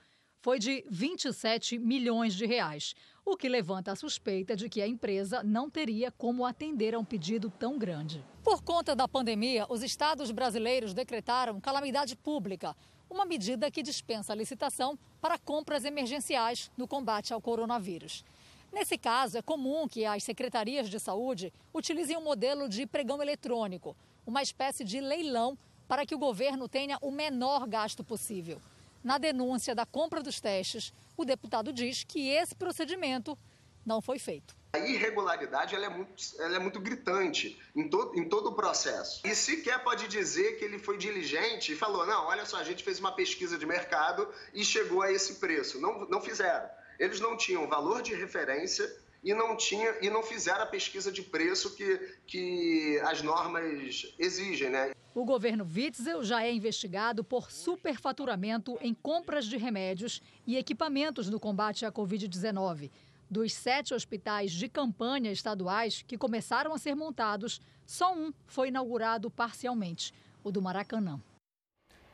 foi 0.49 0.59
de 0.59 0.83
27 0.89 1.79
milhões 1.79 2.33
de 2.33 2.47
reais, 2.47 2.95
o 3.23 3.37
que 3.37 3.51
levanta 3.51 3.93
a 3.93 3.95
suspeita 3.95 4.57
de 4.57 4.67
que 4.67 4.81
a 4.81 4.89
empresa 4.89 5.43
não 5.43 5.69
teria 5.69 6.11
como 6.11 6.47
atender 6.47 6.95
a 6.95 6.99
um 6.99 7.05
pedido 7.05 7.51
tão 7.51 7.77
grande. 7.77 8.25
Por 8.43 8.63
conta 8.63 8.97
da 8.97 9.07
pandemia, 9.07 9.67
os 9.69 9.83
estados 9.83 10.31
brasileiros 10.31 10.95
decretaram 10.95 11.61
calamidade 11.61 12.17
pública, 12.17 12.75
uma 13.11 13.27
medida 13.27 13.71
que 13.71 13.83
dispensa 13.83 14.33
a 14.33 14.37
licitação 14.37 14.99
para 15.21 15.37
compras 15.37 15.85
emergenciais 15.85 16.71
no 16.79 16.89
combate 16.89 17.35
ao 17.35 17.43
coronavírus. 17.43 18.25
Nesse 18.73 18.97
caso, 18.97 19.37
é 19.37 19.43
comum 19.43 19.87
que 19.87 20.07
as 20.07 20.25
secretarias 20.25 20.89
de 20.89 20.99
saúde 20.99 21.53
utilizem 21.75 22.17
um 22.17 22.25
modelo 22.25 22.71
de 22.71 22.87
pregão 22.87 23.21
eletrônico, 23.21 23.95
uma 24.27 24.41
espécie 24.41 24.83
de 24.83 24.99
leilão 24.99 25.59
para 25.87 26.07
que 26.07 26.15
o 26.15 26.19
governo 26.19 26.67
tenha 26.67 26.97
o 27.03 27.11
menor 27.11 27.69
gasto 27.69 28.03
possível. 28.03 28.59
Na 29.03 29.19
denúncia 29.19 29.75
da 29.75 29.87
compra 29.87 30.23
dos 30.23 30.41
testes, 30.41 30.93
o 31.17 31.25
deputado 31.25 31.73
diz 31.73 32.05
que 32.05 32.29
esse 32.29 32.55
procedimento 32.55 33.39
não 33.85 34.01
foi 34.01 34.19
feito. 34.19 34.57
A 34.73 34.79
irregularidade 34.81 35.75
ela 35.75 35.87
é, 35.87 35.89
muito, 35.89 36.23
ela 36.39 36.57
é 36.57 36.59
muito 36.59 36.79
gritante 36.79 37.59
em, 37.75 37.89
to, 37.89 38.13
em 38.15 38.29
todo 38.29 38.51
o 38.51 38.55
processo. 38.55 39.27
E 39.27 39.35
sequer 39.35 39.83
pode 39.83 40.07
dizer 40.09 40.59
que 40.59 40.65
ele 40.65 40.79
foi 40.79 40.99
diligente 40.99 41.73
e 41.73 41.77
falou: 41.77 42.07
não, 42.07 42.27
olha 42.27 42.45
só, 42.45 42.59
a 42.59 42.65
gente 42.65 42.85
fez 42.85 43.01
uma 43.01 43.13
pesquisa 43.13 43.57
de 43.57 43.65
mercado 43.65 44.29
e 44.53 44.63
chegou 44.63 45.01
a 45.01 45.11
esse 45.11 45.37
preço. 45.37 45.81
Não, 45.81 46.07
não 46.07 46.21
fizeram. 46.21 46.69
Eles 46.99 47.19
não 47.19 47.37
tinham 47.37 47.67
valor 47.67 48.03
de 48.03 48.15
referência 48.15 48.95
e 49.29 49.35
não 49.35 49.55
tinha 49.55 49.95
e 50.01 50.09
não 50.09 50.23
fizeram 50.23 50.63
a 50.63 50.67
pesquisa 50.67 51.13
de 51.13 51.23
preço 51.23 51.77
que, 51.77 51.99
que 52.27 52.99
as 53.01 53.21
normas 53.21 54.15
exigem, 54.19 54.71
né? 54.71 54.93
O 55.15 55.23
governo 55.23 55.69
Witzel 55.71 56.25
já 56.25 56.43
é 56.43 56.51
investigado 56.51 57.23
por 57.23 57.51
superfaturamento 57.51 58.79
em 58.81 58.95
compras 58.95 59.45
de 59.45 59.59
remédios 59.59 60.23
e 60.47 60.57
equipamentos 60.57 61.29
no 61.29 61.39
combate 61.39 61.85
à 61.85 61.93
Covid-19. 61.93 62.91
Dos 63.31 63.53
sete 63.53 63.93
hospitais 63.93 64.51
de 64.51 64.67
campanha 64.67 65.31
estaduais 65.31 66.03
que 66.09 66.17
começaram 66.17 66.73
a 66.73 66.79
ser 66.79 66.95
montados, 66.95 67.61
só 67.85 68.15
um 68.15 68.33
foi 68.47 68.69
inaugurado 68.69 69.31
parcialmente, 69.31 70.15
o 70.43 70.51
do 70.51 70.63
Maracanã. 70.63 71.21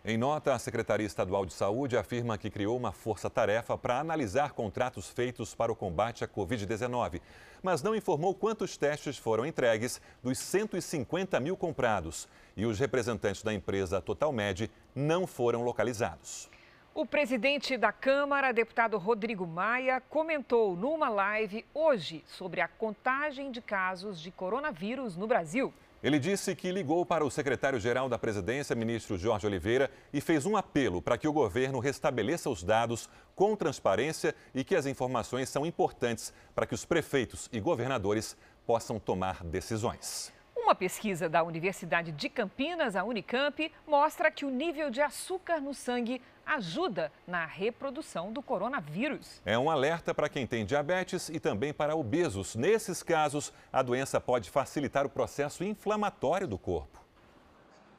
Em 0.07 0.18
nota, 0.18 0.52
a 0.52 0.59
Secretaria 0.59 1.07
Estadual 1.07 1.46
de 1.46 1.55
Saúde 1.55 1.96
afirma 1.96 2.36
que 2.36 2.50
criou 2.50 2.76
uma 2.76 2.92
força-tarefa 2.92 3.78
para 3.78 3.98
analisar 3.98 4.52
contratos 4.52 5.09
feitos 5.09 5.55
para 5.55 5.72
o 5.72 5.74
combate 5.74 6.22
à 6.22 6.28
Covid-19, 6.28 7.22
mas 7.62 7.82
não 7.82 7.96
informou 7.96 8.34
quantos 8.34 8.76
testes 8.76 9.16
foram 9.16 9.46
entregues 9.46 10.02
dos 10.22 10.38
150 10.38 11.40
mil 11.40 11.57
comprados. 11.57 12.28
E 12.55 12.66
os 12.66 12.78
representantes 12.78 13.42
da 13.42 13.55
empresa 13.55 13.98
Totalmed 13.98 14.70
não 14.94 15.26
foram 15.26 15.62
localizados. 15.62 16.50
O 16.94 17.07
presidente 17.07 17.78
da 17.78 17.90
Câmara, 17.90 18.52
deputado 18.52 18.98
Rodrigo 18.98 19.46
Maia, 19.46 20.02
comentou 20.11 20.76
numa 20.76 21.09
live 21.09 21.64
hoje 21.72 22.22
sobre 22.26 22.61
a 22.61 22.68
contagem 22.68 23.50
de 23.50 23.62
casos 23.62 24.20
de 24.20 24.30
coronavírus 24.30 25.16
no 25.16 25.26
Brasil. 25.26 25.72
Ele 26.05 26.18
disse 26.18 26.55
que 26.55 26.70
ligou 26.70 27.07
para 27.07 27.24
o 27.24 27.30
secretário-geral 27.30 28.11
da 28.11 28.18
presidência, 28.18 28.76
ministro 28.76 29.16
Jorge 29.16 29.46
Oliveira, 29.46 29.90
e 30.12 30.20
fez 30.20 30.44
um 30.44 30.55
apelo 30.55 31.00
para 31.00 31.16
que 31.16 31.26
o 31.26 31.32
governo 31.32 31.78
restabeleça 31.78 32.50
os 32.50 32.62
dados 32.62 33.09
com 33.34 33.57
transparência 33.57 34.34
e 34.55 34.62
que 34.62 34.76
as 34.76 34.84
informações 34.84 35.48
são 35.48 35.64
importantes 35.64 36.30
para 36.55 36.66
que 36.66 36.74
os 36.74 36.84
prefeitos 36.84 37.48
e 37.50 37.59
governadores 37.59 38.36
possam 38.66 38.98
tomar 38.98 39.42
decisões. 39.42 40.34
Uma 40.64 40.74
pesquisa 40.74 41.28
da 41.28 41.42
Universidade 41.42 42.10
de 42.10 42.26
Campinas, 42.26 42.96
a 42.96 43.04
Unicamp, 43.04 43.70
mostra 43.86 44.30
que 44.30 44.46
o 44.46 44.50
nível 44.50 44.90
de 44.90 45.02
açúcar 45.02 45.60
no 45.60 45.74
sangue 45.74 46.22
ajuda 46.46 47.12
na 47.26 47.44
reprodução 47.44 48.32
do 48.32 48.40
coronavírus. 48.40 49.42
É 49.44 49.58
um 49.58 49.68
alerta 49.68 50.14
para 50.14 50.26
quem 50.26 50.46
tem 50.46 50.64
diabetes 50.64 51.28
e 51.28 51.38
também 51.38 51.74
para 51.74 51.94
obesos. 51.94 52.54
Nesses 52.54 53.02
casos, 53.02 53.52
a 53.70 53.82
doença 53.82 54.18
pode 54.18 54.48
facilitar 54.48 55.04
o 55.04 55.10
processo 55.10 55.62
inflamatório 55.62 56.48
do 56.48 56.56
corpo. 56.56 57.03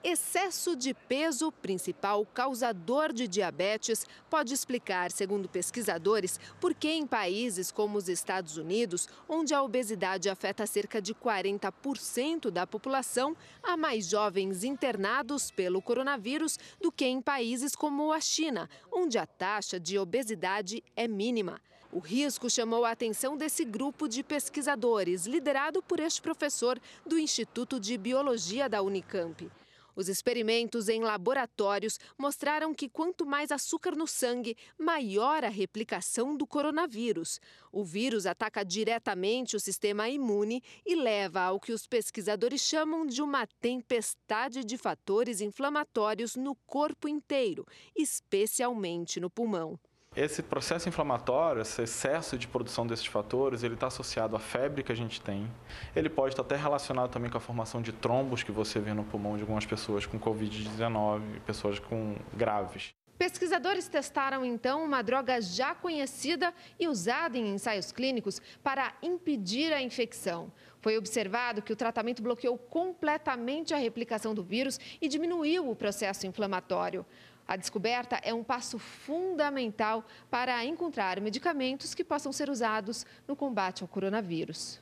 Excesso 0.08 0.76
de 0.76 0.94
peso, 0.94 1.52
principal 1.52 2.24
causador 2.28 3.12
de 3.12 3.28
diabetes, 3.28 4.06
pode 4.30 4.54
explicar, 4.54 5.12
segundo 5.12 5.50
pesquisadores, 5.50 6.40
por 6.62 6.76
que 6.76 6.92
em 6.92 7.08
países 7.08 7.72
como 7.72 7.98
os 7.98 8.08
Estados 8.08 8.56
Unidos, 8.56 9.10
onde 9.28 9.56
a 9.56 9.64
obesidade 9.64 10.30
afeta 10.30 10.68
cerca 10.68 11.02
de 11.02 11.16
40% 11.16 12.52
da 12.52 12.68
população, 12.68 13.36
há 13.64 13.76
mais 13.76 14.08
jovens 14.08 14.64
internados 14.64 15.50
pelo 15.50 15.82
coronavírus 15.82 16.60
do 16.80 16.92
que 16.92 17.06
em 17.06 17.20
países 17.20 17.76
como 17.76 18.14
a 18.14 18.22
China, 18.22 18.70
onde 18.92 19.18
a 19.18 19.26
taxa 19.26 19.80
de 19.80 19.98
obesidade 19.98 20.84
é 20.96 21.08
mínima. 21.08 21.60
O 21.92 21.98
risco 21.98 22.48
chamou 22.48 22.86
a 22.86 22.92
atenção 22.92 23.36
desse 23.36 23.66
grupo 23.66 24.08
de 24.08 24.22
pesquisadores, 24.22 25.26
liderado 25.26 25.82
por 25.82 26.00
este 26.00 26.22
professor 26.22 26.80
do 27.04 27.18
Instituto 27.18 27.80
de 27.80 27.98
Biologia 27.98 28.70
da 28.70 28.84
Unicamp. 28.84 29.50
Os 29.96 30.10
experimentos 30.10 30.90
em 30.90 31.02
laboratórios 31.02 31.98
mostraram 32.18 32.74
que 32.74 32.90
quanto 32.90 33.26
mais 33.26 33.52
açúcar 33.52 33.96
no 33.96 34.06
sangue, 34.06 34.58
maior 34.78 35.44
a 35.44 35.50
replicação 35.50 36.36
do 36.36 36.46
coronavírus. 36.46 37.40
O 37.72 37.84
vírus 37.84 38.26
ataca 38.26 38.64
diretamente 38.64 39.56
o 39.56 39.60
sistema 39.60 40.10
imune 40.10 40.62
e 40.86 40.96
leva 40.96 41.42
ao 41.42 41.60
que 41.60 41.72
os 41.72 41.88
pesquisadores 41.88 42.62
chamam 42.62 43.06
de 43.06 43.22
uma 43.22 43.48
tempestade 43.62 44.64
de 44.64 44.78
fatores 44.78 45.40
inflamatórios 45.40 46.36
no 46.36 46.56
corpo 46.68 47.08
inteiro, 47.08 47.66
especialmente 47.96 49.20
no 49.20 49.30
pulmão. 49.30 49.80
Esse 50.16 50.42
processo 50.42 50.88
inflamatório, 50.88 51.62
esse 51.62 51.82
excesso 51.82 52.38
de 52.38 52.48
produção 52.48 52.88
desses 52.88 53.06
fatores, 53.06 53.64
ele 53.64 53.74
está 53.74 53.88
associado 53.88 54.34
à 54.34 54.40
febre 54.40 54.82
que 54.82 54.92
a 54.92 54.96
gente 54.96 55.20
tem. 55.20 55.52
Ele 55.94 56.08
pode 56.08 56.32
estar 56.32 56.42
até 56.42 56.56
relacionado 56.56 57.12
também 57.12 57.30
com 57.30 57.38
a 57.38 57.42
formação 57.42 57.82
de 57.82 57.92
trombos 57.92 58.42
que 58.42 58.52
você 58.52 58.80
vê 58.80 58.94
no 58.94 59.04
pulmão 59.04 59.36
de 59.36 59.42
algumas 59.42 59.66
pessoas 59.66 60.06
com 60.06 60.18
Covid-19, 60.18 61.42
pessoas 61.46 61.80
com 61.80 62.16
graves. 62.34 62.94
Pesquisadores 63.18 63.90
testaram 63.90 64.46
então 64.46 64.86
uma 64.86 65.02
droga 65.02 65.42
já 65.42 65.76
conhecida 65.76 66.54
e 66.80 66.88
usada 66.88 67.38
em 67.38 67.54
ensaios 67.54 67.92
clínicos 67.92 68.42
para 68.64 68.94
impedir 69.04 69.74
a 69.74 69.82
infecção. 69.82 70.50
Foi 70.80 70.98
observado 70.98 71.62
que 71.62 71.74
o 71.74 71.76
tratamento 71.76 72.24
bloqueou 72.24 72.58
completamente 72.58 73.74
a 73.74 73.78
replicação 73.78 74.34
do 74.34 74.44
vírus 74.44 74.80
e 75.02 75.10
diminuiu 75.10 75.70
o 75.70 75.76
processo 75.76 76.26
inflamatório. 76.26 77.06
A 77.48 77.56
descoberta 77.56 78.20
é 78.24 78.34
um 78.34 78.44
passo 78.44 78.80
fundamental 78.80 80.04
para 80.32 80.66
encontrar 80.66 81.22
medicamentos 81.22 81.94
que 81.94 82.04
possam 82.04 82.32
ser 82.32 82.50
usados 82.50 83.06
no 83.28 83.36
combate 83.36 83.84
ao 83.84 83.88
coronavírus. 83.88 84.82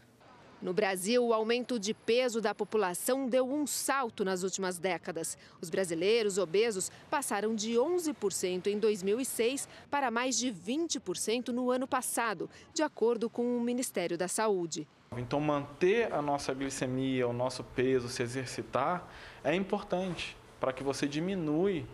No 0.62 0.74
Brasil, 0.74 1.22
o 1.22 1.34
aumento 1.34 1.78
de 1.78 1.94
peso 1.94 2.40
da 2.40 2.56
população 2.56 3.28
deu 3.28 3.46
um 3.46 3.68
salto 3.68 4.24
nas 4.24 4.44
últimas 4.44 4.78
décadas. 4.78 5.38
Os 5.60 5.70
brasileiros 5.70 6.38
obesos 6.38 6.90
passaram 7.10 7.54
de 7.54 7.74
11% 7.74 8.68
em 8.68 8.80
2006 8.80 9.68
para 9.92 10.10
mais 10.10 10.38
de 10.38 10.54
20% 10.54 11.50
no 11.50 11.70
ano 11.70 11.86
passado, 11.86 12.50
de 12.74 12.82
acordo 12.82 13.30
com 13.30 13.58
o 13.58 13.60
Ministério 13.60 14.18
da 14.18 14.30
Saúde. 14.30 14.88
Então, 15.18 15.42
manter 15.42 16.14
a 16.14 16.22
nossa 16.22 16.54
glicemia, 16.54 17.28
o 17.28 17.34
nosso 17.34 17.62
peso, 17.62 18.08
se 18.08 18.24
exercitar, 18.24 19.06
é 19.44 19.54
importante 19.54 20.38
para 20.62 20.72
que 20.72 20.82
você 20.82 21.06
diminui 21.06 21.86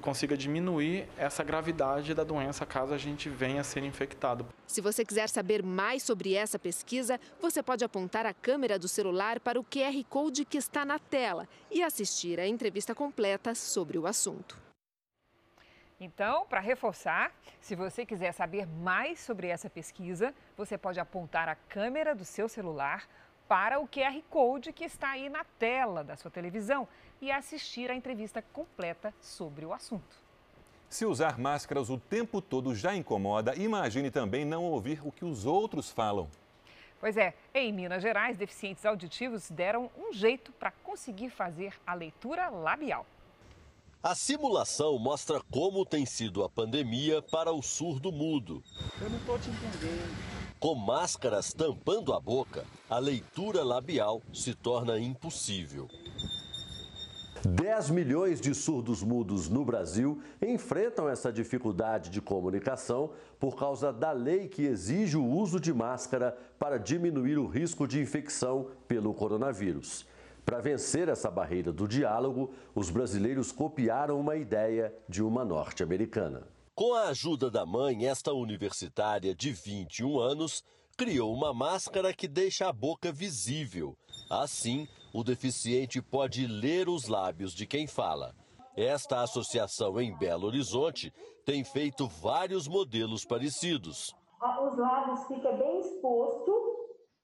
consiga 0.00 0.36
diminuir 0.36 1.08
essa 1.16 1.42
gravidade 1.42 2.14
da 2.14 2.22
doença 2.22 2.66
caso 2.66 2.94
a 2.94 2.98
gente 2.98 3.28
venha 3.28 3.60
a 3.60 3.64
ser 3.64 3.82
infectado. 3.82 4.46
Se 4.66 4.80
você 4.80 5.04
quiser 5.04 5.28
saber 5.28 5.62
mais 5.62 6.02
sobre 6.02 6.34
essa 6.34 6.58
pesquisa, 6.58 7.18
você 7.40 7.62
pode 7.62 7.84
apontar 7.84 8.26
a 8.26 8.34
câmera 8.34 8.78
do 8.78 8.88
celular 8.88 9.40
para 9.40 9.58
o 9.58 9.64
QR 9.64 10.04
Code 10.08 10.44
que 10.44 10.58
está 10.58 10.84
na 10.84 10.98
tela 10.98 11.48
e 11.70 11.82
assistir 11.82 12.38
a 12.38 12.46
entrevista 12.46 12.94
completa 12.94 13.54
sobre 13.54 13.98
o 13.98 14.06
assunto. 14.06 14.64
Então, 16.00 16.44
para 16.46 16.60
reforçar, 16.60 17.32
se 17.60 17.74
você 17.74 18.04
quiser 18.04 18.32
saber 18.32 18.66
mais 18.66 19.20
sobre 19.20 19.46
essa 19.46 19.70
pesquisa, 19.70 20.34
você 20.56 20.76
pode 20.76 20.98
apontar 20.98 21.48
a 21.48 21.54
câmera 21.54 22.14
do 22.14 22.24
seu 22.24 22.48
celular 22.48 23.08
para 23.54 23.78
o 23.78 23.86
QR 23.86 24.20
Code 24.28 24.72
que 24.72 24.82
está 24.82 25.10
aí 25.10 25.28
na 25.28 25.44
tela 25.44 26.02
da 26.02 26.16
sua 26.16 26.28
televisão 26.28 26.88
e 27.22 27.30
assistir 27.30 27.88
a 27.88 27.94
entrevista 27.94 28.42
completa 28.42 29.14
sobre 29.20 29.64
o 29.64 29.72
assunto. 29.72 30.16
Se 30.88 31.06
usar 31.06 31.38
máscaras 31.38 31.88
o 31.88 31.96
tempo 31.96 32.42
todo 32.42 32.74
já 32.74 32.96
incomoda, 32.96 33.54
imagine 33.54 34.10
também 34.10 34.44
não 34.44 34.64
ouvir 34.64 35.06
o 35.06 35.12
que 35.12 35.24
os 35.24 35.46
outros 35.46 35.88
falam. 35.88 36.28
Pois 36.98 37.16
é, 37.16 37.32
em 37.54 37.72
Minas 37.72 38.02
Gerais, 38.02 38.36
deficientes 38.36 38.84
auditivos 38.84 39.48
deram 39.48 39.88
um 39.96 40.12
jeito 40.12 40.50
para 40.50 40.72
conseguir 40.82 41.30
fazer 41.30 41.74
a 41.86 41.94
leitura 41.94 42.48
labial. 42.48 43.06
A 44.02 44.16
simulação 44.16 44.98
mostra 44.98 45.40
como 45.48 45.86
tem 45.86 46.04
sido 46.04 46.42
a 46.42 46.48
pandemia 46.48 47.22
para 47.22 47.52
o 47.52 47.62
surdo 47.62 48.10
mudo. 48.10 48.64
Eu 49.00 49.10
não 49.10 49.18
estou 49.18 49.38
te 49.38 49.48
entendendo. 49.48 50.43
Com 50.64 50.74
máscaras 50.74 51.52
tampando 51.52 52.14
a 52.14 52.18
boca, 52.18 52.64
a 52.88 52.98
leitura 52.98 53.62
labial 53.62 54.22
se 54.32 54.54
torna 54.54 54.98
impossível. 54.98 55.86
10 57.44 57.90
milhões 57.90 58.40
de 58.40 58.54
surdos 58.54 59.02
mudos 59.02 59.50
no 59.50 59.62
Brasil 59.62 60.22
enfrentam 60.40 61.06
essa 61.06 61.30
dificuldade 61.30 62.08
de 62.08 62.18
comunicação 62.22 63.10
por 63.38 63.56
causa 63.56 63.92
da 63.92 64.10
lei 64.10 64.48
que 64.48 64.62
exige 64.62 65.18
o 65.18 65.26
uso 65.26 65.60
de 65.60 65.70
máscara 65.70 66.34
para 66.58 66.78
diminuir 66.78 67.36
o 67.36 67.46
risco 67.46 67.86
de 67.86 68.00
infecção 68.00 68.70
pelo 68.88 69.12
coronavírus. 69.12 70.06
Para 70.46 70.62
vencer 70.62 71.10
essa 71.10 71.30
barreira 71.30 71.74
do 71.74 71.86
diálogo, 71.86 72.54
os 72.74 72.88
brasileiros 72.88 73.52
copiaram 73.52 74.18
uma 74.18 74.34
ideia 74.34 74.94
de 75.06 75.22
uma 75.22 75.44
norte-americana. 75.44 76.53
Com 76.76 76.92
a 76.92 77.02
ajuda 77.02 77.48
da 77.48 77.64
mãe, 77.64 78.04
esta 78.04 78.32
universitária 78.32 79.32
de 79.32 79.52
21 79.52 80.18
anos 80.18 80.64
criou 80.98 81.32
uma 81.32 81.54
máscara 81.54 82.12
que 82.12 82.26
deixa 82.26 82.68
a 82.68 82.72
boca 82.72 83.12
visível. 83.12 83.96
Assim, 84.28 84.88
o 85.14 85.22
deficiente 85.22 86.02
pode 86.02 86.48
ler 86.48 86.88
os 86.88 87.06
lábios 87.06 87.54
de 87.54 87.64
quem 87.64 87.86
fala. 87.86 88.34
Esta 88.76 89.22
associação 89.22 90.00
em 90.00 90.18
Belo 90.18 90.48
Horizonte 90.48 91.12
tem 91.46 91.62
feito 91.62 92.08
vários 92.08 92.66
modelos 92.66 93.24
parecidos. 93.24 94.12
Os 94.66 94.76
lábios 94.76 95.28
ficam 95.28 95.56
bem 95.56 95.78
expostos 95.78 96.60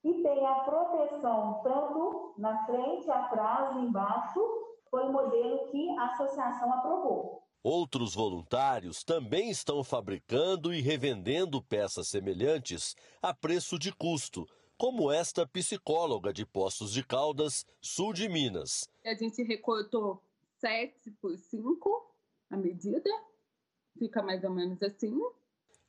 e 0.05 0.15
tem 0.23 0.47
a 0.47 0.55
proteção 0.61 1.61
tanto 1.65 2.35
na 2.39 2.67
frente, 2.67 3.11
atrás 3.11 3.75
e 3.75 3.81
embaixo. 3.81 4.41
Foi 4.89 5.09
o 5.09 5.13
modelo 5.13 5.67
que 5.73 5.99
a 5.99 6.05
associação 6.05 6.73
aprovou. 6.73 7.50
Outros 7.63 8.15
voluntários 8.15 9.05
também 9.05 9.51
estão 9.51 9.85
fabricando 9.85 10.73
e 10.73 10.81
revendendo 10.81 11.63
peças 11.63 12.09
semelhantes 12.09 12.97
a 13.21 13.35
preço 13.35 13.79
de 13.79 13.93
custo, 13.93 14.49
como 14.79 15.13
esta 15.13 15.47
psicóloga 15.47 16.33
de 16.33 16.47
Poços 16.47 16.91
de 16.91 17.05
Caldas, 17.05 17.67
sul 17.79 18.15
de 18.15 18.31
Minas. 18.31 18.89
A 19.05 19.15
gente 19.15 19.43
recortou 19.43 20.23
7 20.59 21.11
por 21.21 21.37
5 21.37 22.15
a 22.49 22.57
medida, 22.57 23.11
fica 23.99 24.23
mais 24.23 24.43
ou 24.43 24.51
menos 24.51 24.83
assim. 24.83 25.15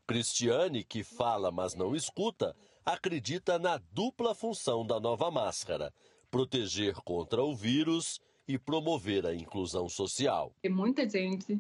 Cristiane, 0.06 0.84
que 0.84 1.06
fala 1.06 1.52
mas 1.52 1.74
não 1.74 1.96
escuta, 1.96 2.54
acredita 2.86 3.58
na 3.58 3.78
dupla 3.78 4.36
função 4.36 4.86
da 4.86 5.00
nova 5.00 5.32
máscara: 5.32 5.94
proteger 6.30 6.96
contra 6.96 7.42
o 7.42 7.56
vírus 7.56 8.20
e 8.48 8.58
promover 8.58 9.26
a 9.26 9.34
inclusão 9.34 9.88
social. 9.88 10.52
E 10.64 10.70
muita 10.70 11.08
gente 11.08 11.60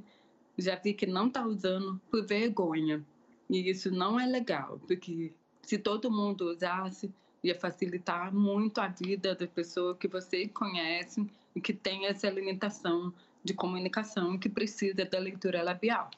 já 0.57 0.75
vi 0.75 0.93
que 0.93 1.05
não 1.05 1.27
está 1.27 1.45
usando 1.45 1.99
por 2.09 2.25
vergonha. 2.25 3.03
E 3.49 3.69
isso 3.69 3.91
não 3.91 4.19
é 4.19 4.25
legal, 4.25 4.79
porque 4.87 5.33
se 5.61 5.77
todo 5.77 6.11
mundo 6.11 6.51
usasse, 6.51 7.13
ia 7.43 7.59
facilitar 7.59 8.33
muito 8.33 8.79
a 8.79 8.87
vida 8.87 9.35
da 9.35 9.47
pessoa 9.47 9.95
que 9.95 10.07
você 10.07 10.47
conhece 10.47 11.29
e 11.55 11.59
que 11.59 11.73
tem 11.73 12.05
essa 12.05 12.29
limitação 12.29 13.13
de 13.43 13.53
comunicação 13.53 14.37
que 14.37 14.47
precisa 14.47 15.03
da 15.05 15.19
leitura 15.19 15.63
labial. 15.63 16.09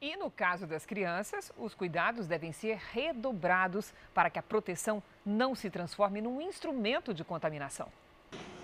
E 0.00 0.16
no 0.16 0.30
caso 0.30 0.66
das 0.66 0.86
crianças, 0.86 1.52
os 1.58 1.74
cuidados 1.74 2.26
devem 2.26 2.52
ser 2.52 2.78
redobrados 2.90 3.92
para 4.14 4.30
que 4.30 4.38
a 4.38 4.42
proteção 4.42 5.02
não 5.26 5.54
se 5.54 5.68
transforme 5.68 6.22
num 6.22 6.40
instrumento 6.40 7.12
de 7.12 7.22
contaminação. 7.22 7.92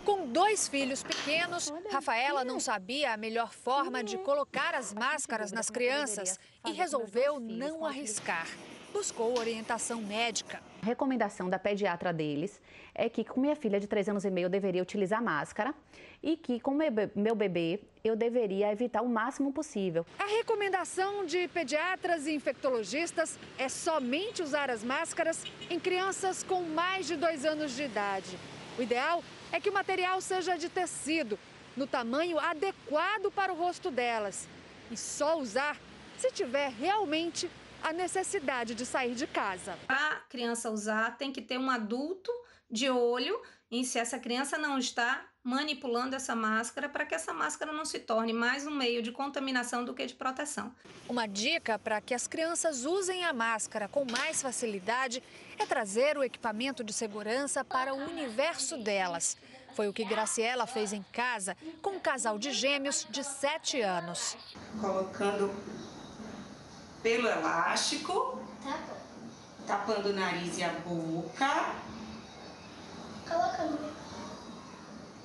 Com 0.07 0.29
dois 0.29 0.69
filhos 0.69 1.03
pequenos, 1.03 1.75
Rafaela 1.91 2.45
não 2.45 2.61
sabia 2.61 3.13
a 3.13 3.17
melhor 3.17 3.53
forma 3.53 4.05
de 4.05 4.17
colocar 4.19 4.73
as 4.73 4.95
máscaras 4.95 5.51
nas 5.51 5.69
crianças 5.69 6.39
e 6.65 6.71
resolveu 6.71 7.41
não 7.41 7.85
arriscar. 7.85 8.47
Buscou 8.93 9.37
orientação 9.37 10.01
médica. 10.01 10.63
A 10.81 10.87
recomendação 10.87 11.51
da 11.51 11.59
pediatra 11.59 12.13
deles 12.13 12.61
é 12.95 13.09
que 13.09 13.25
com 13.25 13.41
minha 13.41 13.57
filha 13.57 13.81
de 13.81 13.89
3 13.89 14.11
anos 14.11 14.25
e 14.25 14.31
meio 14.31 14.45
eu 14.45 14.49
deveria 14.49 14.81
utilizar 14.81 15.21
máscara 15.21 15.75
e 16.23 16.37
que 16.37 16.61
com 16.61 16.71
meu 16.73 17.35
bebê 17.35 17.81
eu 18.05 18.15
deveria 18.15 18.71
evitar 18.71 19.03
o 19.03 19.09
máximo 19.09 19.53
possível. 19.53 20.07
A 20.21 20.27
recomendação 20.27 21.27
de 21.27 21.49
pediatras 21.49 22.29
e 22.29 22.33
infectologistas 22.33 23.37
é 23.59 23.69
somente 23.69 24.41
usar 24.41 24.71
as 24.71 24.85
máscaras 24.85 25.43
em 25.69 25.81
crianças 25.81 26.45
com 26.45 26.63
mais 26.63 27.09
de 27.09 27.17
2 27.17 27.45
anos 27.45 27.75
de 27.75 27.83
idade. 27.83 28.39
O 28.79 28.83
ideal 28.83 29.19
é 29.19 29.23
que 29.61 29.71
o 29.71 29.73
material 29.73 30.21
seja 30.21 30.57
de 30.57 30.69
tecido, 30.69 31.39
no 31.77 31.87
tamanho 31.87 32.39
adequado 32.39 33.31
para 33.31 33.53
o 33.53 33.57
rosto 33.57 33.91
delas. 33.91 34.49
E 34.91 34.97
só 34.97 35.39
usar 35.39 35.77
se 36.19 36.31
tiver 36.31 36.71
realmente 36.71 37.51
a 37.83 37.93
necessidade 37.93 38.75
de 38.75 38.87
sair 38.87 39.15
de 39.15 39.27
casa. 39.27 39.79
A 39.89 40.17
criança 40.29 40.71
usar, 40.71 41.17
tem 41.17 41.33
que 41.33 41.43
ter 41.43 41.59
um 41.59 41.71
adulto 41.71 42.31
de 42.71 42.91
olho 42.91 43.41
em 43.71 43.85
se 43.85 43.99
essa 43.99 44.19
criança 44.19 44.59
não 44.59 44.79
está 44.79 45.25
manipulando 45.47 46.17
essa 46.17 46.35
máscara 46.35 46.89
para 46.89 47.07
que 47.07 47.15
essa 47.15 47.33
máscara 47.33 47.73
não 47.73 47.85
se 47.85 48.01
torne 48.01 48.33
mais 48.33 48.67
um 48.67 48.73
meio 48.73 49.01
de 49.01 49.13
contaminação 49.13 49.85
do 49.85 49.95
que 49.95 50.05
de 50.05 50.13
proteção. 50.13 50.75
Uma 51.09 51.29
dica 51.29 51.79
para 51.79 52.01
que 52.01 52.13
as 52.13 52.27
crianças 52.27 52.85
usem 52.85 53.25
a 53.25 53.33
máscara 53.33 53.87
com 53.87 54.05
mais 54.05 54.43
facilidade 54.43 55.23
é 55.57 55.65
trazer 55.65 56.19
o 56.19 56.25
equipamento 56.25 56.83
de 56.83 56.93
segurança 56.93 57.65
para 57.65 57.95
o 57.95 57.97
universo 57.97 58.77
delas. 58.79 59.37
Foi 59.77 59.87
o 59.87 59.93
que 59.93 60.05
Graciela 60.05 60.67
fez 60.67 60.93
em 60.93 61.05
casa 61.13 61.57
com 61.81 61.91
um 61.91 62.01
casal 62.01 62.41
de 62.41 62.51
gêmeos 62.51 63.07
de 63.09 63.23
7 63.23 63.81
anos. 63.83 64.37
Colocando 64.81 65.55
pelo 67.05 67.29
elástico, 67.29 68.43
tapando 69.65 70.09
o 70.09 70.13
nariz 70.13 70.59
e 70.59 70.65
a 70.65 70.71
boca. 70.71 71.73
Colocando. 73.29 74.06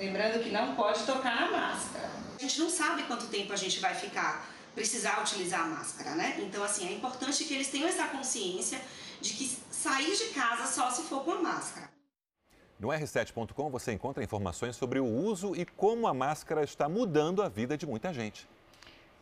Lembrando 0.01 0.41
que 0.41 0.49
não 0.49 0.75
pode 0.75 1.05
tocar 1.05 1.35
na 1.39 1.51
máscara. 1.51 2.09
A 2.35 2.41
gente 2.41 2.59
não 2.59 2.71
sabe 2.71 3.03
quanto 3.03 3.27
tempo 3.27 3.53
a 3.53 3.55
gente 3.55 3.79
vai 3.79 3.93
ficar, 3.93 4.49
precisar 4.73 5.21
utilizar 5.21 5.61
a 5.61 5.67
máscara, 5.67 6.15
né? 6.15 6.39
Então, 6.39 6.63
assim, 6.63 6.87
é 6.87 6.91
importante 6.91 7.43
que 7.43 7.53
eles 7.53 7.67
tenham 7.67 7.87
essa 7.87 8.07
consciência 8.07 8.81
de 9.21 9.31
que 9.33 9.45
sair 9.69 10.17
de 10.17 10.33
casa 10.33 10.65
só 10.65 10.89
se 10.89 11.03
for 11.03 11.23
com 11.23 11.33
a 11.33 11.39
máscara. 11.39 11.87
No 12.79 12.87
r7.com 12.87 13.69
você 13.69 13.91
encontra 13.91 14.23
informações 14.23 14.75
sobre 14.75 14.99
o 14.99 15.05
uso 15.05 15.55
e 15.55 15.67
como 15.67 16.07
a 16.07 16.15
máscara 16.15 16.63
está 16.63 16.89
mudando 16.89 17.43
a 17.43 17.47
vida 17.47 17.77
de 17.77 17.85
muita 17.85 18.11
gente. 18.11 18.49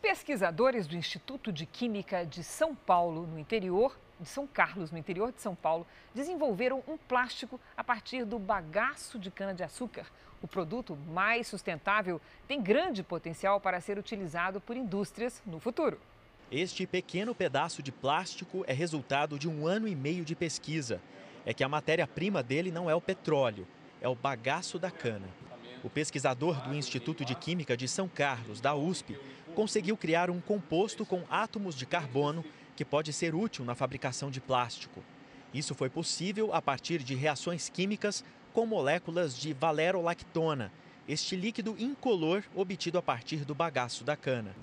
Pesquisadores 0.00 0.86
do 0.86 0.96
Instituto 0.96 1.52
de 1.52 1.66
Química 1.66 2.24
de 2.24 2.42
São 2.42 2.74
Paulo, 2.74 3.26
no 3.26 3.38
interior 3.38 3.94
de 4.20 4.28
São 4.28 4.46
Carlos, 4.46 4.90
no 4.90 4.98
interior 4.98 5.32
de 5.32 5.40
São 5.40 5.54
Paulo, 5.54 5.86
desenvolveram 6.14 6.82
um 6.86 6.96
plástico 6.96 7.58
a 7.76 7.82
partir 7.82 8.24
do 8.24 8.38
bagaço 8.38 9.18
de 9.18 9.30
cana-de-açúcar. 9.30 10.06
O 10.42 10.48
produto 10.48 10.96
mais 11.08 11.46
sustentável 11.46 12.20
tem 12.46 12.62
grande 12.62 13.02
potencial 13.02 13.60
para 13.60 13.80
ser 13.80 13.98
utilizado 13.98 14.60
por 14.60 14.76
indústrias 14.76 15.42
no 15.44 15.58
futuro. 15.58 15.98
Este 16.50 16.86
pequeno 16.86 17.34
pedaço 17.34 17.82
de 17.82 17.92
plástico 17.92 18.64
é 18.66 18.72
resultado 18.72 19.38
de 19.38 19.48
um 19.48 19.66
ano 19.66 19.86
e 19.86 19.94
meio 19.94 20.24
de 20.24 20.34
pesquisa. 20.34 21.00
É 21.46 21.54
que 21.54 21.62
a 21.62 21.68
matéria-prima 21.68 22.42
dele 22.42 22.70
não 22.70 22.90
é 22.90 22.94
o 22.94 23.00
petróleo, 23.00 23.66
é 24.00 24.08
o 24.08 24.14
bagaço 24.14 24.78
da 24.78 24.90
cana. 24.90 25.28
O 25.82 25.88
pesquisador 25.88 26.60
do 26.62 26.74
Instituto 26.74 27.24
de 27.24 27.34
Química 27.34 27.76
de 27.76 27.88
São 27.88 28.08
Carlos, 28.08 28.60
da 28.60 28.74
USP, 28.74 29.16
conseguiu 29.54 29.96
criar 29.96 30.30
um 30.30 30.40
composto 30.40 31.06
com 31.06 31.22
átomos 31.30 31.74
de 31.74 31.86
carbono 31.86 32.44
que 32.80 32.84
pode 32.86 33.12
ser 33.12 33.34
útil 33.34 33.62
na 33.62 33.74
fabricação 33.74 34.30
de 34.30 34.40
plástico. 34.40 35.04
Isso 35.52 35.74
foi 35.74 35.90
possível 35.90 36.54
a 36.54 36.62
partir 36.62 37.02
de 37.02 37.14
reações 37.14 37.68
químicas 37.68 38.24
com 38.54 38.64
moléculas 38.64 39.36
de 39.36 39.52
valerolactona, 39.52 40.72
este 41.06 41.36
líquido 41.36 41.76
incolor 41.78 42.42
obtido 42.54 42.96
a 42.96 43.02
partir 43.02 43.44
do 43.44 43.54
bagaço 43.54 44.02
da 44.02 44.16
cana. 44.16 44.56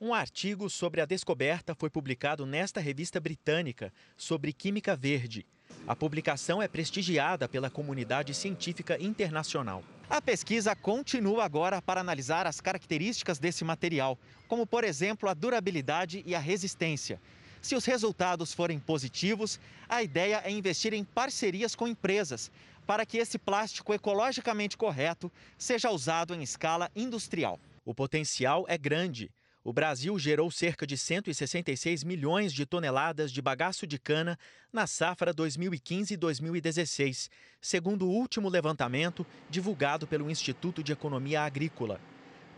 Um 0.00 0.14
artigo 0.14 0.70
sobre 0.70 1.00
a 1.00 1.04
descoberta 1.04 1.74
foi 1.74 1.90
publicado 1.90 2.46
nesta 2.46 2.80
revista 2.80 3.18
britânica 3.18 3.92
sobre 4.16 4.52
química 4.52 4.94
verde. 4.94 5.44
A 5.84 5.96
publicação 5.96 6.62
é 6.62 6.68
prestigiada 6.68 7.48
pela 7.48 7.68
comunidade 7.68 8.32
científica 8.34 9.02
internacional. 9.02 9.82
A 10.08 10.22
pesquisa 10.22 10.76
continua 10.76 11.44
agora 11.44 11.82
para 11.82 12.00
analisar 12.00 12.46
as 12.46 12.60
características 12.60 13.40
desse 13.40 13.64
material, 13.64 14.16
como, 14.46 14.64
por 14.64 14.84
exemplo, 14.84 15.28
a 15.28 15.34
durabilidade 15.34 16.22
e 16.24 16.36
a 16.36 16.38
resistência. 16.38 17.20
Se 17.64 17.74
os 17.74 17.86
resultados 17.86 18.52
forem 18.52 18.78
positivos, 18.78 19.58
a 19.88 20.02
ideia 20.02 20.42
é 20.44 20.50
investir 20.50 20.92
em 20.92 21.02
parcerias 21.02 21.74
com 21.74 21.88
empresas 21.88 22.52
para 22.86 23.06
que 23.06 23.16
esse 23.16 23.38
plástico 23.38 23.94
ecologicamente 23.94 24.76
correto 24.76 25.32
seja 25.56 25.90
usado 25.90 26.34
em 26.34 26.42
escala 26.42 26.90
industrial. 26.94 27.58
O 27.82 27.94
potencial 27.94 28.66
é 28.68 28.76
grande. 28.76 29.30
O 29.64 29.72
Brasil 29.72 30.18
gerou 30.18 30.50
cerca 30.50 30.86
de 30.86 30.98
166 30.98 32.04
milhões 32.04 32.52
de 32.52 32.66
toneladas 32.66 33.32
de 33.32 33.40
bagaço 33.40 33.86
de 33.86 33.98
cana 33.98 34.38
na 34.70 34.86
safra 34.86 35.32
2015-2016, 35.32 37.30
segundo 37.62 38.06
o 38.06 38.10
último 38.10 38.50
levantamento 38.50 39.26
divulgado 39.48 40.06
pelo 40.06 40.30
Instituto 40.30 40.82
de 40.82 40.92
Economia 40.92 41.40
Agrícola. 41.40 41.98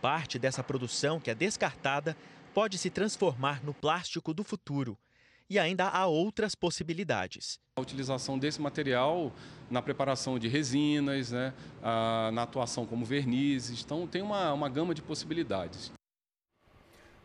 Parte 0.01 0.37
dessa 0.37 0.61
produção, 0.61 1.17
que 1.17 1.31
é 1.31 1.33
descartada, 1.33 2.15
pode 2.57 2.79
se 2.79 2.89
transformar 2.89 3.63
no 3.63 3.71
plástico 3.71 4.33
do 4.33 4.43
futuro. 4.43 4.97
E 5.47 5.59
ainda 5.59 5.87
há 5.89 6.07
outras 6.07 6.55
possibilidades. 6.55 7.59
A 7.75 7.81
utilização 7.81 8.39
desse 8.39 8.59
material 8.59 9.31
na 9.69 9.79
preparação 9.79 10.39
de 10.39 10.47
resinas, 10.47 11.29
né, 11.31 11.53
na 12.33 12.41
atuação 12.41 12.83
como 12.83 13.05
vernizes, 13.05 13.83
então 13.83 14.07
tem 14.07 14.23
uma, 14.23 14.51
uma 14.53 14.67
gama 14.69 14.95
de 14.95 15.03
possibilidades. 15.03 15.91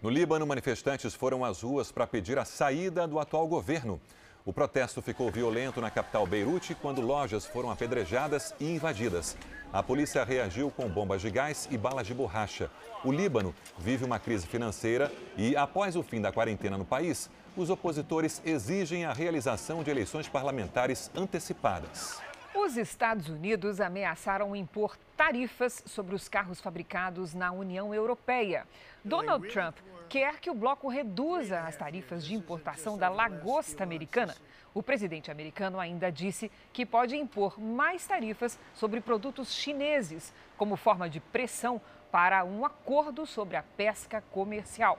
No 0.03 0.11
Líbano, 0.11 0.47
manifestantes 0.47 1.15
foram 1.15 1.47
às 1.47 1.63
ruas 1.63 1.91
para 1.91 2.07
pedir 2.07 2.39
a 2.39 2.45
saída 2.45 3.09
do 3.09 3.19
atual 3.19 3.49
governo. 3.49 3.99
O 4.45 4.53
protesto 4.53 5.01
ficou 5.01 5.31
violento 5.31 5.81
na 5.81 5.89
capital 5.89 6.27
Beirute 6.27 6.75
quando 6.75 7.01
lojas 7.01 7.47
foram 7.47 7.71
apedrejadas 7.71 8.53
e 8.59 8.75
invadidas. 8.75 9.37
A 9.73 9.85
polícia 9.85 10.25
reagiu 10.25 10.69
com 10.69 10.89
bombas 10.89 11.23
de 11.23 11.31
gás 11.31 11.69
e 11.71 11.79
balas 11.79 12.09
de 12.09 12.13
borracha. 12.13 12.69
O 13.05 13.13
Líbano 13.13 13.55
vive 13.79 14.05
uma 14.05 14.19
crise 14.19 14.45
financeira 14.47 15.13
e, 15.37 15.57
após 15.57 15.95
o 15.95 16.03
fim 16.03 16.21
da 16.21 16.33
quarentena 16.33 16.77
no 16.77 16.85
país, 16.85 17.31
os 17.57 17.71
opositores 17.71 18.43
exigem 18.45 19.05
a 19.05 19.13
realização 19.13 19.85
de 19.85 19.91
eleições 19.91 20.29
parlamentares 20.29 21.09
antecipadas. 21.15 22.21
Os 22.55 22.77
Estados 22.77 23.29
Unidos 23.29 23.81
ameaçaram 23.81 24.57
impor 24.57 24.97
tarifas 25.17 25.83
sobre 25.87 26.15
os 26.15 26.29
carros 26.29 26.61
fabricados 26.61 27.33
na 27.33 27.53
União 27.53 27.95
Europeia. 27.95 28.67
Donald 29.05 29.49
Trump 29.49 29.77
quer 30.13 30.41
que 30.41 30.51
o 30.51 30.55
bloco 30.55 30.91
reduza 30.91 31.61
as 31.61 31.75
tarifas 31.75 32.23
de 32.23 32.35
importação 32.35 32.99
da 32.99 33.09
lagosta 33.09 33.83
americana. 33.83 34.37
O 34.75 34.83
presidente 34.83 35.31
americano 35.31 35.81
ainda 35.81 36.13
disse 36.13 36.53
que 36.71 36.85
pode 36.85 37.17
impor 37.17 37.59
mais 37.59 38.07
tarifas 38.07 38.59
sobre 38.75 39.01
produtos 39.01 39.55
chineses, 39.55 40.31
como 40.59 40.77
forma 40.77 41.09
de 41.09 41.19
pressão 41.19 41.81
para 42.11 42.45
um 42.45 42.63
acordo 42.63 43.25
sobre 43.25 43.57
a 43.57 43.63
pesca 43.63 44.23
comercial. 44.31 44.99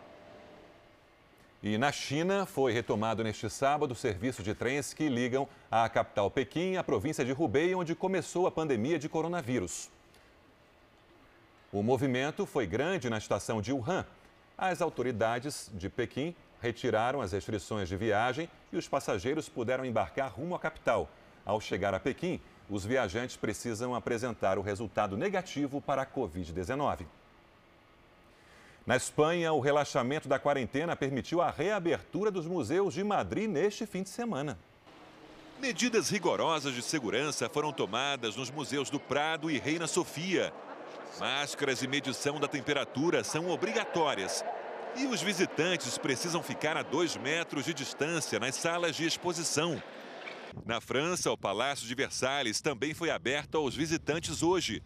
E 1.62 1.78
na 1.78 1.92
China 1.92 2.48
foi 2.48 2.74
retomado 2.74 3.24
neste 3.24 3.48
sábado 3.52 3.92
o 3.92 3.96
serviço 3.96 4.42
de 4.42 4.56
trens 4.56 4.96
que 4.96 5.08
ligam 5.10 5.48
a 5.70 5.88
capital 5.90 6.32
Pequim 6.32 6.76
à 6.76 6.84
província 6.84 7.24
de 7.24 7.34
Hubei, 7.34 7.76
onde 7.76 7.94
começou 7.94 8.48
a 8.48 8.52
pandemia 8.52 8.98
de 8.98 9.08
coronavírus. 9.08 9.92
O 11.72 11.84
movimento 11.84 12.48
foi 12.48 12.66
grande 12.66 13.12
na 13.12 13.20
estação 13.20 13.62
de 13.62 13.72
Wuhan. 13.72 14.08
As 14.58 14.82
autoridades 14.82 15.72
de 15.74 15.90
Pequim 15.90 16.36
retiraram 16.62 17.22
as 17.22 17.32
restrições 17.32 17.90
de 17.90 17.98
viagem 17.98 18.50
e 18.72 18.78
os 18.78 18.88
passageiros 18.88 19.50
puderam 19.50 19.84
embarcar 19.84 20.32
rumo 20.32 20.56
à 20.56 20.60
capital. 20.60 21.10
Ao 21.46 21.60
chegar 21.60 21.94
a 21.94 22.00
Pequim, 22.00 22.40
os 22.70 22.86
viajantes 22.86 23.36
precisam 23.36 23.94
apresentar 23.94 24.58
o 24.58 24.62
resultado 24.62 25.18
negativo 25.18 25.82
para 25.82 26.04
a 26.04 26.06
Covid-19. 26.06 27.06
Na 28.86 28.96
Espanha, 28.96 29.54
o 29.54 29.60
relaxamento 29.60 30.28
da 30.28 30.38
quarentena 30.38 30.96
permitiu 30.96 31.42
a 31.42 31.50
reabertura 31.50 32.30
dos 32.30 32.46
museus 32.46 32.94
de 32.94 33.04
Madrid 33.04 33.50
neste 33.50 33.86
fim 33.86 34.04
de 34.04 34.10
semana. 34.10 34.58
Medidas 35.60 36.10
rigorosas 36.10 36.74
de 36.74 36.82
segurança 36.82 37.48
foram 37.48 37.72
tomadas 37.72 38.36
nos 38.36 38.52
museus 38.52 38.90
do 38.90 39.00
Prado 39.00 39.50
e 39.50 39.58
Reina 39.58 39.88
Sofia. 39.88 40.54
Máscaras 41.20 41.84
e 41.84 41.88
medição 41.88 42.40
da 42.40 42.48
temperatura 42.48 43.24
são 43.24 43.50
obrigatórias. 43.50 44.44
E 44.96 45.06
os 45.06 45.22
visitantes 45.22 45.98
precisam 45.98 46.42
ficar 46.42 46.76
a 46.76 46.84
dois 46.84 47.16
metros 47.16 47.66
de 47.66 47.74
distância 47.74 48.40
nas 48.40 48.56
salas 48.56 48.96
de 48.96 49.06
exposição. 49.06 49.82
Na 50.66 50.82
França, 50.82 51.32
o 51.32 51.38
Palácio 51.38 51.88
de 51.88 51.96
Versalhes 51.96 52.62
também 52.62 52.94
foi 52.94 53.10
aberto 53.10 53.58
aos 53.58 53.76
visitantes 53.76 54.44
hoje. 54.44 54.82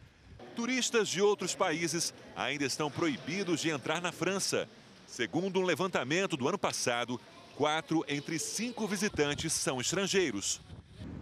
Turistas 0.56 1.08
de 1.08 1.22
outros 1.22 1.56
países 1.56 2.14
ainda 2.36 2.66
estão 2.66 2.90
proibidos 2.90 3.62
de 3.62 3.70
entrar 3.70 4.02
na 4.02 4.12
França. 4.12 4.68
Segundo 5.06 5.60
um 5.60 5.64
levantamento 5.64 6.36
do 6.36 6.48
ano 6.48 6.58
passado, 6.58 7.20
quatro 7.56 8.04
entre 8.08 8.38
cinco 8.40 8.88
visitantes 8.88 9.54
são 9.54 9.80
estrangeiros. 9.80 10.62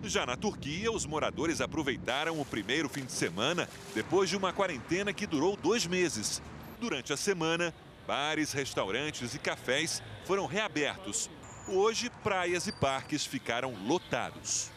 Já 0.04 0.26
na 0.26 0.38
Turquia, 0.38 0.92
os 0.92 1.06
moradores 1.06 1.62
aproveitaram 1.62 2.40
o 2.40 2.46
primeiro 2.46 2.88
fim 2.88 3.06
de 3.06 3.12
semana 3.12 3.68
depois 3.94 4.30
de 4.30 4.38
uma 4.38 4.54
quarentena 4.54 5.12
que 5.12 5.26
durou 5.26 5.58
dois 5.58 5.88
meses. 5.88 6.42
Durante 6.80 7.12
a 7.12 7.18
semana, 7.18 7.74
bares, 8.06 8.54
restaurantes 8.54 9.34
e 9.34 9.40
cafés 9.40 10.04
foram 10.26 10.46
reabertos. 10.46 11.30
Hoje, 11.68 12.12
praias 12.24 12.68
e 12.68 12.72
parques 12.72 13.26
ficaram 13.26 13.74
lotados. 13.88 14.70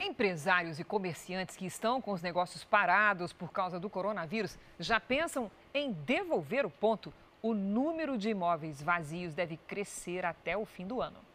Empresários 0.00 0.80
e 0.80 0.84
comerciantes 0.84 1.56
que 1.56 1.66
estão 1.66 2.00
com 2.00 2.12
os 2.12 2.22
negócios 2.22 2.64
parados 2.64 3.32
por 3.32 3.52
causa 3.52 3.78
do 3.78 3.88
coronavírus 3.88 4.58
já 4.78 4.98
pensam 4.98 5.50
em 5.72 5.92
devolver 5.92 6.66
o 6.66 6.70
ponto. 6.70 7.12
O 7.40 7.54
número 7.54 8.18
de 8.18 8.30
imóveis 8.30 8.82
vazios 8.82 9.34
deve 9.34 9.56
crescer 9.56 10.24
até 10.24 10.56
o 10.56 10.66
fim 10.66 10.86
do 10.86 11.00
ano. 11.00 11.27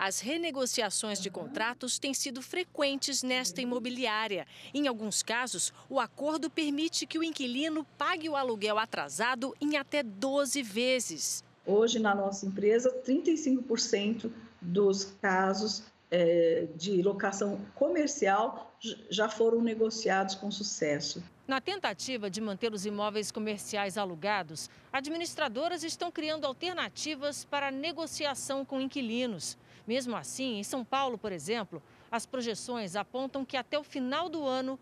As 0.00 0.18
renegociações 0.18 1.20
de 1.20 1.28
contratos 1.28 1.98
têm 1.98 2.14
sido 2.14 2.40
frequentes 2.40 3.22
nesta 3.22 3.60
imobiliária. 3.60 4.46
Em 4.72 4.88
alguns 4.88 5.22
casos, 5.22 5.74
o 5.90 6.00
acordo 6.00 6.48
permite 6.48 7.06
que 7.06 7.18
o 7.18 7.22
inquilino 7.22 7.84
pague 7.98 8.26
o 8.26 8.34
aluguel 8.34 8.78
atrasado 8.78 9.54
em 9.60 9.76
até 9.76 10.02
12 10.02 10.62
vezes. 10.62 11.44
Hoje, 11.66 11.98
na 11.98 12.14
nossa 12.14 12.46
empresa, 12.46 12.90
35% 13.06 14.32
dos 14.58 15.04
casos 15.20 15.82
é, 16.10 16.66
de 16.74 17.02
locação 17.02 17.60
comercial 17.74 18.74
já 19.10 19.28
foram 19.28 19.60
negociados 19.60 20.34
com 20.34 20.50
sucesso. 20.50 21.22
Na 21.46 21.60
tentativa 21.60 22.30
de 22.30 22.40
manter 22.40 22.72
os 22.72 22.86
imóveis 22.86 23.30
comerciais 23.30 23.98
alugados, 23.98 24.70
administradoras 24.90 25.84
estão 25.84 26.10
criando 26.10 26.46
alternativas 26.46 27.44
para 27.44 27.70
negociação 27.70 28.64
com 28.64 28.80
inquilinos. 28.80 29.58
Mesmo 29.86 30.16
assim, 30.16 30.58
em 30.58 30.62
São 30.64 30.84
Paulo, 30.84 31.18
por 31.18 31.32
exemplo, 31.32 31.82
as 32.10 32.26
projeções 32.26 32.96
apontam 32.96 33.44
que 33.44 33.56
até 33.56 33.78
o 33.78 33.84
final 33.84 34.28
do 34.28 34.46
ano, 34.46 34.78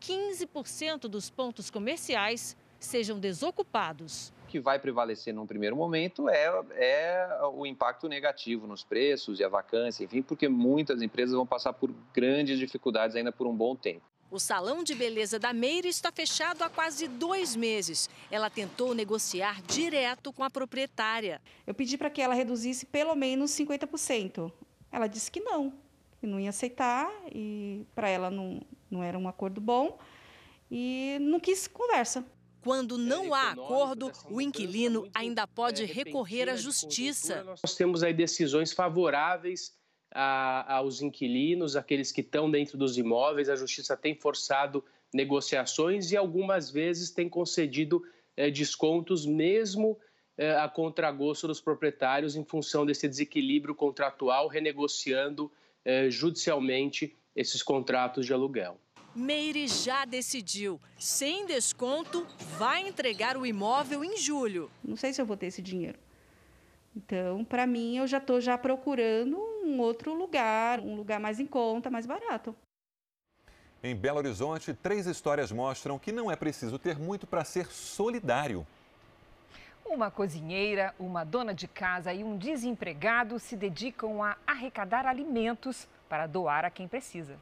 15% 0.00 1.00
dos 1.02 1.30
pontos 1.30 1.70
comerciais 1.70 2.56
sejam 2.78 3.18
desocupados 3.18 4.32
que 4.54 4.60
vai 4.60 4.78
prevalecer 4.78 5.34
num 5.34 5.48
primeiro 5.48 5.74
momento 5.74 6.28
é, 6.28 6.44
é 6.76 7.40
o 7.52 7.66
impacto 7.66 8.08
negativo 8.08 8.68
nos 8.68 8.84
preços 8.84 9.40
e 9.40 9.44
a 9.44 9.48
vacância, 9.48 10.04
enfim, 10.04 10.22
porque 10.22 10.48
muitas 10.48 11.02
empresas 11.02 11.34
vão 11.34 11.44
passar 11.44 11.72
por 11.72 11.92
grandes 12.14 12.56
dificuldades 12.56 13.16
ainda 13.16 13.32
por 13.32 13.48
um 13.48 13.52
bom 13.52 13.74
tempo. 13.74 14.13
O 14.34 14.40
salão 14.40 14.82
de 14.82 14.96
beleza 14.96 15.38
da 15.38 15.52
Meire 15.52 15.86
está 15.86 16.10
fechado 16.10 16.62
há 16.64 16.68
quase 16.68 17.06
dois 17.06 17.54
meses. 17.54 18.10
Ela 18.28 18.50
tentou 18.50 18.92
negociar 18.92 19.62
direto 19.62 20.32
com 20.32 20.42
a 20.42 20.50
proprietária. 20.50 21.40
Eu 21.64 21.72
pedi 21.72 21.96
para 21.96 22.10
que 22.10 22.20
ela 22.20 22.34
reduzisse 22.34 22.84
pelo 22.84 23.14
menos 23.14 23.52
50%. 23.52 24.50
Ela 24.90 25.06
disse 25.06 25.30
que 25.30 25.38
não, 25.38 25.72
que 26.18 26.26
não 26.26 26.40
ia 26.40 26.50
aceitar 26.50 27.08
e 27.32 27.86
para 27.94 28.08
ela 28.08 28.28
não, 28.28 28.60
não 28.90 29.04
era 29.04 29.16
um 29.16 29.28
acordo 29.28 29.60
bom 29.60 30.00
e 30.68 31.16
não 31.20 31.38
quis 31.38 31.68
conversa. 31.68 32.26
Quando 32.60 32.98
não 32.98 33.32
há 33.32 33.52
acordo, 33.52 34.10
o 34.28 34.40
inquilino 34.40 35.08
ainda 35.14 35.46
pode 35.46 35.84
recorrer 35.84 36.48
à 36.48 36.56
justiça. 36.56 37.44
Nós 37.44 37.76
temos 37.76 38.02
aí 38.02 38.12
decisões 38.12 38.72
favoráveis 38.72 39.72
a, 40.14 40.76
aos 40.76 41.02
inquilinos, 41.02 41.74
aqueles 41.74 42.12
que 42.12 42.20
estão 42.20 42.48
dentro 42.48 42.78
dos 42.78 42.96
imóveis. 42.96 43.48
A 43.48 43.56
justiça 43.56 43.96
tem 43.96 44.14
forçado 44.14 44.84
negociações 45.12 46.12
e 46.12 46.16
algumas 46.16 46.70
vezes 46.70 47.10
tem 47.10 47.28
concedido 47.28 48.02
é, 48.36 48.50
descontos, 48.50 49.26
mesmo 49.26 49.98
é, 50.38 50.56
a 50.56 50.68
contragosto 50.68 51.48
dos 51.48 51.60
proprietários, 51.60 52.36
em 52.36 52.44
função 52.44 52.86
desse 52.86 53.08
desequilíbrio 53.08 53.74
contratual, 53.74 54.46
renegociando 54.46 55.50
é, 55.84 56.08
judicialmente 56.08 57.16
esses 57.34 57.62
contratos 57.62 58.24
de 58.24 58.32
aluguel. 58.32 58.78
Meire 59.14 59.68
já 59.68 60.04
decidiu. 60.04 60.80
Sem 60.98 61.46
desconto, 61.46 62.26
vai 62.58 62.88
entregar 62.88 63.36
o 63.36 63.46
imóvel 63.46 64.04
em 64.04 64.16
julho. 64.16 64.70
Não 64.82 64.96
sei 64.96 65.12
se 65.12 65.20
eu 65.20 65.26
vou 65.26 65.36
ter 65.36 65.46
esse 65.46 65.62
dinheiro. 65.62 65.98
Então, 66.96 67.44
para 67.44 67.66
mim, 67.66 67.96
eu 67.96 68.06
já 68.06 68.18
estou 68.18 68.40
já 68.40 68.58
procurando 68.58 69.53
um 69.64 69.80
outro 69.80 70.14
lugar, 70.14 70.80
um 70.80 70.94
lugar 70.94 71.18
mais 71.18 71.40
em 71.40 71.46
conta, 71.46 71.90
mais 71.90 72.06
barato. 72.06 72.54
Em 73.82 73.94
Belo 73.94 74.18
Horizonte, 74.18 74.72
três 74.72 75.06
histórias 75.06 75.50
mostram 75.50 75.98
que 75.98 76.12
não 76.12 76.30
é 76.30 76.36
preciso 76.36 76.78
ter 76.78 76.98
muito 76.98 77.26
para 77.26 77.44
ser 77.44 77.66
solidário. 77.66 78.66
Uma 79.84 80.10
cozinheira, 80.10 80.94
uma 80.98 81.24
dona 81.24 81.52
de 81.52 81.68
casa 81.68 82.12
e 82.12 82.24
um 82.24 82.38
desempregado 82.38 83.38
se 83.38 83.54
dedicam 83.56 84.22
a 84.22 84.36
arrecadar 84.46 85.06
alimentos 85.06 85.86
para 86.08 86.26
doar 86.26 86.64
a 86.64 86.70
quem 86.70 86.88
precisa. 86.88 87.36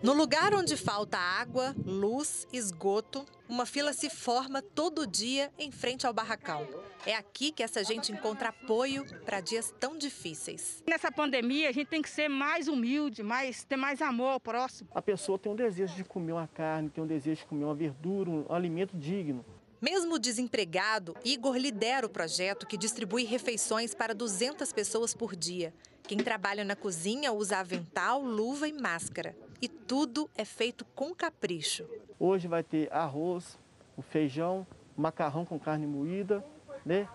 No 0.00 0.12
lugar 0.12 0.54
onde 0.54 0.76
falta 0.76 1.18
água, 1.18 1.74
luz, 1.84 2.46
esgoto, 2.52 3.26
uma 3.48 3.66
fila 3.66 3.92
se 3.92 4.08
forma 4.08 4.62
todo 4.62 5.04
dia 5.04 5.52
em 5.58 5.72
frente 5.72 6.06
ao 6.06 6.12
barracão. 6.12 6.68
É 7.04 7.16
aqui 7.16 7.50
que 7.50 7.64
essa 7.64 7.82
gente 7.82 8.12
encontra 8.12 8.50
apoio 8.50 9.04
para 9.24 9.40
dias 9.40 9.74
tão 9.80 9.98
difíceis. 9.98 10.84
Nessa 10.88 11.10
pandemia, 11.10 11.68
a 11.68 11.72
gente 11.72 11.88
tem 11.88 12.00
que 12.00 12.08
ser 12.08 12.28
mais 12.28 12.68
humilde, 12.68 13.24
mais, 13.24 13.64
ter 13.64 13.76
mais 13.76 14.00
amor 14.00 14.28
ao 14.34 14.40
próximo. 14.40 14.88
A 14.94 15.02
pessoa 15.02 15.36
tem 15.36 15.50
um 15.50 15.56
desejo 15.56 15.96
de 15.96 16.04
comer 16.04 16.30
uma 16.30 16.46
carne, 16.46 16.90
tem 16.90 17.02
um 17.02 17.06
desejo 17.06 17.40
de 17.40 17.46
comer 17.46 17.64
uma 17.64 17.74
verdura, 17.74 18.30
um 18.30 18.46
alimento 18.54 18.96
digno. 18.96 19.44
Mesmo 19.80 20.16
desempregado, 20.16 21.16
Igor 21.24 21.56
lidera 21.56 22.06
o 22.06 22.10
projeto 22.10 22.68
que 22.68 22.76
distribui 22.76 23.24
refeições 23.24 23.96
para 23.96 24.14
200 24.14 24.72
pessoas 24.72 25.12
por 25.12 25.34
dia. 25.34 25.74
Quem 26.04 26.18
trabalha 26.18 26.64
na 26.64 26.76
cozinha 26.76 27.32
usa 27.32 27.58
avental, 27.58 28.22
luva 28.22 28.68
e 28.68 28.72
máscara. 28.72 29.36
E 29.60 29.68
tudo 29.68 30.30
é 30.36 30.44
feito 30.44 30.84
com 30.94 31.14
capricho. 31.14 31.84
Hoje 32.18 32.46
vai 32.46 32.62
ter 32.62 32.92
arroz, 32.92 33.58
o 33.96 34.02
feijão, 34.02 34.66
macarrão 34.96 35.44
com 35.44 35.58
carne 35.58 35.86
moída, 35.86 36.44
né? 36.84 37.08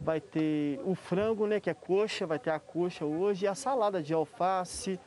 Vai 0.00 0.18
ter 0.18 0.80
o 0.84 0.94
frango, 0.94 1.46
né, 1.46 1.60
que 1.60 1.68
é 1.68 1.74
coxa, 1.74 2.26
vai 2.26 2.38
ter 2.38 2.50
a 2.50 2.58
coxa 2.58 3.04
hoje, 3.04 3.44
e 3.44 3.48
a 3.48 3.54
salada 3.54 4.02
de 4.02 4.14
alface, 4.14 4.98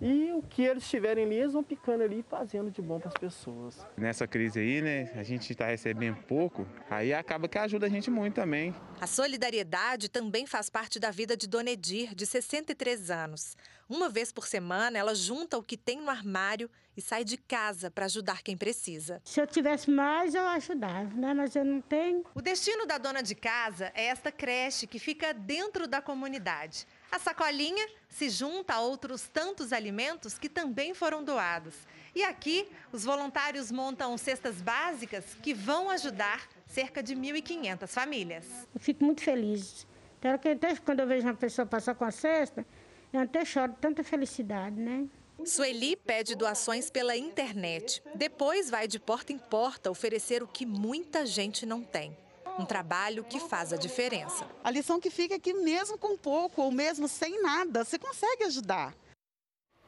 E 0.00 0.30
o 0.32 0.42
que 0.42 0.62
eles 0.62 0.88
tiverem 0.88 1.24
ali, 1.24 1.34
eles 1.34 1.52
vão 1.52 1.64
picando 1.64 2.04
ali 2.04 2.20
e 2.20 2.22
fazendo 2.22 2.70
de 2.70 2.80
bom 2.80 3.00
para 3.00 3.08
as 3.08 3.14
pessoas. 3.14 3.84
Nessa 3.96 4.28
crise 4.28 4.60
aí, 4.60 4.80
né, 4.80 5.10
a 5.16 5.24
gente 5.24 5.50
está 5.50 5.66
recebendo 5.66 6.18
pouco, 6.22 6.64
aí 6.88 7.12
acaba 7.12 7.48
que 7.48 7.58
ajuda 7.58 7.86
a 7.86 7.88
gente 7.88 8.08
muito 8.08 8.34
também. 8.34 8.72
A 9.00 9.08
solidariedade 9.08 10.08
também 10.08 10.46
faz 10.46 10.70
parte 10.70 11.00
da 11.00 11.10
vida 11.10 11.36
de 11.36 11.48
Dona 11.48 11.70
Edir, 11.70 12.14
de 12.14 12.26
63 12.26 13.10
anos. 13.10 13.56
Uma 13.88 14.10
vez 14.10 14.30
por 14.30 14.46
semana, 14.46 14.98
ela 14.98 15.14
junta 15.14 15.56
o 15.56 15.62
que 15.62 15.74
tem 15.74 15.98
no 15.98 16.10
armário 16.10 16.70
e 16.94 17.00
sai 17.00 17.24
de 17.24 17.38
casa 17.38 17.90
para 17.90 18.04
ajudar 18.04 18.42
quem 18.42 18.54
precisa. 18.54 19.18
Se 19.24 19.40
eu 19.40 19.46
tivesse 19.46 19.90
mais, 19.90 20.34
eu 20.34 20.46
ajudava, 20.46 21.14
né? 21.14 21.32
mas 21.32 21.56
eu 21.56 21.64
não 21.64 21.80
tenho. 21.80 22.22
O 22.34 22.42
destino 22.42 22.84
da 22.84 22.98
dona 22.98 23.22
de 23.22 23.34
casa 23.34 23.90
é 23.94 24.04
esta 24.04 24.30
creche 24.30 24.86
que 24.86 24.98
fica 24.98 25.32
dentro 25.32 25.88
da 25.88 26.02
comunidade. 26.02 26.86
A 27.10 27.18
sacolinha 27.18 27.88
se 28.10 28.28
junta 28.28 28.74
a 28.74 28.80
outros 28.80 29.26
tantos 29.26 29.72
alimentos 29.72 30.36
que 30.36 30.50
também 30.50 30.92
foram 30.92 31.24
doados. 31.24 31.74
E 32.14 32.22
aqui, 32.22 32.68
os 32.92 33.04
voluntários 33.04 33.72
montam 33.72 34.18
cestas 34.18 34.60
básicas 34.60 35.24
que 35.42 35.54
vão 35.54 35.88
ajudar 35.88 36.46
cerca 36.66 37.02
de 37.02 37.16
1.500 37.16 37.86
famílias. 37.86 38.44
Eu 38.74 38.80
fico 38.80 39.02
muito 39.02 39.22
feliz. 39.22 39.86
Até 40.20 40.76
quando 40.76 41.00
eu 41.00 41.06
vejo 41.06 41.26
uma 41.26 41.34
pessoa 41.34 41.64
passar 41.64 41.94
com 41.94 42.04
a 42.04 42.10
cesta, 42.10 42.66
eu 43.12 43.20
até 43.20 43.44
choro 43.44 43.72
de 43.72 43.78
tanta 43.78 44.04
felicidade, 44.04 44.76
né? 44.76 45.06
Sueli 45.44 45.96
pede 45.96 46.34
doações 46.34 46.90
pela 46.90 47.16
internet. 47.16 48.02
Depois 48.14 48.68
vai 48.68 48.88
de 48.88 48.98
porta 48.98 49.32
em 49.32 49.38
porta 49.38 49.90
oferecer 49.90 50.42
o 50.42 50.48
que 50.48 50.66
muita 50.66 51.24
gente 51.24 51.64
não 51.64 51.82
tem. 51.82 52.16
Um 52.58 52.64
trabalho 52.64 53.22
que 53.22 53.38
faz 53.38 53.72
a 53.72 53.76
diferença. 53.76 54.44
A 54.64 54.70
lição 54.70 54.98
que 54.98 55.10
fica 55.10 55.36
é 55.36 55.38
que 55.38 55.54
mesmo 55.54 55.96
com 55.96 56.16
pouco 56.16 56.62
ou 56.62 56.72
mesmo 56.72 57.06
sem 57.06 57.40
nada, 57.40 57.84
você 57.84 57.98
consegue 57.98 58.44
ajudar. 58.44 58.94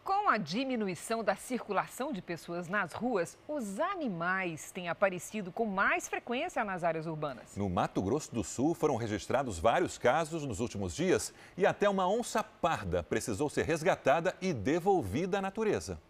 Com 0.05 0.31
a 0.31 0.39
diminuição 0.39 1.23
da 1.23 1.37
circulação 1.37 2.13
de 2.13 2.23
pessoas 2.23 2.69
nas 2.69 2.93
ruas, 2.93 3.37
os 3.47 3.79
animais 3.79 4.71
têm 4.71 4.89
aparecido 4.89 5.53
com 5.53 5.67
mais 5.67 6.09
frequência 6.09 6.65
nas 6.65 6.83
áreas 6.83 7.07
urbanas. 7.07 7.55
No 7.55 7.69
Mato 7.69 8.01
Grosso 8.01 8.35
do 8.35 8.43
Sul 8.43 8.75
foram 8.75 8.97
registrados 8.97 9.59
vários 9.59 9.99
casos 9.99 10.45
nos 10.45 10.59
últimos 10.59 10.95
dias 10.95 11.35
e 11.57 11.67
até 11.67 11.89
uma 11.89 12.09
onça 12.09 12.43
parda 12.43 13.03
precisou 13.03 13.51
ser 13.51 13.65
resgatada 13.67 14.35
e 14.41 14.53
devolvida 14.53 15.39
à 15.39 15.43
natureza. 15.43 16.01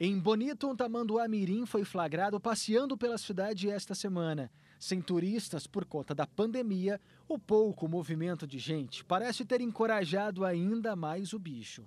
Em 0.00 0.18
Bonito, 0.18 0.68
um 0.68 0.74
tamanduá 0.74 1.28
mirim 1.28 1.64
foi 1.64 1.84
flagrado 1.84 2.40
passeando 2.40 2.98
pela 2.98 3.16
cidade 3.16 3.70
esta 3.70 3.94
semana. 3.94 4.50
Sem 4.78 5.00
turistas 5.00 5.68
por 5.68 5.84
conta 5.84 6.12
da 6.14 6.26
pandemia, 6.26 7.00
o 7.28 7.38
pouco 7.38 7.88
movimento 7.88 8.44
de 8.44 8.58
gente 8.58 9.04
parece 9.04 9.44
ter 9.44 9.60
encorajado 9.60 10.44
ainda 10.44 10.96
mais 10.96 11.32
o 11.32 11.38
bicho. 11.38 11.84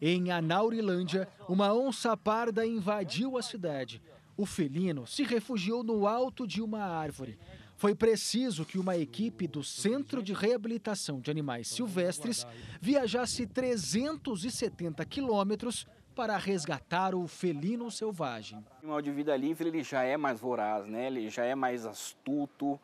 Em 0.00 0.30
Anaurilândia, 0.30 1.28
uma 1.48 1.74
onça 1.74 2.16
parda 2.16 2.64
invadiu 2.64 3.36
a 3.36 3.42
cidade. 3.42 4.00
O 4.36 4.46
felino 4.46 5.06
se 5.06 5.24
refugiou 5.24 5.82
no 5.82 6.06
alto 6.06 6.46
de 6.46 6.62
uma 6.62 6.84
árvore. 6.84 7.36
Foi 7.76 7.94
preciso 7.94 8.64
que 8.64 8.78
uma 8.78 8.96
equipe 8.96 9.46
do 9.46 9.62
Centro 9.62 10.22
de 10.22 10.32
Reabilitação 10.32 11.20
de 11.20 11.30
Animais 11.30 11.68
Silvestres 11.68 12.46
viajasse 12.80 13.46
370 13.46 15.04
quilômetros 15.04 15.86
para 16.14 16.36
resgatar 16.36 17.14
o 17.14 17.26
felino 17.28 17.90
selvagem. 17.90 18.58
O 18.58 18.78
animal 18.78 19.02
de 19.02 19.10
vida 19.12 19.36
livre 19.36 19.68
ele 19.68 19.84
já 19.84 20.02
é 20.02 20.16
mais 20.16 20.40
voraz, 20.40 20.86
né? 20.86 21.06
ele 21.06 21.28
já 21.30 21.44
é 21.44 21.54
mais 21.54 21.86
astuto, 21.86 22.80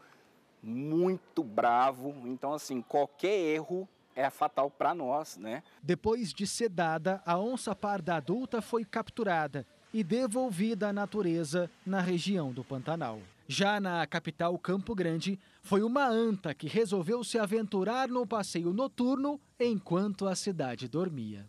muito 0.62 1.42
bravo. 1.42 2.14
Então, 2.26 2.52
assim, 2.52 2.80
qualquer 2.80 3.36
erro 3.36 3.88
é 4.14 4.30
fatal 4.30 4.70
para 4.70 4.94
nós, 4.94 5.36
né? 5.36 5.62
Depois 5.82 6.32
de 6.32 6.46
sedada, 6.46 7.22
a 7.24 7.38
onça 7.38 7.74
parda 7.74 8.16
adulta 8.16 8.62
foi 8.62 8.84
capturada 8.84 9.66
e 9.92 10.02
devolvida 10.02 10.88
à 10.88 10.92
natureza 10.92 11.70
na 11.86 12.00
região 12.00 12.52
do 12.52 12.64
Pantanal. 12.64 13.20
Já 13.46 13.78
na 13.78 14.06
capital 14.06 14.58
Campo 14.58 14.94
Grande, 14.94 15.38
foi 15.62 15.82
uma 15.82 16.06
anta 16.06 16.54
que 16.54 16.66
resolveu 16.66 17.22
se 17.22 17.38
aventurar 17.38 18.08
no 18.08 18.26
passeio 18.26 18.72
noturno 18.72 19.38
enquanto 19.60 20.26
a 20.26 20.34
cidade 20.34 20.88
dormia. 20.88 21.46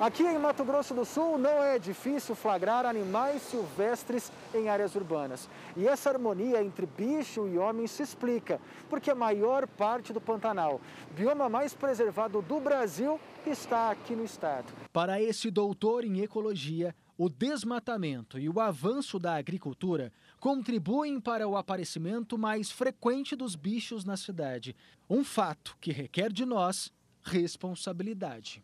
Aqui 0.00 0.24
em 0.24 0.36
Mato 0.36 0.64
Grosso 0.64 0.94
do 0.94 1.04
Sul 1.04 1.38
não 1.38 1.62
é 1.62 1.78
difícil 1.78 2.34
flagrar 2.34 2.84
animais 2.84 3.40
silvestres 3.42 4.32
em 4.52 4.68
áreas 4.68 4.96
urbanas. 4.96 5.48
E 5.76 5.86
essa 5.86 6.10
harmonia 6.10 6.60
entre 6.60 6.86
bicho 6.86 7.46
e 7.46 7.56
homem 7.56 7.86
se 7.86 8.02
explica 8.02 8.60
porque 8.90 9.10
a 9.10 9.14
maior 9.14 9.66
parte 9.68 10.12
do 10.12 10.20
Pantanal, 10.20 10.80
bioma 11.14 11.48
mais 11.48 11.72
preservado 11.72 12.42
do 12.42 12.58
Brasil, 12.58 13.20
está 13.46 13.92
aqui 13.92 14.16
no 14.16 14.24
estado. 14.24 14.72
Para 14.92 15.22
esse 15.22 15.50
doutor 15.52 16.04
em 16.04 16.20
ecologia, 16.20 16.94
o 17.16 17.28
desmatamento 17.28 18.40
e 18.40 18.48
o 18.48 18.58
avanço 18.58 19.18
da 19.18 19.36
agricultura 19.36 20.12
contribuem 20.40 21.20
para 21.20 21.46
o 21.46 21.56
aparecimento 21.56 22.36
mais 22.36 22.72
frequente 22.72 23.36
dos 23.36 23.54
bichos 23.54 24.04
na 24.04 24.16
cidade. 24.16 24.74
Um 25.08 25.22
fato 25.22 25.76
que 25.80 25.92
requer 25.92 26.32
de 26.32 26.44
nós 26.44 26.92
responsabilidade. 27.22 28.60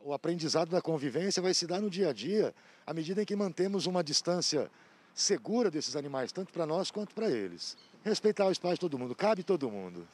O 0.00 0.12
aprendizado 0.12 0.70
da 0.70 0.80
convivência 0.80 1.42
vai 1.42 1.52
se 1.52 1.66
dar 1.66 1.80
no 1.80 1.90
dia 1.90 2.10
a 2.10 2.12
dia, 2.12 2.54
à 2.86 2.94
medida 2.94 3.22
em 3.22 3.24
que 3.24 3.34
mantemos 3.34 3.86
uma 3.86 4.02
distância 4.02 4.70
segura 5.12 5.70
desses 5.70 5.96
animais, 5.96 6.32
tanto 6.32 6.52
para 6.52 6.64
nós 6.64 6.90
quanto 6.90 7.14
para 7.14 7.28
eles. 7.28 7.76
Respeitar 8.04 8.46
o 8.46 8.52
espaço 8.52 8.74
de 8.74 8.80
todo 8.80 8.98
mundo, 8.98 9.14
cabe 9.14 9.42
todo 9.42 9.70
mundo. 9.70 10.06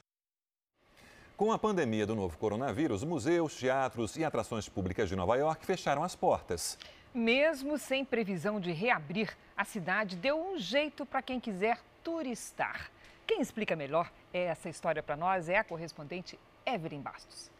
Com 1.37 1.53
a 1.53 1.59
pandemia 1.59 2.07
do 2.07 2.15
novo 2.15 2.39
coronavírus, 2.39 3.05
museus, 3.05 3.57
teatros 3.57 4.17
e 4.17 4.25
atrações 4.25 4.69
públicas 4.69 5.09
de 5.09 5.17
Nova 5.17 5.37
York 5.37 5.67
fecharam 5.67 6.03
as 6.03 6.15
portas. 6.15 6.79
Mesmo 7.13 7.77
sem 7.77 8.05
previsão 8.05 8.61
de 8.61 8.73
reabrir, 8.73 9.37
a 9.57 9.65
cidade 9.65 10.17
deu 10.17 10.41
um 10.41 10.59
jeito 10.59 11.05
para 11.05 11.23
quem 11.23 11.39
quiser 11.39 11.79
turistar. 12.03 12.91
Quem 13.27 13.41
explica 13.41 13.77
melhor 13.77 14.11
essa 14.33 14.69
história 14.69 15.03
para 15.03 15.17
nós 15.17 15.49
é 15.49 15.59
a 15.59 15.65
correspondente 15.65 16.39
Evelyn 16.67 17.01
Bastos. 17.01 17.51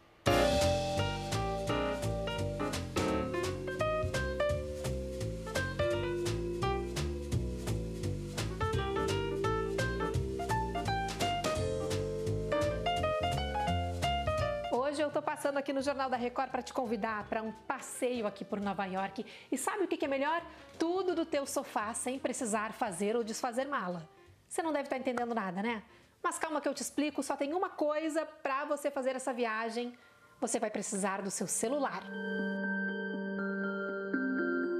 Eu 15.05 15.09
estou 15.09 15.21
passando 15.21 15.57
aqui 15.57 15.71
no 15.71 15.83
Jornal 15.83 16.09
da 16.09 16.17
Record 16.17 16.49
para 16.49 16.63
te 16.63 16.73
convidar 16.73 17.29
para 17.29 17.43
um 17.43 17.51
passeio 17.51 18.25
aqui 18.25 18.43
por 18.43 18.59
Nova 18.59 18.85
York. 18.85 19.23
E 19.51 19.57
sabe 19.57 19.83
o 19.83 19.87
que 19.87 20.03
é 20.03 20.07
melhor? 20.07 20.43
Tudo 20.79 21.13
do 21.13 21.23
teu 21.23 21.45
sofá 21.45 21.93
sem 21.93 22.17
precisar 22.17 22.73
fazer 22.73 23.15
ou 23.15 23.23
desfazer 23.23 23.67
mala. 23.67 24.09
Você 24.49 24.63
não 24.63 24.73
deve 24.73 24.85
estar 24.85 24.97
entendendo 24.97 25.35
nada, 25.35 25.61
né? 25.61 25.83
Mas 26.23 26.39
calma 26.39 26.59
que 26.59 26.67
eu 26.67 26.73
te 26.73 26.81
explico, 26.81 27.21
só 27.21 27.37
tem 27.37 27.53
uma 27.53 27.69
coisa 27.69 28.25
para 28.25 28.65
você 28.65 28.89
fazer 28.89 29.15
essa 29.15 29.31
viagem. 29.31 29.95
Você 30.41 30.59
vai 30.59 30.71
precisar 30.71 31.21
do 31.21 31.29
seu 31.29 31.45
celular. 31.45 32.03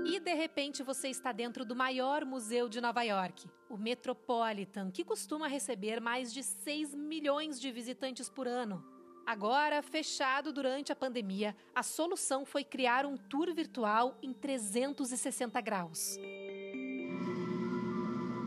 E 0.08 0.20
de 0.20 0.34
repente 0.34 0.82
você 0.82 1.10
está 1.10 1.32
dentro 1.32 1.64
do 1.64 1.76
maior 1.76 2.26
museu 2.26 2.68
de 2.68 2.82
Nova 2.82 3.04
York, 3.04 3.48
o 3.70 3.78
Metropolitan, 3.78 4.90
que 4.90 5.04
costuma 5.04 5.48
receber 5.48 6.02
mais 6.02 6.34
de 6.34 6.42
6 6.42 6.96
milhões 6.96 7.62
de 7.62 7.72
visitantes 7.72 8.28
por 8.28 8.48
ano. 8.48 8.95
Agora, 9.26 9.82
fechado 9.82 10.54
durante 10.54 10.92
a 10.92 10.96
pandemia, 10.96 11.56
a 11.74 11.82
solução 11.82 12.46
foi 12.46 12.64
criar 12.64 13.08
um 13.08 13.18
tour 13.18 13.52
virtual 13.56 14.16
em 14.22 14.32
360 14.32 15.60
graus. 15.62 16.16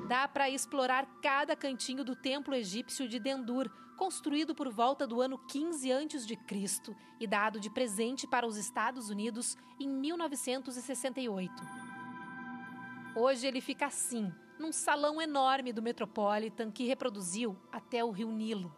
Dá 0.07 0.29
para 0.29 0.49
explorar 0.49 1.05
cada 1.21 1.57
cantinho 1.57 2.05
do 2.05 2.15
templo 2.15 2.55
egípcio 2.55 3.09
de 3.09 3.19
Dendur, 3.19 3.69
construído 3.97 4.55
por 4.55 4.71
volta 4.71 5.05
do 5.05 5.21
ano 5.21 5.37
15 5.49 5.93
a.C. 5.93 6.39
e 7.19 7.27
dado 7.27 7.59
de 7.59 7.69
presente 7.69 8.25
para 8.25 8.47
os 8.47 8.57
Estados 8.57 9.11
Unidos 9.11 9.57
em 9.81 9.89
1968. 9.89 11.53
Hoje 13.17 13.49
ele 13.49 13.61
fica 13.61 13.87
assim, 13.87 14.33
num 14.61 14.71
salão 14.71 15.21
enorme 15.21 15.73
do 15.73 15.83
Metropolitan 15.83 16.71
que 16.71 16.85
reproduziu 16.85 17.59
até 17.73 18.05
o 18.05 18.13
Rio 18.13 18.31
Nilo. 18.31 18.73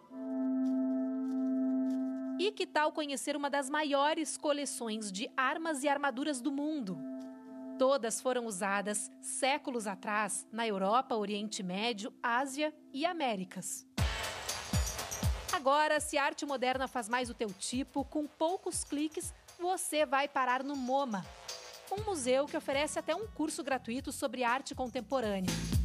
E 2.41 2.51
que 2.51 2.67
tal 2.67 2.91
conhecer 2.91 3.37
uma 3.37 3.51
das 3.51 3.69
maiores 3.69 4.39
coleções 4.39 5.13
de 5.13 5.31
armas 5.37 5.85
e 5.85 5.89
armaduras 5.91 6.41
do 6.41 6.51
mundo? 6.51 6.99
Todas 7.79 8.19
foram 8.19 8.47
usadas 8.47 9.11
séculos 9.21 9.87
atrás 9.87 10.49
na 10.51 10.67
Europa, 10.67 11.15
Oriente 11.15 11.63
Médio, 11.63 12.11
Ásia 12.23 12.75
e 12.95 13.05
Américas. 13.05 13.87
Agora, 15.53 16.01
se 16.01 16.17
a 16.17 16.25
arte 16.25 16.47
moderna 16.47 16.89
faz 16.89 17.11
mais 17.11 17.29
o 17.29 17.35
teu 17.35 17.53
tipo, 17.53 18.07
com 18.07 18.27
poucos 18.27 18.85
cliques, 18.85 19.35
você 19.59 20.07
vai 20.07 20.27
parar 20.27 20.65
no 20.65 20.75
MoMA, 20.75 21.23
um 21.93 22.03
museu 22.05 22.47
que 22.47 22.57
oferece 22.57 22.99
até 22.99 23.15
um 23.15 23.27
curso 23.27 23.63
gratuito 23.63 24.11
sobre 24.13 24.45
arte 24.45 24.75
contemporânea. 24.75 25.80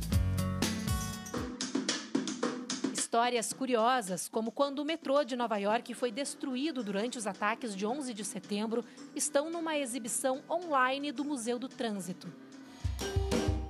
Histórias 3.05 3.53
curiosas, 3.53 4.27
como 4.27 4.51
quando 4.51 4.79
o 4.79 4.83
metrô 4.83 5.23
de 5.23 5.35
Nova 5.35 5.57
York 5.57 5.93
foi 5.93 6.11
destruído 6.11 6.83
durante 6.83 7.19
os 7.19 7.27
ataques 7.27 7.75
de 7.75 7.85
11 7.85 8.11
de 8.15 8.25
setembro, 8.25 8.83
estão 9.15 9.51
numa 9.51 9.77
exibição 9.77 10.41
online 10.49 11.11
do 11.11 11.23
Museu 11.23 11.59
do 11.59 11.69
Trânsito. 11.69 12.27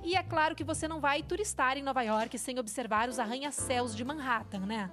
E 0.02 0.16
é 0.16 0.22
claro 0.22 0.54
que 0.54 0.64
você 0.64 0.88
não 0.88 1.00
vai 1.00 1.22
turistar 1.22 1.76
em 1.76 1.82
Nova 1.82 2.00
York 2.00 2.38
sem 2.38 2.58
observar 2.58 3.10
os 3.10 3.18
arranha-céus 3.18 3.94
de 3.94 4.06
Manhattan, 4.06 4.60
né? 4.60 4.90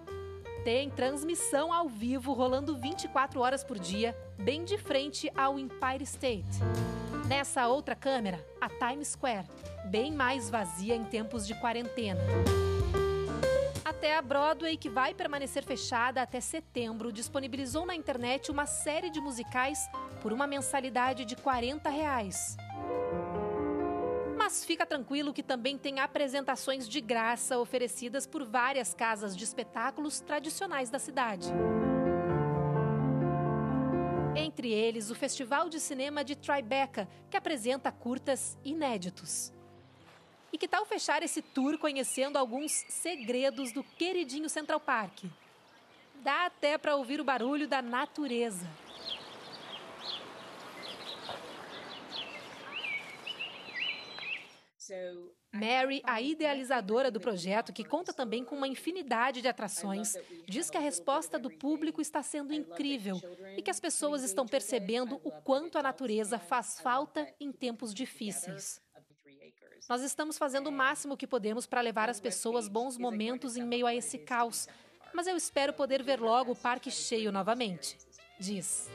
Tem 0.65 0.89
transmissão 0.89 1.71
ao 1.71 1.87
vivo 1.87 2.33
rolando 2.33 2.75
24 2.75 3.39
horas 3.39 3.63
por 3.63 3.79
dia, 3.79 4.13
bem 4.37 4.65
de 4.65 4.77
frente 4.77 5.31
ao 5.37 5.57
Empire 5.57 6.03
State. 6.03 6.59
Nessa 7.29 7.65
outra 7.69 7.95
câmera, 7.95 8.45
a 8.59 8.67
Times 8.67 9.07
Square, 9.07 9.47
bem 9.85 10.11
mais 10.11 10.49
vazia 10.49 10.95
em 10.95 11.05
tempos 11.05 11.47
de 11.47 11.55
quarentena. 11.55 12.19
Até 14.03 14.17
a 14.17 14.21
Broadway, 14.21 14.75
que 14.75 14.89
vai 14.89 15.13
permanecer 15.13 15.63
fechada 15.63 16.21
até 16.21 16.41
setembro, 16.41 17.09
disponibilizou 17.09 17.85
na 17.85 17.95
internet 17.95 18.51
uma 18.51 18.65
série 18.65 19.09
de 19.09 19.21
musicais 19.21 19.89
por 20.21 20.33
uma 20.33 20.45
mensalidade 20.45 21.23
de 21.23 21.37
40 21.37 21.89
reais. 21.89 22.57
Mas 24.37 24.65
fica 24.65 24.85
tranquilo 24.85 25.31
que 25.31 25.41
também 25.41 25.77
tem 25.77 26.01
apresentações 26.01 26.85
de 26.89 26.99
graça 26.99 27.57
oferecidas 27.57 28.27
por 28.27 28.43
várias 28.43 28.93
casas 28.93 29.37
de 29.37 29.45
espetáculos 29.45 30.19
tradicionais 30.19 30.89
da 30.89 30.99
cidade. 30.99 31.47
Entre 34.35 34.69
eles, 34.69 35.11
o 35.11 35.15
Festival 35.15 35.69
de 35.69 35.79
Cinema 35.79 36.25
de 36.25 36.35
Tribeca, 36.35 37.07
que 37.29 37.37
apresenta 37.37 37.89
curtas 37.89 38.57
inéditos. 38.65 39.52
E 40.53 40.57
que 40.57 40.67
tal 40.67 40.85
fechar 40.85 41.23
esse 41.23 41.41
tour 41.41 41.79
conhecendo 41.79 42.37
alguns 42.37 42.71
segredos 42.87 43.71
do 43.71 43.83
queridinho 43.83 44.47
Central 44.47 44.79
Park? 44.79 45.23
Dá 46.21 46.45
até 46.45 46.77
para 46.77 46.95
ouvir 46.95 47.19
o 47.19 47.23
barulho 47.23 47.67
da 47.67 47.81
natureza. 47.81 48.69
Mary, 55.51 56.03
a 56.03 56.21
idealizadora 56.21 57.09
do 57.09 57.19
projeto, 57.19 57.73
que 57.73 57.83
conta 57.83 58.13
também 58.13 58.45
com 58.45 58.55
uma 58.55 58.67
infinidade 58.67 59.41
de 59.41 59.47
atrações, 59.47 60.13
diz 60.47 60.69
que 60.69 60.77
a 60.77 60.81
resposta 60.81 61.39
do 61.39 61.49
público 61.49 61.99
está 61.99 62.21
sendo 62.21 62.53
incrível 62.53 63.19
e 63.57 63.61
que 63.63 63.71
as 63.71 63.79
pessoas 63.79 64.23
estão 64.23 64.45
percebendo 64.45 65.19
o 65.23 65.31
quanto 65.31 65.79
a 65.79 65.83
natureza 65.83 66.37
faz 66.37 66.79
falta 66.79 67.27
em 67.39 67.51
tempos 67.51 67.91
difíceis. 67.91 68.82
Nós 69.89 70.01
estamos 70.01 70.37
fazendo 70.37 70.67
o 70.67 70.71
máximo 70.71 71.17
que 71.17 71.27
podemos 71.27 71.65
para 71.65 71.81
levar 71.81 72.09
as 72.09 72.19
pessoas 72.19 72.67
bons 72.67 72.97
momentos 72.97 73.57
em 73.57 73.63
meio 73.63 73.85
a 73.85 73.93
esse 73.93 74.17
caos, 74.17 74.67
mas 75.13 75.27
eu 75.27 75.35
espero 75.35 75.73
poder 75.73 76.01
ver 76.01 76.19
logo 76.19 76.53
o 76.53 76.55
parque 76.55 76.89
cheio 76.89 77.31
novamente, 77.31 77.97
diz. 78.39 78.89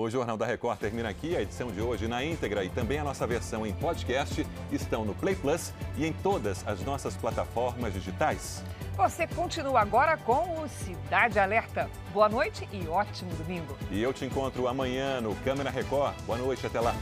O 0.00 0.08
Jornal 0.08 0.38
da 0.38 0.46
Record 0.46 0.78
termina 0.78 1.10
aqui. 1.10 1.36
A 1.36 1.42
edição 1.42 1.70
de 1.70 1.78
hoje 1.82 2.08
na 2.08 2.24
íntegra 2.24 2.64
e 2.64 2.70
também 2.70 2.98
a 2.98 3.04
nossa 3.04 3.26
versão 3.26 3.66
em 3.66 3.74
podcast 3.74 4.46
estão 4.72 5.04
no 5.04 5.14
Play 5.14 5.34
Plus 5.34 5.74
e 5.98 6.06
em 6.06 6.12
todas 6.14 6.66
as 6.66 6.82
nossas 6.82 7.14
plataformas 7.14 7.92
digitais. 7.92 8.64
Você 8.96 9.26
continua 9.26 9.78
agora 9.82 10.16
com 10.16 10.62
o 10.62 10.66
Cidade 10.70 11.38
Alerta. 11.38 11.90
Boa 12.14 12.30
noite 12.30 12.66
e 12.72 12.88
ótimo 12.88 13.30
domingo. 13.34 13.76
E 13.90 14.02
eu 14.02 14.10
te 14.14 14.24
encontro 14.24 14.66
amanhã 14.66 15.20
no 15.20 15.36
Câmera 15.36 15.68
Record. 15.68 16.14
Boa 16.22 16.38
noite, 16.38 16.66
até 16.66 16.80
lá. 16.80 16.94